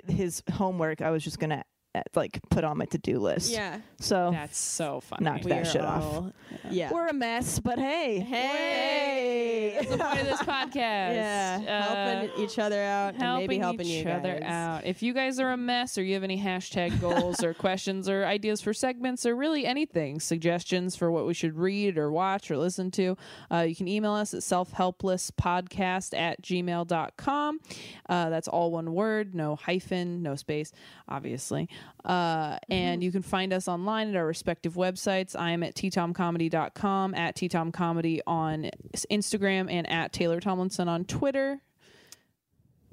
his 0.06 0.42
homework. 0.52 1.00
I 1.02 1.10
was 1.10 1.24
just 1.24 1.38
gonna 1.38 1.64
like 2.14 2.40
put 2.50 2.64
on 2.64 2.78
my 2.78 2.84
to 2.86 2.98
do 2.98 3.18
list. 3.18 3.50
Yeah. 3.52 3.80
So 4.00 4.30
That's 4.32 4.58
so 4.58 5.00
funny. 5.00 5.24
Knock 5.24 5.44
We 5.44 5.50
that 5.50 5.62
are 5.62 5.64
shit 5.64 5.82
off. 5.82 6.02
all- 6.04 6.32
Yeah. 6.70 6.92
We're 6.92 7.08
a 7.08 7.12
mess, 7.14 7.58
but 7.58 7.78
hey, 7.78 8.20
Hey. 8.20 9.74
That's 9.78 9.90
the 9.90 9.98
point 9.98 10.20
of 10.20 10.26
this 10.26 10.40
podcast. 10.42 10.74
yeah. 11.14 11.60
Uh, 11.66 12.20
helping 12.20 12.44
each 12.44 12.58
other 12.58 12.80
out 12.82 13.14
and 13.18 13.36
maybe 13.38 13.58
helping 13.58 13.86
each 13.86 14.04
you 14.04 14.10
other 14.10 14.34
guys. 14.40 14.42
out. 14.50 14.86
If 14.86 15.02
you 15.02 15.12
guys 15.14 15.38
are 15.40 15.50
a 15.52 15.56
mess 15.56 15.98
or 15.98 16.02
you 16.02 16.14
have 16.14 16.24
any 16.24 16.40
hashtag 16.40 17.00
goals 17.00 17.42
or 17.42 17.54
questions 17.54 18.08
or 18.08 18.24
ideas 18.24 18.60
for 18.60 18.72
segments 18.72 19.24
or 19.26 19.34
really 19.36 19.66
anything, 19.66 20.20
suggestions 20.20 20.96
for 20.96 21.10
what 21.10 21.26
we 21.26 21.34
should 21.34 21.56
read 21.56 21.98
or 21.98 22.10
watch 22.10 22.50
or 22.50 22.56
listen 22.56 22.90
to, 22.92 23.16
uh, 23.52 23.58
you 23.68 23.74
can 23.76 23.88
email 23.88 24.12
us 24.12 24.34
at 24.34 24.40
selfhelplesspodcast 24.40 26.16
at 26.18 26.42
gmail.com. 26.42 27.60
Uh, 28.08 28.30
that's 28.30 28.48
all 28.48 28.70
one 28.70 28.92
word, 28.94 29.34
no 29.34 29.56
hyphen, 29.56 30.22
no 30.22 30.34
space, 30.36 30.72
obviously. 31.08 31.68
Uh, 32.04 32.58
and 32.68 33.02
you 33.02 33.12
can 33.12 33.22
find 33.22 33.52
us 33.52 33.68
online 33.68 34.08
at 34.08 34.16
our 34.16 34.26
respective 34.26 34.74
websites. 34.74 35.38
I 35.38 35.50
am 35.50 35.62
at 35.62 35.74
ttomcomedy.com, 35.74 37.14
at 37.14 37.36
ttomcomedy 37.36 38.20
on 38.26 38.70
Instagram, 39.10 39.70
and 39.70 39.88
at 39.90 40.12
Taylor 40.12 40.40
Tomlinson 40.40 40.88
on 40.88 41.04
Twitter. 41.04 41.60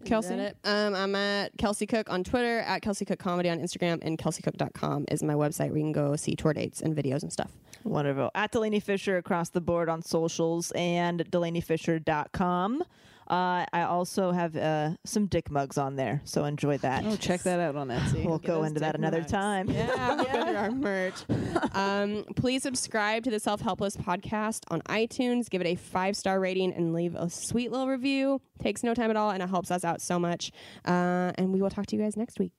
Kelsey? 0.05 0.35
It? 0.35 0.57
Um, 0.63 0.93
I'm 0.93 1.15
at 1.15 1.57
Kelsey 1.57 1.87
Cook 1.87 2.09
on 2.09 2.23
Twitter, 2.23 2.59
at 2.59 2.81
Kelsey 2.81 3.05
Cook 3.05 3.19
Comedy 3.19 3.49
on 3.49 3.59
Instagram, 3.59 3.99
and 4.01 4.17
kelseycook.com 4.17 5.05
is 5.11 5.23
my 5.23 5.33
website 5.33 5.69
where 5.69 5.77
you 5.77 5.83
can 5.83 5.91
go 5.91 6.15
see 6.15 6.35
tour 6.35 6.53
dates 6.53 6.81
and 6.81 6.95
videos 6.95 7.23
and 7.23 7.33
stuff. 7.33 7.51
wonderful. 7.83 8.29
At 8.35 8.51
Delanie 8.51 8.81
Fischer 8.81 9.17
across 9.17 9.49
the 9.49 9.61
board 9.61 9.89
on 9.89 10.01
socials 10.01 10.71
and 10.75 11.25
DelanieFischer.com 11.31 12.83
Uh, 13.27 13.65
I 13.73 13.83
also 13.83 14.31
have 14.31 14.55
uh, 14.55 14.91
some 15.03 15.25
dick 15.25 15.49
mugs 15.49 15.77
on 15.77 15.95
there, 15.95 16.21
so 16.25 16.45
enjoy 16.45 16.77
that. 16.79 17.03
Oh, 17.05 17.15
check 17.15 17.41
that 17.43 17.59
out 17.59 17.75
on 17.75 17.87
Etsy. 17.87 18.23
We'll 18.25 18.37
Get 18.37 18.47
go 18.47 18.63
into 18.63 18.79
that 18.81 18.95
another 18.95 19.19
mugs. 19.19 19.31
time. 19.31 19.69
Yeah, 19.69 20.15
we'll 20.15 20.25
go 20.25 20.55
our 20.55 20.71
merch. 20.71 21.15
Um, 21.73 22.23
please 22.35 22.61
subscribe 22.63 23.23
to 23.23 23.31
the 23.31 23.39
Self 23.39 23.61
Helpless 23.61 23.97
podcast 23.97 24.61
on 24.69 24.81
iTunes. 24.83 25.49
Give 25.49 25.61
it 25.61 25.67
a 25.67 25.75
five 25.75 26.15
star 26.15 26.39
rating 26.39 26.73
and 26.73 26.93
leave 26.93 27.15
a 27.15 27.29
sweet 27.29 27.71
little 27.71 27.87
review. 27.87 28.41
Takes 28.61 28.83
no 28.83 28.93
time 28.93 29.09
at 29.09 29.15
all, 29.17 29.31
and 29.31 29.41
it 29.41 29.49
helps 29.49 29.71
us 29.71 29.83
out 29.83 30.01
so 30.01 30.19
much. 30.19 30.51
Uh, 30.85 31.31
and 31.35 31.51
we 31.51 31.61
will 31.61 31.69
talk 31.71 31.87
to 31.87 31.95
you 31.95 32.01
guys 32.01 32.15
next 32.15 32.39
week. 32.39 32.53